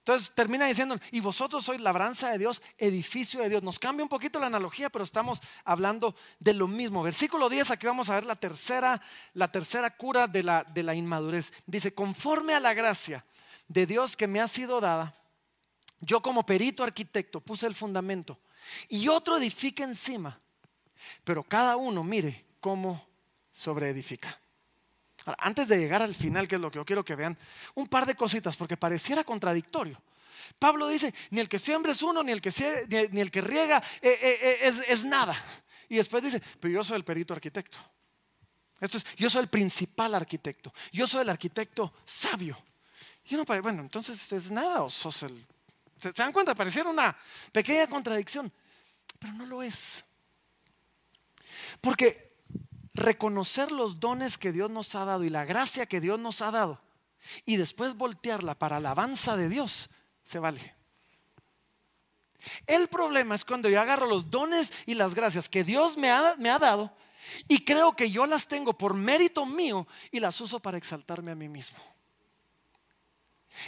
Entonces 0.05 0.31
termina 0.35 0.67
diciendo, 0.67 0.99
y 1.09 1.19
vosotros 1.19 1.65
sois 1.65 1.81
labranza 1.81 2.29
de 2.29 2.37
Dios, 2.37 2.61
edificio 2.77 3.41
de 3.41 3.49
Dios. 3.49 3.63
Nos 3.63 3.79
cambia 3.79 4.03
un 4.03 4.09
poquito 4.09 4.39
la 4.39 4.45
analogía, 4.45 4.91
pero 4.91 5.03
estamos 5.03 5.41
hablando 5.63 6.13
de 6.37 6.53
lo 6.53 6.67
mismo. 6.67 7.01
Versículo 7.01 7.49
10, 7.49 7.71
aquí 7.71 7.87
vamos 7.87 8.07
a 8.11 8.13
ver 8.13 8.25
la 8.27 8.35
tercera, 8.35 9.01
la 9.33 9.51
tercera 9.51 9.89
cura 9.89 10.27
de 10.27 10.43
la, 10.43 10.63
de 10.63 10.83
la 10.83 10.93
inmadurez. 10.93 11.51
Dice, 11.65 11.91
conforme 11.95 12.53
a 12.53 12.59
la 12.59 12.75
gracia 12.75 13.25
de 13.67 13.87
Dios 13.87 14.15
que 14.15 14.27
me 14.27 14.39
ha 14.39 14.47
sido 14.47 14.79
dada, 14.79 15.11
yo 16.01 16.21
como 16.21 16.45
perito 16.45 16.83
arquitecto 16.83 17.41
puse 17.41 17.65
el 17.65 17.73
fundamento 17.73 18.37
y 18.87 19.07
otro 19.07 19.37
edifica 19.37 19.83
encima, 19.83 20.39
pero 21.23 21.41
cada 21.41 21.77
uno 21.77 22.03
mire 22.03 22.45
cómo 22.59 23.03
sobreedifica 23.51 24.39
antes 25.37 25.67
de 25.67 25.77
llegar 25.77 26.01
al 26.01 26.13
final, 26.13 26.47
que 26.47 26.55
es 26.55 26.61
lo 26.61 26.71
que 26.71 26.77
yo 26.77 26.85
quiero 26.85 27.03
que 27.03 27.15
vean, 27.15 27.37
un 27.73 27.87
par 27.87 28.05
de 28.05 28.15
cositas, 28.15 28.55
porque 28.55 28.77
pareciera 28.77 29.23
contradictorio. 29.23 29.99
Pablo 30.59 30.87
dice, 30.87 31.13
ni 31.31 31.39
el 31.39 31.49
que 31.49 31.59
siembra 31.59 31.91
es 31.91 32.01
uno, 32.01 32.23
ni 32.23 32.31
el 32.31 32.41
que, 32.41 32.51
ni, 33.11 33.21
el 33.21 33.31
que 33.31 33.41
riega 33.41 33.81
eh, 34.01 34.17
eh, 34.21 34.57
eh, 34.61 34.73
es, 34.87 35.03
nada. 35.03 35.35
Y 35.89 35.95
después 35.95 36.23
dice, 36.23 36.41
pero 36.59 36.73
yo 36.73 36.83
soy 36.83 36.97
el 36.97 37.03
perito 37.03 37.33
arquitecto. 37.33 37.77
Esto 38.79 38.97
es, 38.97 39.05
yo 39.17 39.29
soy 39.29 39.43
el 39.43 39.47
principal 39.47 40.13
arquitecto. 40.13 40.73
Yo 40.91 41.07
soy 41.07 41.21
el 41.21 41.29
arquitecto 41.29 41.93
sabio. 42.05 42.57
Y 43.25 43.35
uno 43.35 43.45
bueno, 43.45 43.81
entonces 43.81 44.31
es 44.31 44.51
nada 44.51 44.83
o 44.83 44.89
sos 44.89 45.23
el... 45.23 45.45
¿Se, 45.99 46.09
¿Se 46.09 46.21
dan 46.21 46.31
cuenta? 46.31 46.53
Pareciera 46.53 46.89
una 46.89 47.17
pequeña 47.51 47.87
contradicción, 47.87 48.51
pero 49.17 49.33
no 49.33 49.45
lo 49.45 49.63
es. 49.63 50.03
Porque 51.81 52.24
reconocer 52.95 53.71
los 53.71 53.99
dones 53.99 54.37
que 54.37 54.51
Dios 54.51 54.69
nos 54.71 54.95
ha 54.95 55.05
dado 55.05 55.23
y 55.23 55.29
la 55.29 55.45
gracia 55.45 55.85
que 55.85 56.01
Dios 56.01 56.17
nos 56.17 56.41
ha 56.41 56.51
dado 56.51 56.81
y 57.45 57.57
después 57.57 57.95
voltearla 57.95 58.55
para 58.55 58.77
alabanza 58.77 59.35
de 59.35 59.49
Dios, 59.49 59.89
se 60.23 60.39
vale. 60.39 60.75
El 62.67 62.87
problema 62.87 63.35
es 63.35 63.43
cuando 63.43 63.69
yo 63.69 63.81
agarro 63.81 64.05
los 64.05 64.29
dones 64.29 64.71
y 64.85 64.93
las 64.93 65.15
gracias 65.15 65.49
que 65.49 65.63
Dios 65.63 65.97
me 65.97 66.11
ha, 66.11 66.35
me 66.37 66.49
ha 66.49 66.59
dado 66.59 66.95
y 67.47 67.65
creo 67.65 67.95
que 67.95 68.11
yo 68.11 68.25
las 68.25 68.47
tengo 68.47 68.77
por 68.77 68.93
mérito 68.93 69.45
mío 69.45 69.87
y 70.11 70.19
las 70.19 70.39
uso 70.41 70.59
para 70.59 70.77
exaltarme 70.77 71.31
a 71.31 71.35
mí 71.35 71.49
mismo. 71.49 71.79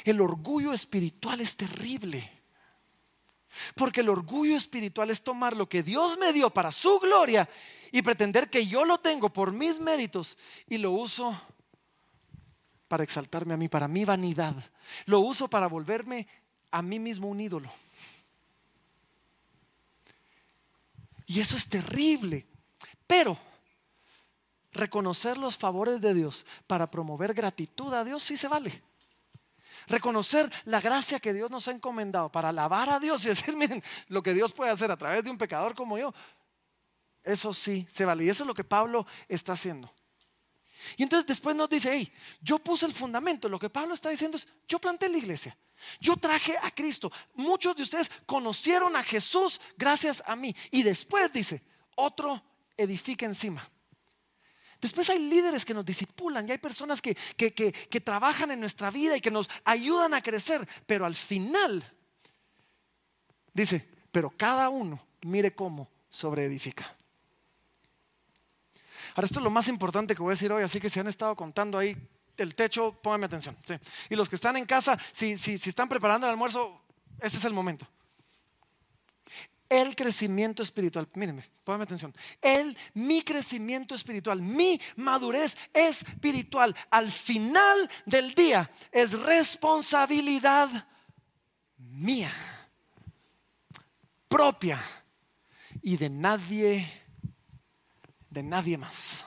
El 0.04 0.22
orgullo 0.22 0.74
espiritual 0.74 1.42
es 1.42 1.58
terrible. 1.58 2.37
Porque 3.76 4.02
el 4.02 4.10
orgullo 4.10 4.56
espiritual 4.56 5.10
es 5.10 5.24
tomar 5.24 5.56
lo 5.56 5.68
que 5.68 5.84
Dios 5.84 6.18
me 6.18 6.34
dio 6.34 6.50
para 6.50 6.72
su 6.72 7.00
gloria 7.00 7.50
y 7.92 8.02
pretender 8.02 8.50
que 8.50 8.68
yo 8.68 8.86
lo 8.86 9.00
tengo 9.00 9.30
por 9.30 9.52
mis 9.52 9.80
méritos 9.80 10.38
y 10.68 10.78
lo 10.78 10.92
uso 10.92 11.40
para 12.88 13.04
exaltarme 13.04 13.54
a 13.54 13.58
mí, 13.58 13.68
para 13.68 13.88
mi 13.88 14.06
vanidad. 14.06 14.56
Lo 15.06 15.20
uso 15.20 15.50
para 15.50 15.68
volverme 15.68 16.28
a 16.72 16.82
mí 16.82 17.00
mismo 17.00 17.28
un 17.28 17.40
ídolo. 17.40 17.72
Y 21.26 21.42
eso 21.42 21.58
es 21.58 21.68
terrible. 21.68 22.46
Pero 23.06 23.38
reconocer 24.72 25.38
los 25.38 25.58
favores 25.58 26.02
de 26.02 26.14
Dios 26.14 26.46
para 26.68 26.90
promover 26.90 27.34
gratitud 27.34 27.94
a 27.94 28.04
Dios 28.04 28.24
sí 28.24 28.38
se 28.38 28.48
vale. 28.48 28.82
Reconocer 29.88 30.52
la 30.66 30.82
gracia 30.82 31.20
que 31.20 31.34
Dios 31.34 31.50
nos 31.50 31.68
ha 31.68 31.72
encomendado 31.72 32.32
para 32.32 32.50
alabar 32.50 32.90
a 32.90 33.00
Dios 33.00 33.24
y 33.26 33.30
decir, 33.30 33.56
miren, 33.58 33.84
lo 34.08 34.22
que 34.22 34.34
Dios 34.34 34.54
puede 34.54 34.72
hacer 34.72 34.92
a 34.92 34.98
través 34.98 35.24
de 35.24 35.30
un 35.30 35.38
pecador 35.38 35.76
como 35.76 35.98
yo, 35.98 36.14
eso 37.24 37.54
sí 37.54 37.88
se 37.92 38.06
vale. 38.06 38.26
Y 38.26 38.30
eso 38.30 38.44
es 38.44 38.48
lo 38.48 38.54
que 38.54 38.64
Pablo 38.64 39.06
está 39.28 39.54
haciendo. 39.54 39.94
Y 40.96 41.04
entonces 41.04 41.26
después 41.26 41.56
nos 41.56 41.70
dice, 41.70 41.90
hey, 41.92 42.12
yo 42.42 42.60
puse 42.60 42.86
el 42.86 42.94
fundamento. 42.94 43.50
Lo 43.50 43.60
que 43.60 43.70
Pablo 43.70 43.94
está 43.94 44.10
diciendo 44.10 44.38
es, 44.38 44.48
yo 44.68 44.80
planté 44.80 45.10
la 45.10 45.18
iglesia. 45.18 45.58
Yo 46.00 46.16
traje 46.18 46.56
a 46.62 46.72
Cristo. 46.72 47.12
Muchos 47.34 47.76
de 47.76 47.84
ustedes 47.84 48.10
conocieron 48.26 48.96
a 48.96 49.04
Jesús 49.04 49.60
gracias 49.76 50.24
a 50.26 50.36
mí. 50.36 50.56
Y 50.72 50.84
después 50.84 51.32
dice, 51.34 51.64
otro 51.96 52.42
edifica 52.76 53.26
encima. 53.26 53.70
Después 54.82 55.10
hay 55.10 55.20
líderes 55.20 55.66
que 55.66 55.74
nos 55.74 55.86
disipulan 55.86 56.48
y 56.48 56.52
hay 56.52 56.58
personas 56.60 57.02
que, 57.02 57.16
que, 57.36 58.02
trabajan 58.02 58.52
en 58.52 58.60
nuestra 58.60 58.92
vida 58.92 59.18
y 59.18 59.22
que 59.22 59.32
nos 59.32 59.50
ayudan 59.64 60.14
a 60.14 60.22
crecer. 60.22 60.68
Pero 60.86 61.06
al 61.06 61.16
final, 61.16 61.84
dice, 63.54 63.88
pero 64.12 64.30
cada 64.30 64.70
uno 64.70 65.00
mire 65.22 65.56
cómo 65.56 65.90
sobreedifica. 66.10 66.96
Ahora, 69.16 69.26
esto 69.26 69.40
es 69.40 69.44
lo 69.44 69.50
más 69.50 69.68
importante 69.68 70.16
que 70.16 70.22
voy 70.22 70.32
a 70.32 70.36
decir 70.36 70.52
hoy, 70.52 70.62
así 70.62 70.80
que 70.80 70.92
si 70.92 71.00
han 71.00 71.08
estado 71.08 71.36
contando 71.36 71.80
ahí 71.80 71.98
el 72.38 72.54
techo, 72.54 72.92
pónganme 73.02 73.26
atención. 73.26 73.58
Y 74.10 74.16
los 74.16 74.30
que 74.30 74.36
están 74.36 74.58
en 74.58 74.66
casa, 74.66 74.98
si, 75.12 75.40
si, 75.40 75.58
si 75.58 75.70
están 75.70 75.90
preparando 75.90 76.28
el 76.28 76.32
almuerzo, 76.32 76.82
este 77.20 77.38
es 77.38 77.46
el 77.46 77.54
momento. 77.54 77.88
El 79.70 79.96
crecimiento 79.96 80.64
espiritual, 80.64 81.08
mírenme, 81.14 81.44
pónganme 81.64 81.84
atención. 81.84 82.16
El, 82.42 82.78
mi 82.94 83.22
crecimiento 83.22 83.96
espiritual, 83.96 84.42
mi 84.42 84.80
madurez 84.96 85.58
espiritual, 85.74 86.76
al 86.90 87.12
final 87.12 87.90
del 88.06 88.34
día 88.34 88.72
es 88.92 89.12
responsabilidad 89.12 90.88
mía, 91.78 92.32
propia 94.28 94.82
y 95.82 95.98
de 95.98 96.10
nadie, 96.10 96.90
de 98.30 98.44
nadie 98.44 98.78
más. 98.78 99.27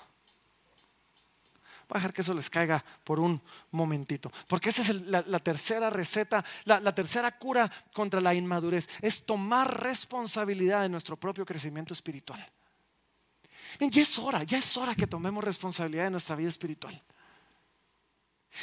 Voy 1.90 1.96
a 1.96 2.02
dejar 2.02 2.12
que 2.12 2.22
eso 2.22 2.34
les 2.34 2.48
caiga 2.48 2.84
por 3.02 3.18
un 3.18 3.42
momentito. 3.72 4.30
Porque 4.46 4.68
esa 4.68 4.82
es 4.82 4.94
la, 5.06 5.40
tercera 5.40 5.90
receta, 5.90 6.44
la, 6.64 6.94
tercera 6.94 7.36
cura 7.36 7.68
contra 7.92 8.20
la 8.20 8.32
inmadurez. 8.32 8.88
Es 9.02 9.26
tomar 9.26 9.82
responsabilidad 9.82 10.82
de 10.82 10.88
nuestro 10.88 11.16
propio 11.16 11.44
crecimiento 11.44 11.92
espiritual. 11.92 12.46
ya 13.80 14.02
es 14.02 14.18
hora, 14.20 14.44
ya 14.44 14.58
es 14.58 14.76
hora 14.76 14.94
que 14.94 15.08
tomemos 15.08 15.42
responsabilidad 15.42 16.04
de 16.04 16.10
nuestra 16.10 16.36
vida 16.36 16.48
espiritual. 16.48 17.02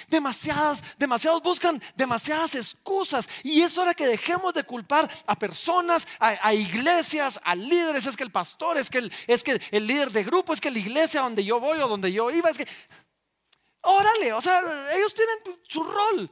Demasiadas, 0.08 0.82
demasiados 0.98 1.44
buscan 1.44 1.82
demasiadas 1.98 2.56
excusas 2.56 3.28
y 3.44 3.62
es 3.62 3.78
hora 3.78 3.94
que 3.94 4.08
dejemos 4.08 4.54
de 4.54 4.64
culpar 4.64 5.10
a 5.26 5.38
personas, 5.38 6.08
a, 6.18 6.54
iglesias, 6.54 7.42
a 7.44 7.56
líderes. 7.56 8.06
Es 8.06 8.16
que 8.16 8.24
el 8.24 8.32
pastor, 8.32 8.78
es 8.78 8.90
que 8.90 9.00
el, 9.00 9.12
es 9.28 9.44
que 9.44 9.60
el 9.72 9.86
líder 9.86 10.12
de 10.12 10.24
grupo, 10.24 10.54
es 10.54 10.62
que 10.62 10.72
la 10.72 10.80
iglesia 10.80 11.20
donde 11.20 11.44
yo 11.44 11.60
voy 11.60 11.80
o 11.80 11.90
donde 11.90 12.14
yo 12.14 12.32
iba, 12.32 12.50
es 12.50 12.58
que 12.58 12.68
órale, 13.88 14.34
o 14.34 14.42
sea, 14.42 14.62
ellos 14.94 15.14
tienen 15.14 15.60
su 15.68 15.84
rol. 15.84 16.30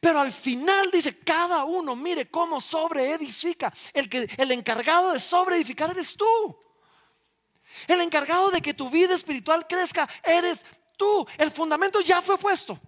Pero 0.00 0.20
al 0.20 0.32
final 0.32 0.90
dice, 0.90 1.20
cada 1.20 1.64
uno 1.64 1.94
mire 1.94 2.28
cómo 2.28 2.60
sobreedifica. 2.60 3.72
El, 3.92 4.08
que, 4.08 4.28
el 4.36 4.50
encargado 4.50 5.12
de 5.12 5.20
sobreedificar 5.20 5.90
eres 5.90 6.16
tú. 6.16 6.58
El 7.86 8.00
encargado 8.00 8.50
de 8.50 8.60
que 8.60 8.74
tu 8.74 8.90
vida 8.90 9.14
espiritual 9.14 9.66
crezca 9.68 10.08
eres 10.24 10.66
tú. 10.96 11.24
El 11.38 11.52
fundamento 11.52 12.00
ya 12.00 12.20
fue 12.20 12.36
puesto. 12.36 12.80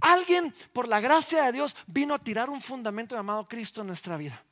Alguien, 0.00 0.54
por 0.72 0.88
la 0.88 1.00
gracia 1.00 1.44
de 1.44 1.52
Dios, 1.52 1.76
vino 1.86 2.14
a 2.14 2.18
tirar 2.18 2.48
un 2.48 2.62
fundamento 2.62 3.14
llamado 3.14 3.46
Cristo 3.46 3.82
en 3.82 3.88
nuestra 3.88 4.16
vida. 4.16 4.42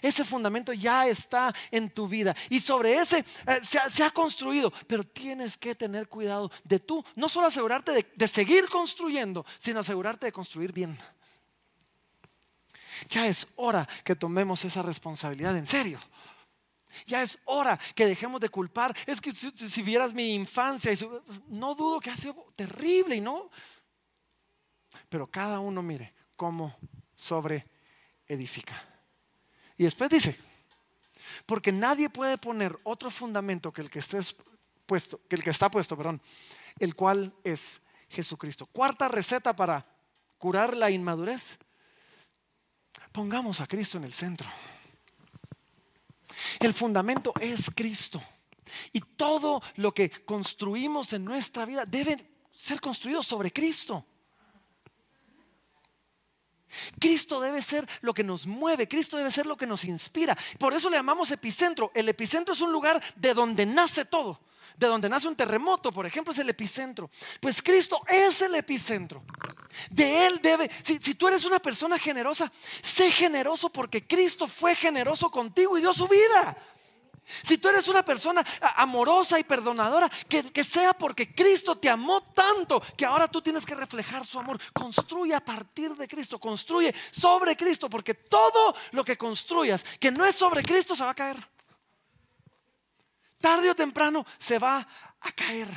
Ese 0.00 0.24
fundamento 0.24 0.72
ya 0.72 1.06
está 1.06 1.54
en 1.70 1.90
tu 1.90 2.08
vida 2.08 2.34
y 2.50 2.60
sobre 2.60 2.98
ese 2.98 3.18
eh, 3.18 3.60
se, 3.64 4.02
ha, 4.02 4.10
construido, 4.10 4.72
pero 4.86 5.04
tienes 5.04 5.56
que 5.56 5.74
tener 5.74 6.08
cuidado 6.08 6.50
de 6.64 6.78
tú, 6.78 7.04
no 7.16 7.28
solo 7.28 7.46
asegurarte 7.46 7.92
de, 7.92 8.06
de 8.14 8.28
seguir 8.28 8.68
construyendo, 8.68 9.44
sino 9.58 9.80
asegurarte 9.80 10.26
de 10.26 10.32
construir 10.32 10.72
bien. 10.72 10.98
Ya 13.08 13.26
es 13.26 13.48
hora 13.56 13.88
que 14.04 14.16
tomemos 14.16 14.64
esa 14.64 14.82
responsabilidad 14.82 15.56
en 15.56 15.66
serio. 15.66 15.98
Ya 17.06 17.22
es 17.22 17.38
hora 17.44 17.78
que 17.94 18.06
dejemos 18.06 18.40
de 18.40 18.48
culpar. 18.48 18.96
Es 19.06 19.20
que 19.20 19.32
si, 19.32 19.82
vieras 19.82 20.14
mi 20.14 20.34
infancia, 20.34 20.92
no 21.48 21.74
dudo 21.74 22.00
que 22.00 22.10
ha 22.10 22.16
sido 22.16 22.52
terrible 22.54 23.16
y 23.16 23.20
no. 23.20 23.50
Pero 25.08 25.26
cada 25.26 25.60
uno 25.60 25.82
mire 25.82 26.14
cómo 26.36 26.76
sobre 27.16 27.64
edifica. 28.26 28.74
Y 29.76 29.84
después 29.84 30.10
dice, 30.10 30.38
porque 31.46 31.72
nadie 31.72 32.08
puede 32.08 32.38
poner 32.38 32.78
otro 32.84 33.10
fundamento 33.10 33.72
que 33.72 33.82
el 33.82 33.90
que 33.90 33.98
esté 33.98 34.18
puesto, 34.86 35.20
que 35.28 35.36
el 35.36 35.42
que 35.42 35.50
está 35.50 35.70
puesto, 35.70 35.96
perdón, 35.96 36.20
el 36.78 36.94
cual 36.94 37.34
es 37.42 37.80
Jesucristo. 38.08 38.66
Cuarta 38.66 39.08
receta 39.08 39.54
para 39.54 39.86
curar 40.38 40.76
la 40.76 40.90
inmadurez. 40.90 41.58
Pongamos 43.12 43.60
a 43.60 43.66
Cristo 43.66 43.98
en 43.98 44.04
el 44.04 44.12
centro. 44.12 44.48
El 46.60 46.74
fundamento 46.74 47.32
es 47.40 47.70
Cristo. 47.74 48.22
Y 48.92 49.00
todo 49.00 49.62
lo 49.76 49.92
que 49.92 50.10
construimos 50.24 51.12
en 51.12 51.24
nuestra 51.24 51.64
vida 51.64 51.84
debe 51.84 52.16
ser 52.52 52.80
construido 52.80 53.22
sobre 53.22 53.52
Cristo. 53.52 54.04
Cristo 56.98 57.40
debe 57.40 57.62
ser 57.62 57.88
lo 58.00 58.14
que 58.14 58.24
nos 58.24 58.46
mueve, 58.46 58.88
Cristo 58.88 59.16
debe 59.16 59.30
ser 59.30 59.46
lo 59.46 59.56
que 59.56 59.66
nos 59.66 59.84
inspira. 59.84 60.36
Por 60.58 60.74
eso 60.74 60.90
le 60.90 60.96
llamamos 60.96 61.30
epicentro. 61.30 61.90
El 61.94 62.08
epicentro 62.08 62.54
es 62.54 62.60
un 62.60 62.72
lugar 62.72 63.02
de 63.16 63.34
donde 63.34 63.66
nace 63.66 64.04
todo. 64.04 64.40
De 64.76 64.88
donde 64.88 65.08
nace 65.08 65.28
un 65.28 65.36
terremoto, 65.36 65.92
por 65.92 66.04
ejemplo, 66.04 66.32
es 66.32 66.38
el 66.40 66.48
epicentro. 66.48 67.08
Pues 67.40 67.62
Cristo 67.62 68.02
es 68.08 68.42
el 68.42 68.56
epicentro. 68.56 69.22
De 69.90 70.26
Él 70.26 70.40
debe, 70.42 70.70
si, 70.82 70.98
si 70.98 71.14
tú 71.14 71.28
eres 71.28 71.44
una 71.44 71.60
persona 71.60 71.98
generosa, 71.98 72.50
sé 72.82 73.12
generoso 73.12 73.70
porque 73.70 74.04
Cristo 74.04 74.48
fue 74.48 74.74
generoso 74.74 75.30
contigo 75.30 75.78
y 75.78 75.80
dio 75.80 75.92
su 75.92 76.08
vida. 76.08 76.56
Si 77.26 77.58
tú 77.58 77.68
eres 77.68 77.88
una 77.88 78.04
persona 78.04 78.44
amorosa 78.76 79.38
y 79.38 79.44
perdonadora, 79.44 80.10
que, 80.28 80.64
sea 80.64 80.92
porque 80.92 81.34
Cristo 81.34 81.76
te 81.76 81.88
amó 81.88 82.22
tanto 82.22 82.82
que 82.96 83.06
ahora 83.06 83.28
tú 83.28 83.40
tienes 83.40 83.64
que 83.64 83.74
reflejar 83.74 84.26
su 84.26 84.38
amor. 84.38 84.60
Construye 84.72 85.34
a 85.34 85.40
partir 85.40 85.94
de 85.94 86.06
Cristo, 86.06 86.38
construye 86.38 86.94
sobre 87.10 87.56
Cristo, 87.56 87.88
porque 87.88 88.14
todo 88.14 88.74
lo 88.92 89.04
que 89.04 89.16
construyas 89.16 89.82
que 89.98 90.10
no 90.10 90.24
es 90.24 90.36
sobre 90.36 90.62
Cristo 90.62 90.94
se 90.94 91.04
va 91.04 91.10
a 91.10 91.14
caer. 91.14 91.36
Tarde 93.40 93.70
o 93.70 93.74
temprano 93.74 94.26
se 94.38 94.58
va 94.58 94.86
a 95.20 95.32
caer. 95.32 95.68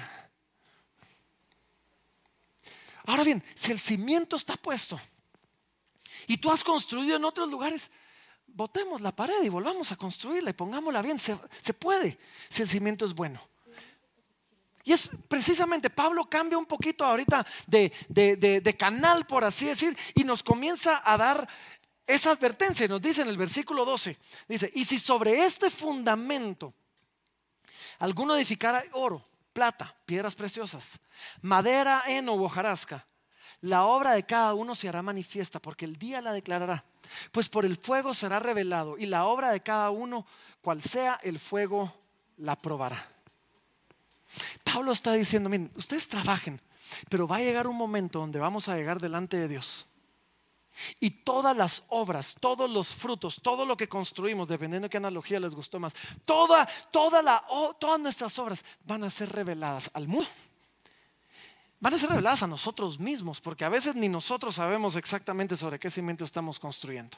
Ahora 3.06 3.24
bien, 3.24 3.42
si 3.56 3.72
el 3.72 3.80
cimiento 3.80 4.36
está 4.36 4.58
puesto 4.58 5.00
y 6.28 6.38
tú 6.38 6.52
has 6.52 6.62
construido 6.62 7.16
en 7.16 7.24
otros 7.24 7.50
lugares, 7.50 7.90
botemos 8.58 9.02
la 9.02 9.16
pared 9.16 9.44
y 9.44 9.50
volvamos 9.50 9.92
a 9.92 9.96
construirla 9.96 10.50
y 10.50 10.54
pongámosla 10.54 11.04
bien. 11.04 11.20
Se, 11.20 11.74
puede 11.74 12.18
si 12.50 12.64
el 12.64 12.68
cimiento 12.68 13.06
es 13.06 13.14
bueno. 13.14 13.40
Y 14.84 14.94
es 14.94 15.12
precisamente, 15.28 15.90
Pablo 15.90 16.28
cambia 16.28 16.58
un 16.58 16.66
poquito 16.66 17.06
ahorita 17.06 17.46
de, 17.68 17.92
de, 18.10 18.78
canal, 18.78 19.28
por 19.28 19.44
así 19.44 19.68
decir, 19.68 19.96
y 20.16 20.24
nos 20.24 20.42
comienza 20.42 21.02
a 21.06 21.18
dar 21.18 21.48
esa 22.08 22.32
advertencia. 22.32 22.88
Nos 22.88 23.02
dice 23.02 23.22
en 23.22 23.28
el 23.28 23.38
versículo 23.38 23.86
12, 23.86 24.18
dice, 24.48 24.72
y 24.74 24.86
si 24.86 24.98
sobre 24.98 25.44
este 25.44 25.70
fundamento 25.70 26.74
alguno 28.00 28.36
edificara 28.36 28.84
oro, 28.94 29.24
plata, 29.54 29.96
piedras 30.06 30.36
preciosas, 30.36 31.00
madera, 31.42 32.04
heno 32.08 32.34
o 32.34 32.44
hojarasca, 32.44 33.06
la 33.62 33.86
obra 33.86 34.12
de 34.12 34.26
cada 34.26 34.54
uno 34.54 34.76
se 34.76 34.88
hará 34.88 35.02
manifiesta 35.02 35.60
porque 35.60 35.86
el 35.86 35.98
día 35.98 36.22
la 36.22 36.32
declarará 36.32 36.84
pues 37.32 37.50
por 37.50 37.66
el 37.66 37.78
fuego 37.78 38.14
será 38.14 38.40
revelado 38.40 38.98
y 38.98 39.06
la 39.06 39.26
obra 39.26 39.52
de 39.52 39.62
cada 39.62 39.90
uno, 39.90 40.26
cual 40.62 40.82
sea 40.82 41.20
el 41.24 41.40
fuego, 41.40 41.94
la 42.38 42.56
probará. 42.56 43.10
Pablo 44.64 44.92
está 44.92 45.14
diciendo, 45.14 45.50
miren, 45.50 45.72
ustedes 45.76 46.08
trabajen, 46.08 46.62
pero 47.10 47.28
va 47.28 47.38
a 47.38 47.42
llegar 47.42 47.68
un 47.68 47.78
momento 47.78 48.20
donde 48.20 48.40
vamos 48.40 48.68
a 48.68 48.76
llegar 48.76 49.00
delante 49.00 49.38
de 49.38 49.48
Dios. 49.48 49.86
Y 51.00 51.10
todas 51.10 51.58
las 51.58 51.86
obras, 51.88 52.36
todos 52.40 52.70
los 52.70 52.94
frutos, 52.94 53.40
todo 53.42 53.66
lo 53.66 53.76
que 53.76 53.90
construimos, 53.90 54.48
dependiendo 54.48 54.86
de 54.86 54.90
qué 54.92 54.98
analogía 54.98 55.40
les 55.40 55.56
gustó 55.56 55.80
más, 55.80 55.96
toda, 56.24 56.68
toda 56.92 57.24
la, 57.24 57.44
todas 57.80 58.00
nuestras 58.00 58.38
obras 58.38 58.64
van 58.84 59.04
a 59.04 59.10
ser 59.10 59.32
reveladas 59.32 59.90
al 59.94 60.08
mundo 60.08 60.30
van 61.80 61.94
a 61.94 62.00
ser 62.00 62.10
reveladas 62.10 62.44
a 62.44 62.48
nosotros 62.48 63.00
mismos, 63.00 63.42
porque 63.42 63.66
a 63.66 63.70
veces 63.70 63.96
ni 63.96 64.10
nosotros 64.10 64.56
sabemos 64.56 64.96
exactamente 64.96 65.56
sobre 65.56 65.80
qué 65.80 65.90
cimiento 65.90 66.24
estamos 66.24 66.60
construyendo. 66.60 67.18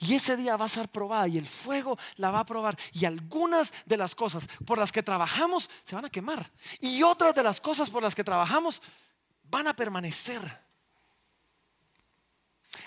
Y 0.00 0.14
ese 0.14 0.36
día 0.36 0.56
va 0.56 0.66
a 0.66 0.68
ser 0.68 0.88
probada 0.88 1.26
y 1.28 1.38
el 1.38 1.46
fuego 1.46 1.98
la 2.16 2.30
va 2.30 2.40
a 2.40 2.46
probar. 2.46 2.76
Y 2.92 3.06
algunas 3.06 3.72
de 3.86 3.96
las 3.96 4.14
cosas 4.14 4.46
por 4.66 4.78
las 4.78 4.92
que 4.92 5.02
trabajamos 5.02 5.70
se 5.82 5.94
van 5.94 6.04
a 6.04 6.10
quemar. 6.10 6.50
Y 6.80 7.02
otras 7.02 7.34
de 7.34 7.42
las 7.42 7.60
cosas 7.60 7.88
por 7.88 8.02
las 8.02 8.14
que 8.14 8.24
trabajamos 8.24 8.82
van 9.44 9.66
a 9.66 9.74
permanecer. 9.74 10.60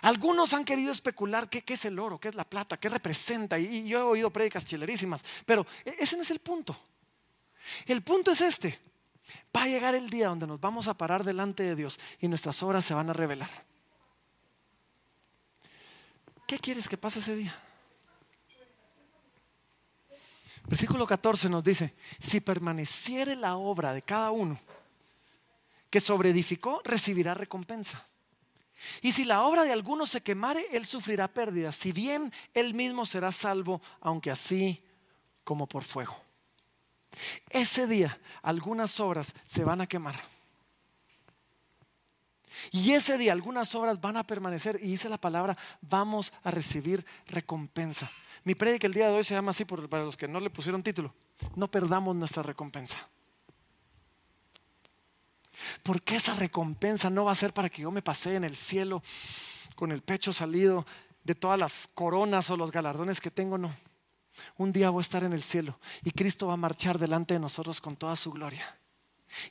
Algunos 0.01 0.53
han 0.53 0.65
querido 0.65 0.91
especular 0.91 1.49
qué, 1.49 1.63
es 1.65 1.85
el 1.85 1.97
oro, 1.97 2.19
qué 2.19 2.27
es 2.27 2.35
la 2.35 2.43
plata, 2.43 2.77
qué 2.77 2.89
representa. 2.89 3.57
Y 3.57 3.87
yo 3.87 3.99
he 3.99 4.03
oído 4.03 4.29
prédicas 4.29 4.65
chilerísimas. 4.65 5.25
Pero 5.45 5.65
e, 5.83 5.95
ese 5.99 6.15
no 6.15 6.21
es 6.21 6.31
el 6.31 6.39
punto. 6.39 6.77
El 7.87 8.03
punto 8.03 8.31
es 8.31 8.41
este. 8.41 8.79
Va 9.55 9.63
a 9.63 9.67
llegar 9.67 9.95
el 9.95 10.09
día 10.09 10.27
donde 10.27 10.47
nos 10.47 10.59
vamos 10.59 10.87
a 10.87 10.93
parar 10.93 11.23
delante 11.23 11.63
de 11.63 11.75
Dios 11.75 11.99
y 12.19 12.27
nuestras 12.27 12.61
obras 12.63 12.85
se 12.85 12.93
van 12.93 13.09
a 13.09 13.13
revelar. 13.13 13.49
¿Qué 16.47 16.59
quieres 16.59 16.87
que 16.87 16.97
pase 16.97 17.19
ese 17.19 17.35
día? 17.35 17.55
Versículo 20.67 21.05
14 21.05 21.49
nos 21.49 21.63
dice, 21.63 21.93
si 22.19 22.39
permaneciere 22.39 23.35
la 23.35 23.55
obra 23.55 23.93
de 23.93 24.01
cada 24.01 24.31
uno 24.31 24.59
que 25.89 25.99
sobreedificó, 25.99 26.81
recibirá 26.83 27.33
recompensa. 27.33 28.05
Y 29.01 29.11
si 29.11 29.23
la 29.23 29.43
obra 29.43 29.63
de 29.63 29.71
alguno 29.71 30.05
se 30.05 30.21
quemare, 30.21 30.65
él 30.71 30.85
sufrirá 30.85 31.27
pérdida, 31.27 31.71
si 31.71 31.91
bien 31.91 32.33
él 32.53 32.73
mismo 32.73 33.05
será 33.05 33.31
salvo, 33.31 33.81
aunque 34.01 34.31
así 34.31 34.83
como 35.43 35.67
por 35.67 35.83
fuego. 35.83 36.24
Ese 37.49 37.87
día 37.87 38.17
algunas 38.41 38.99
obras 38.99 39.33
se 39.45 39.63
van 39.63 39.81
a 39.81 39.87
quemar. 39.87 40.15
Y 42.71 42.91
ese 42.93 43.17
día 43.17 43.33
algunas 43.33 43.73
obras 43.75 43.99
van 43.99 44.17
a 44.17 44.23
permanecer. 44.23 44.79
Y 44.81 44.87
dice 44.87 45.09
la 45.09 45.17
palabra, 45.17 45.57
vamos 45.81 46.31
a 46.43 46.51
recibir 46.51 47.05
recompensa. 47.27 48.09
Mi 48.43 48.55
prédica 48.55 48.87
el 48.87 48.93
día 48.93 49.07
de 49.07 49.17
hoy 49.17 49.23
se 49.23 49.33
llama 49.33 49.51
así 49.51 49.65
para 49.65 50.03
los 50.03 50.17
que 50.17 50.27
no 50.27 50.39
le 50.39 50.49
pusieron 50.49 50.83
título. 50.83 51.13
No 51.55 51.69
perdamos 51.69 52.15
nuestra 52.15 52.43
recompensa. 52.43 53.07
Porque 55.83 56.17
esa 56.17 56.33
recompensa 56.33 57.09
no 57.09 57.25
va 57.25 57.31
a 57.31 57.35
ser 57.35 57.53
para 57.53 57.69
que 57.69 57.81
yo 57.81 57.91
me 57.91 58.01
pase 58.01 58.35
en 58.35 58.43
el 58.43 58.55
cielo 58.55 59.01
con 59.75 59.91
el 59.91 60.01
pecho 60.01 60.33
salido 60.33 60.85
de 61.23 61.35
todas 61.35 61.59
las 61.59 61.87
coronas 61.87 62.49
o 62.49 62.57
los 62.57 62.71
galardones 62.71 63.19
que 63.19 63.31
tengo, 63.31 63.57
no. 63.57 63.73
Un 64.57 64.71
día 64.71 64.89
voy 64.89 64.99
a 64.99 65.01
estar 65.01 65.23
en 65.23 65.33
el 65.33 65.41
cielo 65.41 65.79
y 66.03 66.11
Cristo 66.11 66.47
va 66.47 66.53
a 66.53 66.57
marchar 66.57 66.99
delante 66.99 67.33
de 67.33 67.39
nosotros 67.39 67.81
con 67.81 67.95
toda 67.95 68.15
su 68.15 68.31
gloria. 68.31 68.77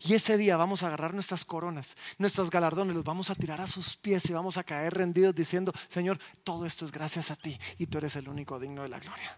Y 0.01 0.15
ese 0.15 0.37
día 0.37 0.57
vamos 0.57 0.83
a 0.83 0.87
agarrar 0.87 1.15
nuestras 1.15 1.45
coronas, 1.45 1.97
nuestros 2.19 2.51
galardones, 2.51 2.95
los 2.95 3.05
vamos 3.05 3.31
a 3.31 3.35
tirar 3.35 3.61
a 3.61 3.67
sus 3.67 3.97
pies 3.97 4.29
y 4.31 4.33
vamos 4.33 4.57
a 4.57 4.65
caer 4.65 4.95
rendidos 4.95 5.35
diciendo, 5.35 5.73
Señor, 5.89 6.19
todo 6.43 6.65
esto 6.65 6.85
es 6.85 6.93
gracias 6.93 7.31
a 7.31 7.37
ti 7.37 7.59
y 7.79 7.87
tú 7.87 7.99
eres 7.99 8.17
el 8.17 8.29
único 8.29 8.59
digno 8.59 8.83
de 8.83 8.89
la 8.89 8.99
gloria. 8.99 9.37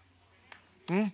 ¿Mm? 0.89 1.07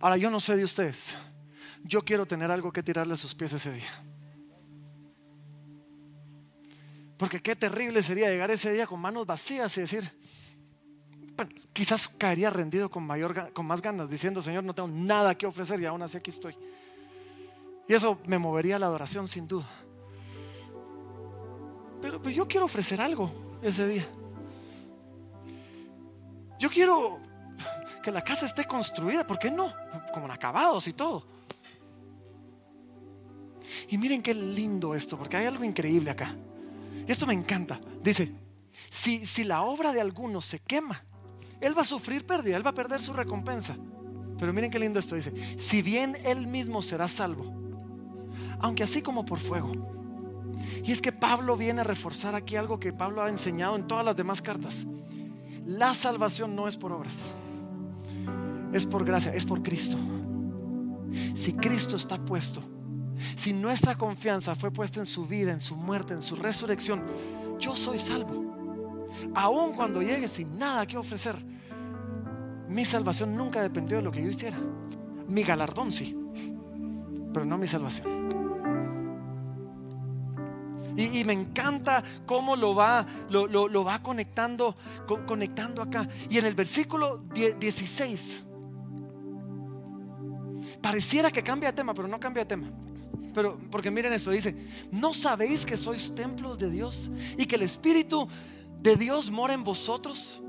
Ahora, 0.00 0.16
yo 0.16 0.30
no 0.30 0.40
sé 0.40 0.56
de 0.56 0.64
ustedes, 0.64 1.16
yo 1.82 2.02
quiero 2.02 2.26
tener 2.26 2.50
algo 2.50 2.72
que 2.72 2.82
tirarle 2.82 3.14
a 3.14 3.16
sus 3.16 3.34
pies 3.34 3.54
ese 3.54 3.72
día. 3.72 3.90
Porque 7.16 7.40
qué 7.40 7.54
terrible 7.54 8.02
sería 8.02 8.28
llegar 8.28 8.50
ese 8.50 8.72
día 8.72 8.86
con 8.86 9.00
manos 9.00 9.26
vacías 9.26 9.76
y 9.78 9.82
decir, 9.82 10.12
quizás 11.72 12.08
caería 12.08 12.50
rendido 12.50 12.90
con, 12.90 13.04
mayor, 13.04 13.52
con 13.52 13.66
más 13.66 13.80
ganas, 13.80 14.08
diciendo, 14.08 14.42
Señor, 14.42 14.64
no 14.64 14.74
tengo 14.74 14.88
nada 14.88 15.36
que 15.36 15.46
ofrecer 15.46 15.80
y 15.80 15.86
aún 15.86 16.02
así 16.02 16.16
aquí 16.16 16.30
estoy. 16.30 16.56
Y 17.88 17.94
eso 17.94 18.18
me 18.26 18.38
movería 18.38 18.76
a 18.76 18.78
la 18.78 18.86
adoración 18.86 19.28
sin 19.28 19.46
duda. 19.46 19.68
Pero 22.00 22.20
pues, 22.20 22.34
yo 22.34 22.46
quiero 22.48 22.66
ofrecer 22.66 23.00
algo 23.00 23.30
ese 23.62 23.86
día. 23.86 24.06
Yo 26.58 26.70
quiero 26.70 27.20
que 28.02 28.10
la 28.10 28.22
casa 28.22 28.46
esté 28.46 28.66
construida, 28.66 29.26
¿por 29.26 29.38
qué 29.38 29.50
no? 29.50 29.72
Como 30.12 30.26
en 30.26 30.32
acabados 30.32 30.86
y 30.88 30.92
todo. 30.92 31.26
Y 33.88 33.98
miren 33.98 34.22
qué 34.22 34.34
lindo 34.34 34.94
esto, 34.94 35.16
porque 35.18 35.36
hay 35.36 35.46
algo 35.46 35.64
increíble 35.64 36.10
acá. 36.10 36.34
Esto 37.06 37.26
me 37.26 37.34
encanta. 37.34 37.80
Dice, 38.02 38.32
si, 38.90 39.26
si 39.26 39.44
la 39.44 39.62
obra 39.62 39.92
de 39.92 40.00
alguno 40.00 40.40
se 40.40 40.58
quema, 40.58 41.04
él 41.60 41.76
va 41.76 41.82
a 41.82 41.86
sufrir 41.86 42.26
pérdida, 42.26 42.56
él 42.56 42.66
va 42.66 42.70
a 42.70 42.74
perder 42.74 43.00
su 43.00 43.12
recompensa. 43.12 43.76
Pero 44.38 44.52
miren 44.52 44.70
qué 44.70 44.78
lindo 44.78 44.98
esto 44.98 45.14
dice, 45.14 45.32
si 45.58 45.82
bien 45.82 46.16
él 46.24 46.46
mismo 46.46 46.82
será 46.82 47.08
salvo, 47.08 47.52
aunque 48.60 48.82
así 48.82 49.02
como 49.02 49.24
por 49.24 49.38
fuego. 49.38 49.72
Y 50.82 50.92
es 50.92 51.00
que 51.00 51.12
Pablo 51.12 51.56
viene 51.56 51.80
a 51.80 51.84
reforzar 51.84 52.34
aquí 52.34 52.56
algo 52.56 52.78
que 52.78 52.92
Pablo 52.92 53.22
ha 53.22 53.28
enseñado 53.28 53.76
en 53.76 53.86
todas 53.86 54.04
las 54.04 54.16
demás 54.16 54.42
cartas. 54.42 54.86
La 55.64 55.94
salvación 55.94 56.54
no 56.54 56.68
es 56.68 56.76
por 56.76 56.92
obras, 56.92 57.32
es 58.72 58.84
por 58.84 59.04
gracia, 59.04 59.32
es 59.32 59.44
por 59.44 59.62
Cristo. 59.62 59.96
Si 61.34 61.54
Cristo 61.54 61.96
está 61.96 62.18
puesto, 62.18 62.62
si 63.36 63.52
nuestra 63.52 63.96
confianza 63.96 64.54
fue 64.54 64.70
puesta 64.70 65.00
en 65.00 65.06
su 65.06 65.26
vida, 65.26 65.52
en 65.52 65.60
su 65.60 65.76
muerte, 65.76 66.14
en 66.14 66.22
su 66.22 66.36
resurrección, 66.36 67.02
yo 67.58 67.76
soy 67.76 67.98
salvo. 67.98 68.44
Aun 69.34 69.72
cuando 69.74 70.02
llegue 70.02 70.28
sin 70.28 70.58
nada 70.58 70.86
que 70.86 70.96
ofrecer, 70.96 71.36
mi 72.68 72.84
salvación 72.84 73.36
nunca 73.36 73.62
dependió 73.62 73.98
de 73.98 74.02
lo 74.02 74.10
que 74.10 74.22
yo 74.22 74.28
hiciera. 74.28 74.58
Mi 75.28 75.42
galardón 75.42 75.92
sí, 75.92 76.16
pero 77.32 77.46
no 77.46 77.56
mi 77.58 77.66
salvación. 77.66 78.24
Y, 80.96 81.24
me 81.24 81.32
encanta 81.32 82.04
cómo 82.24 82.54
lo 82.54 82.74
va, 82.74 83.04
lo, 83.28 83.84
va 83.84 84.00
conectando, 84.00 84.76
conectando 85.26 85.82
acá. 85.82 86.08
Y 86.30 86.38
en 86.38 86.44
el 86.46 86.54
versículo 86.54 87.18
16, 87.18 88.44
pareciera 90.80 91.32
que 91.32 91.42
cambia 91.42 91.70
de 91.70 91.76
tema, 91.76 91.94
pero 91.94 92.06
no 92.06 92.20
cambia 92.20 92.44
de 92.44 92.48
tema. 92.48 92.68
Pero 93.34 93.58
porque 93.70 93.90
miren 93.90 94.12
esto, 94.12 94.30
dice, 94.30 94.54
¿no 94.92 95.12
sabéis 95.12 95.66
que 95.66 95.76
sois 95.76 96.14
templos 96.14 96.58
de 96.58 96.70
Dios 96.70 97.10
y 97.36 97.46
que 97.46 97.56
el 97.56 97.62
Espíritu 97.62 98.28
de 98.80 98.96
Dios 98.96 99.30
mora 99.30 99.52
en 99.52 99.64
vosotros? 99.64 100.40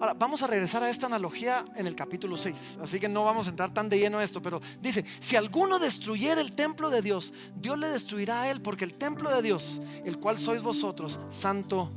Ahora, 0.00 0.14
vamos 0.14 0.42
a 0.42 0.46
regresar 0.46 0.82
a 0.82 0.90
esta 0.90 1.06
analogía 1.06 1.64
en 1.74 1.86
el 1.86 1.96
capítulo 1.96 2.36
6, 2.36 2.78
así 2.82 3.00
que 3.00 3.08
no 3.08 3.24
vamos 3.24 3.46
a 3.46 3.50
entrar 3.50 3.74
tan 3.74 3.88
de 3.88 3.98
lleno 3.98 4.18
a 4.18 4.24
esto, 4.24 4.40
pero 4.40 4.60
dice, 4.80 5.04
si 5.18 5.34
alguno 5.34 5.80
destruyera 5.80 6.40
el 6.40 6.54
templo 6.54 6.88
de 6.88 7.02
Dios, 7.02 7.34
Dios 7.56 7.76
le 7.78 7.88
destruirá 7.88 8.42
a 8.42 8.50
él, 8.50 8.62
porque 8.62 8.84
el 8.84 8.94
templo 8.94 9.34
de 9.34 9.42
Dios, 9.42 9.80
el 10.04 10.18
cual 10.18 10.38
sois 10.38 10.62
vosotros, 10.62 11.18
santo, 11.30 11.90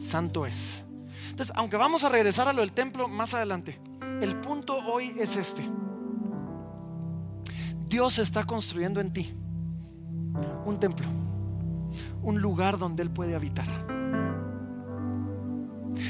santo 0.00 0.46
es. 0.46 0.82
Entonces, 1.30 1.54
aunque 1.56 1.76
vamos 1.76 2.02
a 2.02 2.08
regresar 2.08 2.48
a 2.48 2.52
lo 2.52 2.60
del 2.60 2.72
templo 2.72 3.06
más 3.06 3.34
adelante, 3.34 3.80
el 4.20 4.40
punto 4.40 4.76
hoy 4.78 5.14
es 5.18 5.36
este. 5.36 5.62
Dios 7.92 8.18
está 8.18 8.44
construyendo 8.44 9.02
en 9.02 9.12
ti 9.12 9.30
un 10.64 10.80
templo, 10.80 11.04
un 12.22 12.40
lugar 12.40 12.78
donde 12.78 13.02
Él 13.02 13.10
puede 13.10 13.34
habitar. 13.34 13.66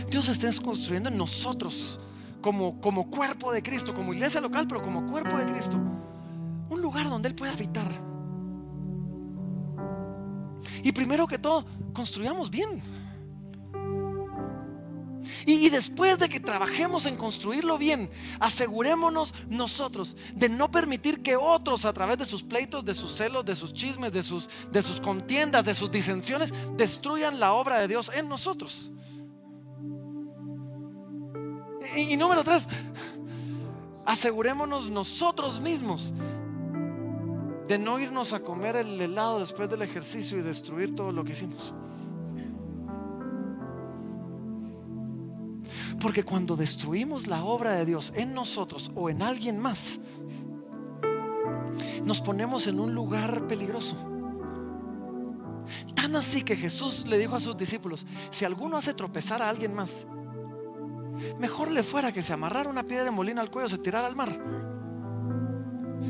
Dios 0.08 0.28
está 0.28 0.48
construyendo 0.62 1.08
en 1.08 1.18
nosotros 1.18 2.00
como, 2.40 2.80
como 2.80 3.10
cuerpo 3.10 3.50
de 3.52 3.64
Cristo, 3.64 3.92
como 3.94 4.14
iglesia 4.14 4.40
local, 4.40 4.68
pero 4.68 4.80
como 4.80 5.10
cuerpo 5.10 5.36
de 5.36 5.46
Cristo, 5.46 5.76
un 6.70 6.80
lugar 6.80 7.10
donde 7.10 7.28
Él 7.28 7.34
puede 7.34 7.50
habitar. 7.50 7.90
Y 10.84 10.92
primero 10.92 11.26
que 11.26 11.40
todo, 11.40 11.66
construyamos 11.92 12.48
bien. 12.48 12.80
Y, 15.46 15.68
después 15.70 16.18
de 16.18 16.28
que 16.28 16.40
trabajemos 16.40 17.06
en 17.06 17.16
construirlo 17.16 17.78
bien, 17.78 18.10
asegurémonos 18.40 19.34
nosotros 19.48 20.16
de 20.34 20.48
no 20.48 20.70
permitir 20.70 21.22
que 21.22 21.36
otros 21.36 21.84
a 21.84 21.92
través 21.92 22.18
de 22.18 22.26
sus 22.26 22.42
pleitos, 22.42 22.84
de 22.84 22.94
sus 22.94 23.14
celos, 23.16 23.44
de 23.44 23.56
sus 23.56 23.72
chismes, 23.72 24.12
de 24.12 24.22
sus, 24.22 24.48
de 24.70 24.82
sus 24.82 25.00
contiendas, 25.00 25.64
de 25.64 25.74
sus 25.74 25.90
disensiones, 25.90 26.52
destruyan 26.76 27.40
la 27.40 27.52
obra 27.52 27.78
de 27.78 27.88
Dios 27.88 28.10
en 28.14 28.28
nosotros. 28.28 28.92
Y, 31.96 32.12
y 32.12 32.16
número 32.16 32.44
tres, 32.44 32.68
asegurémonos 34.06 34.88
nosotros 34.88 35.60
mismos 35.60 36.12
de 37.68 37.78
no 37.78 37.98
irnos 37.98 38.32
a 38.32 38.40
comer 38.40 38.76
el 38.76 39.00
helado 39.00 39.40
después 39.40 39.70
del 39.70 39.82
ejercicio 39.82 40.38
y 40.38 40.42
destruir 40.42 40.94
todo 40.94 41.12
lo 41.12 41.24
que 41.24 41.32
hicimos. 41.32 41.72
Porque 46.02 46.24
cuando 46.24 46.56
destruimos 46.56 47.28
la 47.28 47.44
obra 47.44 47.74
de 47.74 47.86
Dios 47.86 48.12
en 48.16 48.34
nosotros 48.34 48.90
o 48.96 49.08
en 49.08 49.22
alguien 49.22 49.56
más, 49.56 50.00
nos 52.04 52.20
ponemos 52.20 52.66
en 52.66 52.80
un 52.80 52.92
lugar 52.92 53.46
peligroso. 53.46 53.94
Tan 55.94 56.16
así 56.16 56.42
que 56.42 56.56
Jesús 56.56 57.06
le 57.06 57.18
dijo 57.18 57.36
a 57.36 57.40
sus 57.40 57.56
discípulos, 57.56 58.04
si 58.32 58.44
alguno 58.44 58.76
hace 58.76 58.94
tropezar 58.94 59.42
a 59.42 59.48
alguien 59.48 59.72
más, 59.74 60.04
mejor 61.38 61.70
le 61.70 61.84
fuera 61.84 62.10
que 62.10 62.24
se 62.24 62.32
amarrara 62.32 62.68
una 62.68 62.82
piedra 62.82 63.04
de 63.04 63.12
molino 63.12 63.40
al 63.40 63.52
cuello, 63.52 63.68
se 63.68 63.78
tirara 63.78 64.08
al 64.08 64.16
mar. 64.16 64.36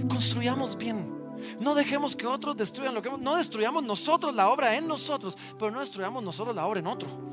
Construyamos 0.09 0.78
bien. 0.78 1.12
No 1.61 1.74
dejemos 1.74 2.16
que 2.16 2.26
otros 2.26 2.57
destruyan 2.57 2.95
lo 2.95 3.03
que 3.03 3.09
hemos. 3.09 3.20
No 3.20 3.36
destruyamos 3.36 3.84
nosotros 3.84 4.34
la 4.34 4.49
obra 4.49 4.74
en 4.74 4.88
nosotros, 4.88 5.36
pero 5.59 5.70
no 5.70 5.80
destruyamos 5.80 6.22
nosotros 6.22 6.57
la 6.57 6.64
obra 6.64 6.80
en 6.80 6.86
otro 6.86 7.32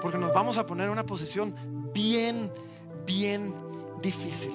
porque 0.00 0.18
nos 0.18 0.32
vamos 0.32 0.58
a 0.58 0.66
poner 0.66 0.86
en 0.86 0.92
una 0.92 1.06
posición 1.06 1.54
bien, 1.92 2.50
bien 3.06 3.54
difícil. 4.02 4.52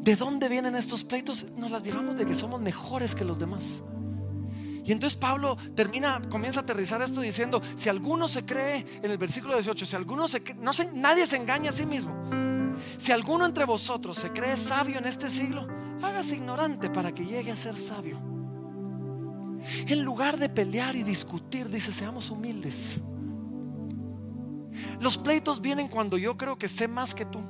¿De 0.00 0.16
dónde 0.16 0.48
vienen 0.48 0.74
estos 0.76 1.04
pleitos? 1.04 1.46
Nos 1.56 1.70
las 1.70 1.82
llevamos 1.82 2.16
de 2.16 2.24
que 2.24 2.34
somos 2.34 2.60
mejores 2.60 3.14
que 3.14 3.24
los 3.24 3.38
demás. 3.38 3.82
Y 4.84 4.92
entonces 4.92 5.18
Pablo 5.18 5.58
termina, 5.74 6.22
comienza 6.30 6.60
a 6.60 6.62
aterrizar 6.62 7.02
esto 7.02 7.20
diciendo, 7.20 7.60
si 7.76 7.90
alguno 7.90 8.26
se 8.26 8.46
cree, 8.46 8.86
en 9.02 9.10
el 9.10 9.18
versículo 9.18 9.52
18, 9.52 9.84
si 9.84 9.96
alguno 9.96 10.28
se 10.28 10.42
cree, 10.42 10.56
no 10.56 10.72
se, 10.72 10.90
nadie 10.92 11.26
se 11.26 11.36
engaña 11.36 11.68
a 11.68 11.72
sí 11.74 11.84
mismo. 11.84 12.14
Si 12.96 13.12
alguno 13.12 13.44
entre 13.44 13.66
vosotros 13.66 14.16
se 14.16 14.30
cree 14.30 14.56
sabio 14.56 14.98
en 14.98 15.04
este 15.04 15.28
siglo, 15.28 15.66
hágase 16.02 16.36
ignorante 16.36 16.88
para 16.88 17.12
que 17.12 17.26
llegue 17.26 17.50
a 17.50 17.56
ser 17.56 17.76
sabio 17.76 18.18
En 19.86 20.04
lugar 20.04 20.38
de 20.38 20.48
pelear 20.48 20.96
y 20.96 21.02
discutir, 21.02 21.68
dice, 21.68 21.92
seamos 21.92 22.30
humildes. 22.30 23.02
Los 25.00 25.16
pleitos 25.16 25.60
vienen 25.60 25.88
cuando 25.88 26.18
yo 26.18 26.36
creo 26.36 26.56
que 26.58 26.68
sé 26.68 26.88
más 26.88 27.14
que 27.14 27.24
tú. 27.24 27.40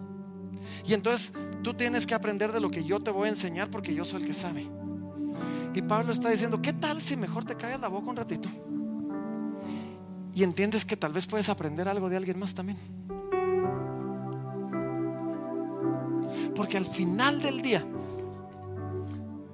Y 0.87 0.95
entonces 0.95 1.33
tú 1.63 1.75
tienes 1.75 2.07
que 2.07 2.15
aprender 2.15 2.53
de 2.53 2.61
lo 2.61 2.71
que 2.71 2.85
yo 2.85 3.01
te 3.01 3.11
voy 3.11 3.27
a 3.27 3.31
enseñar 3.31 3.71
porque 3.71 3.95
yo 3.95 4.05
soy 4.05 4.23
el 4.23 4.27
que 4.27 4.35
sabe. 4.35 4.67
Y 5.75 5.83
Pablo 5.83 6.13
está 6.13 6.31
diciendo, 6.31 6.61
¿qué 6.61 6.73
tal 6.73 7.01
si 7.01 7.17
mejor 7.17 7.45
te 7.45 7.55
callas 7.55 7.81
la 7.81 7.89
boca 7.89 8.11
un 8.11 8.17
ratito? 8.17 8.49
Y 10.35 10.43
entiendes 10.43 10.85
que 10.85 10.97
tal 10.97 11.13
vez 11.13 11.27
puedes 11.27 11.49
aprender 11.49 11.89
algo 11.89 12.09
de 12.09 12.17
alguien 12.17 12.39
más 12.39 12.55
también. 12.55 12.79
Porque 16.55 16.77
al 16.77 16.87
final 16.87 17.41
del 17.41 17.63
día 17.63 17.85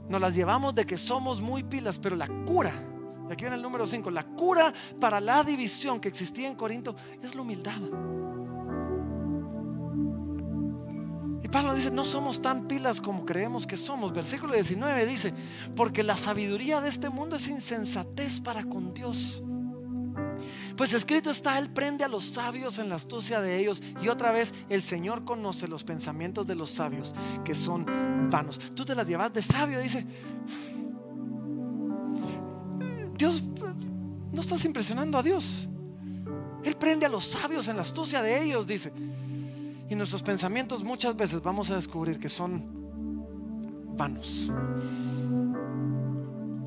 nos 0.08 0.20
las 0.20 0.34
llevamos 0.34 0.74
de 0.74 0.84
que 0.84 0.98
somos 0.98 1.40
muy 1.40 1.62
pilas, 1.62 1.98
pero 1.98 2.16
la 2.16 2.28
cura, 2.46 2.72
aquí 3.30 3.44
viene 3.44 3.56
el 3.56 3.62
número 3.62 3.86
5, 3.86 4.10
la 4.10 4.24
cura 4.24 4.72
para 5.00 5.20
la 5.20 5.42
división 5.44 6.00
que 6.00 6.08
existía 6.08 6.48
en 6.48 6.54
Corinto 6.54 6.94
es 7.22 7.34
la 7.34 7.42
humildad. 7.42 7.80
Y 11.42 11.48
Pablo 11.48 11.74
dice, 11.74 11.90
no 11.90 12.04
somos 12.04 12.40
tan 12.40 12.66
pilas 12.66 13.00
como 13.00 13.26
creemos 13.26 13.66
que 13.66 13.76
somos. 13.76 14.12
Versículo 14.12 14.54
19 14.54 15.06
dice, 15.06 15.34
porque 15.76 16.02
la 16.02 16.16
sabiduría 16.16 16.80
de 16.80 16.88
este 16.88 17.10
mundo 17.10 17.36
es 17.36 17.48
insensatez 17.48 18.40
para 18.40 18.64
con 18.64 18.94
Dios. 18.94 19.42
Pues 20.76 20.92
escrito 20.92 21.30
está, 21.30 21.58
Él 21.58 21.70
prende 21.70 22.04
a 22.04 22.08
los 22.08 22.24
sabios 22.30 22.78
en 22.78 22.88
la 22.88 22.96
astucia 22.96 23.40
de 23.40 23.58
ellos. 23.58 23.82
Y 24.02 24.08
otra 24.08 24.32
vez, 24.32 24.52
el 24.68 24.82
Señor 24.82 25.24
conoce 25.24 25.68
los 25.68 25.84
pensamientos 25.84 26.46
de 26.46 26.54
los 26.54 26.70
sabios, 26.70 27.14
que 27.44 27.54
son 27.54 28.30
vanos. 28.30 28.58
Tú 28.74 28.84
te 28.84 28.94
las 28.94 29.06
llevas 29.06 29.32
de 29.32 29.42
sabio, 29.42 29.80
dice. 29.80 30.04
Dios, 33.16 33.42
no 34.32 34.40
estás 34.40 34.64
impresionando 34.64 35.18
a 35.18 35.22
Dios. 35.22 35.68
Él 36.62 36.76
prende 36.76 37.06
a 37.06 37.08
los 37.08 37.26
sabios 37.26 37.68
en 37.68 37.76
la 37.76 37.82
astucia 37.82 38.22
de 38.22 38.42
ellos, 38.42 38.66
dice. 38.66 38.92
Y 39.88 39.94
nuestros 39.94 40.22
pensamientos 40.22 40.82
muchas 40.82 41.14
veces 41.16 41.42
vamos 41.42 41.70
a 41.70 41.76
descubrir 41.76 42.18
que 42.18 42.28
son 42.28 42.62
vanos. 43.96 44.50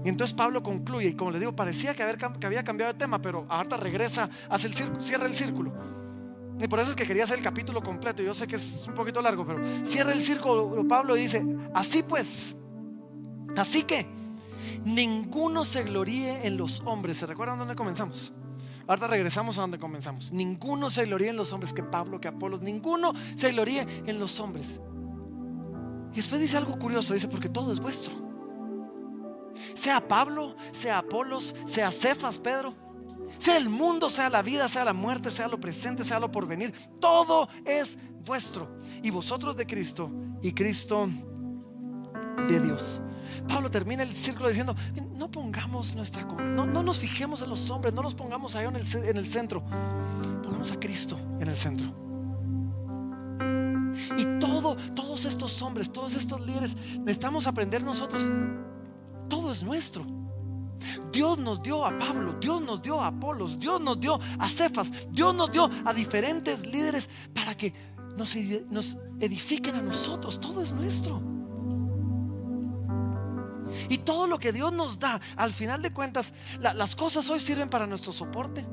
Y 0.06 0.10
entonces 0.10 0.34
Pablo 0.34 0.64
concluye, 0.64 1.10
y 1.10 1.14
como 1.16 1.32
le 1.32 1.40
digo, 1.40 1.54
parecía 1.54 1.94
que, 1.94 2.04
había 2.04 2.64
cambiado 2.64 2.94
de 2.94 3.00
tema, 3.00 3.22
pero 3.22 3.46
ahorita 3.50 3.76
regresa, 3.78 4.30
hace 4.50 4.68
el 4.68 4.74
círculo, 4.74 5.02
cierra 5.02 5.26
el 5.26 5.36
círculo. 5.36 5.74
Y 6.62 6.68
por 6.68 6.80
eso 6.80 6.92
es 6.92 6.96
que 6.96 7.06
quería 7.06 7.26
hacer 7.26 7.38
el 7.38 7.44
capítulo 7.44 7.82
completo. 7.82 8.22
Yo 8.24 8.34
sé 8.34 8.48
que 8.48 8.56
es 8.56 8.86
un 8.88 8.94
poquito 8.94 9.22
largo, 9.22 9.46
pero 9.46 9.60
cierra 9.86 10.14
el 10.14 10.22
círculo. 10.22 10.88
Pablo 10.88 11.16
dice, 11.16 11.46
así 11.74 12.04
pues, 12.04 12.56
así 13.56 13.84
que 13.84 14.06
ninguno 14.84 15.66
se 15.66 15.84
gloríe 15.84 16.46
en 16.46 16.58
los 16.58 16.82
hombres. 16.86 17.18
¿Se 17.18 17.26
recuerdan 17.26 17.60
dónde 17.60 17.76
comenzamos? 17.76 18.34
Ahorita 18.88 19.08
regresamos 19.08 19.58
a 19.58 19.62
donde 19.62 19.78
comenzamos. 19.78 20.32
Ninguno 20.32 20.90
se 20.90 21.06
gloríe 21.06 21.30
en 21.30 21.36
los 21.36 21.52
hombres, 21.52 21.74
que 21.74 21.84
Pablo, 21.84 22.22
que 22.22 22.30
Apolos, 22.30 22.62
ninguno 22.62 23.14
se 23.36 23.52
gloríe 23.52 23.86
en 24.06 24.18
los 24.18 24.40
hombres. 24.40 24.80
Y 26.14 26.16
después 26.16 26.40
dice 26.40 26.58
algo 26.58 26.80
curioso, 26.80 27.14
dice, 27.14 27.28
porque 27.28 27.50
todo 27.50 27.74
es 27.74 27.80
vuestro. 27.80 28.14
Sea 29.76 30.08
Pablo, 30.08 30.56
sea 30.72 31.00
Apolos, 31.00 31.54
sea 31.66 31.92
Cefas, 31.92 32.40
Pedro, 32.40 32.74
sea 33.38 33.58
el 33.58 33.70
mundo, 33.70 34.10
sea 34.10 34.30
la 34.30 34.42
vida, 34.42 34.70
sea 34.70 34.86
la 34.86 34.94
muerte, 34.94 35.32
sea 35.32 35.48
lo 35.48 35.60
presente, 35.60 36.04
sea 36.04 36.20
lo 36.20 36.32
porvenir, 36.32 36.74
todo 37.00 37.50
es 37.66 37.98
vuestro. 38.26 38.80
Y 39.04 39.10
vosotros 39.10 39.56
de 39.58 39.66
Cristo 39.66 40.10
y 40.42 40.54
Cristo 40.54 41.10
de 42.48 42.60
Dios. 42.60 43.02
Pablo 43.48 43.70
termina 43.70 44.04
el 44.04 44.14
círculo 44.14 44.48
diciendo, 44.50 44.76
no 45.16 45.30
pongamos 45.30 45.96
nuestra, 45.96 46.24
no, 46.24 46.66
no 46.66 46.84
nos 46.84 47.00
fijemos 47.00 47.42
en 47.42 47.50
los 47.50 47.70
hombres, 47.70 47.94
no 47.94 48.02
los 48.02 48.16
pongamos 48.16 48.56
ahí 48.56 48.66
en 48.66 48.76
el, 48.76 48.96
en 48.96 49.18
el 49.18 49.26
centro, 49.26 49.64
pongamos 50.44 50.72
a 50.72 50.80
Cristo 50.80 51.18
en 51.40 51.48
el 51.48 51.56
centro. 51.56 52.08
Y 54.16 54.40
todo, 54.40 54.76
todos 54.96 55.26
estos 55.26 55.62
hombres, 55.62 55.92
todos 55.92 56.16
estos 56.16 56.40
líderes, 56.42 56.76
necesitamos 56.76 57.48
aprender 57.48 57.84
nosotros 57.84 58.24
todo 59.28 59.52
es 59.52 59.64
nuestro. 59.64 60.06
Dios 61.12 61.38
nos 61.38 61.62
dio 61.64 61.86
a 61.86 61.98
Pablo, 61.98 62.34
Dios 62.40 62.62
nos 62.62 62.82
dio 62.82 63.02
a 63.02 63.08
Apolos, 63.08 63.60
Dios 63.60 63.82
nos 63.82 64.00
dio 64.00 64.20
a 64.38 64.48
Cefas, 64.48 64.92
Dios 65.10 65.34
nos 65.34 65.52
dio 65.52 65.70
a 65.86 65.94
diferentes 65.94 66.66
líderes 66.66 67.10
para 67.34 67.56
que 67.56 67.74
nos, 68.16 68.36
edifiquen 69.20 69.76
a 69.76 69.82
nosotros. 69.82 70.40
Todo 70.40 70.62
es 70.62 70.72
nuestro. 70.72 71.22
Y 73.90 74.00
todo 74.00 74.28
lo 74.28 74.40
que 74.40 74.52
Dios 74.52 74.72
nos 74.74 75.00
da, 75.00 75.20
al 75.36 75.54
final 75.54 75.82
de 75.82 75.92
cuentas, 75.92 76.34
las 76.60 76.96
cosas 76.96 77.30
hoy 77.30 77.40
sirven 77.40 77.70
para 77.70 77.88
nuestro 77.88 78.14
soporte 78.14 78.66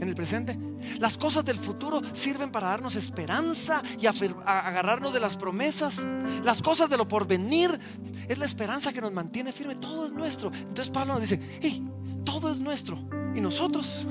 en 0.00 0.08
el 0.08 0.14
presente. 0.14 0.58
Las 0.98 1.16
cosas 1.18 1.44
del 1.44 1.58
futuro 1.58 2.00
sirven 2.12 2.50
para 2.50 2.68
darnos 2.68 2.96
esperanza 2.96 3.82
y 3.98 4.06
agarrarnos 4.06 5.12
de 5.12 5.20
las 5.20 5.36
promesas. 5.36 6.04
Las 6.42 6.62
cosas 6.62 6.88
de 6.88 6.96
lo 6.96 7.06
porvenir 7.06 7.78
es 8.26 8.38
la 8.38 8.46
esperanza 8.46 8.92
que 8.92 9.00
nos 9.00 9.12
mantiene 9.12 9.52
firme. 9.52 9.76
Todo 9.76 10.06
es 10.06 10.12
nuestro. 10.12 10.50
Entonces 10.52 10.88
Pablo 10.88 11.14
nos 11.14 11.22
dice, 11.22 11.40
hey, 11.60 11.86
todo 12.24 12.50
es 12.50 12.58
nuestro. 12.58 12.98
Y 13.34 13.40
nosotros 13.40 14.06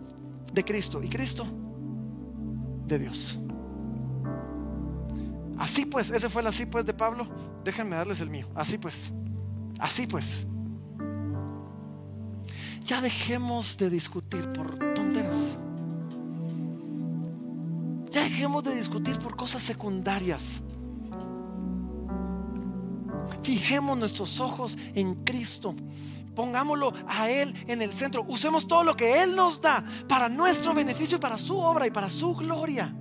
de 0.52 0.64
Cristo. 0.64 1.02
Y 1.02 1.08
Cristo 1.08 1.46
de 2.86 2.98
Dios. 2.98 3.38
Así 5.58 5.86
pues, 5.86 6.10
ese 6.10 6.28
fue 6.28 6.42
el 6.42 6.48
así 6.48 6.66
pues 6.66 6.86
de 6.86 6.94
Pablo. 6.94 7.28
Déjenme 7.62 7.96
darles 7.96 8.20
el 8.20 8.30
mío. 8.30 8.48
Así 8.54 8.78
pues. 8.78 9.12
Así 9.78 10.06
pues. 10.06 10.46
Ya 12.84 13.00
dejemos 13.00 13.78
de 13.78 13.88
discutir 13.90 14.52
por 14.52 14.78
tonteras. 14.94 15.56
Ya 18.10 18.22
dejemos 18.22 18.62
de 18.62 18.76
discutir 18.76 19.18
por 19.18 19.36
cosas 19.36 19.62
secundarias. 19.62 20.62
Fijemos 23.42 23.98
nuestros 23.98 24.38
ojos 24.40 24.76
en 24.94 25.24
Cristo. 25.24 25.74
Pongámoslo 26.34 26.92
a 27.06 27.30
Él 27.30 27.54
en 27.66 27.80
el 27.80 27.92
centro. 27.92 28.24
Usemos 28.28 28.66
todo 28.66 28.82
lo 28.82 28.96
que 28.96 29.22
Él 29.22 29.34
nos 29.34 29.60
da 29.60 29.84
para 30.08 30.28
nuestro 30.28 30.74
beneficio 30.74 31.16
y 31.16 31.20
para 31.20 31.38
su 31.38 31.56
obra 31.56 31.86
y 31.86 31.90
para 31.90 32.08
su 32.08 32.34
gloria. 32.34 32.94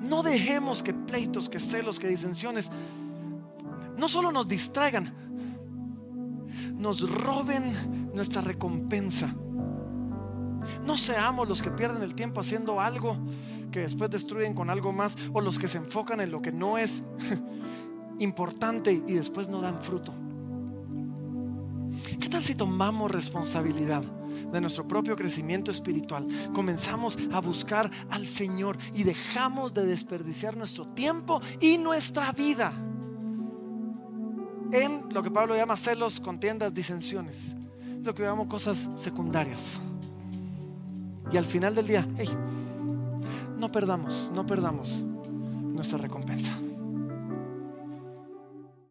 No 0.00 0.22
dejemos 0.22 0.82
que 0.82 0.92
pleitos, 0.92 1.48
que 1.48 1.58
celos, 1.58 1.98
que 1.98 2.08
disensiones 2.08 2.70
no 3.96 4.08
solo 4.08 4.32
nos 4.32 4.48
distraigan, 4.48 5.12
nos 6.76 7.08
roben 7.08 8.10
nuestra 8.14 8.42
recompensa. 8.42 9.34
No 10.84 10.96
seamos 10.96 11.48
los 11.48 11.62
que 11.62 11.70
pierden 11.70 12.02
el 12.02 12.14
tiempo 12.14 12.40
haciendo 12.40 12.80
algo 12.80 13.18
que 13.70 13.80
después 13.80 14.10
destruyen 14.10 14.54
con 14.54 14.70
algo 14.70 14.92
más 14.92 15.16
o 15.32 15.40
los 15.40 15.58
que 15.58 15.68
se 15.68 15.78
enfocan 15.78 16.20
en 16.20 16.30
lo 16.30 16.40
que 16.40 16.52
no 16.52 16.78
es 16.78 17.02
importante 18.18 18.92
y 18.92 19.14
después 19.14 19.48
no 19.48 19.60
dan 19.60 19.82
fruto. 19.82 20.14
¿Qué 22.20 22.28
tal 22.28 22.44
si 22.44 22.54
tomamos 22.54 23.10
responsabilidad 23.10 24.02
de 24.02 24.60
nuestro 24.60 24.86
propio 24.86 25.16
crecimiento 25.16 25.70
espiritual? 25.70 26.26
Comenzamos 26.54 27.16
a 27.32 27.40
buscar 27.40 27.90
al 28.10 28.26
Señor 28.26 28.78
y 28.94 29.04
dejamos 29.04 29.74
de 29.74 29.86
desperdiciar 29.86 30.56
nuestro 30.56 30.86
tiempo 30.88 31.40
y 31.60 31.78
nuestra 31.78 32.32
vida 32.32 32.72
en 34.74 35.04
lo 35.12 35.22
que 35.22 35.30
Pablo 35.30 35.54
llama 35.54 35.76
celos, 35.76 36.20
contiendas, 36.20 36.74
disensiones. 36.74 37.54
Lo 38.02 38.14
que 38.14 38.22
llamamos 38.22 38.48
cosas 38.48 38.88
secundarias. 38.96 39.80
Y 41.32 41.36
al 41.36 41.44
final 41.44 41.74
del 41.74 41.86
día, 41.86 42.06
no 43.56 43.70
perdamos, 43.70 44.30
no 44.34 44.46
perdamos 44.46 45.04
nuestra 45.04 45.98
recompensa. 45.98 46.52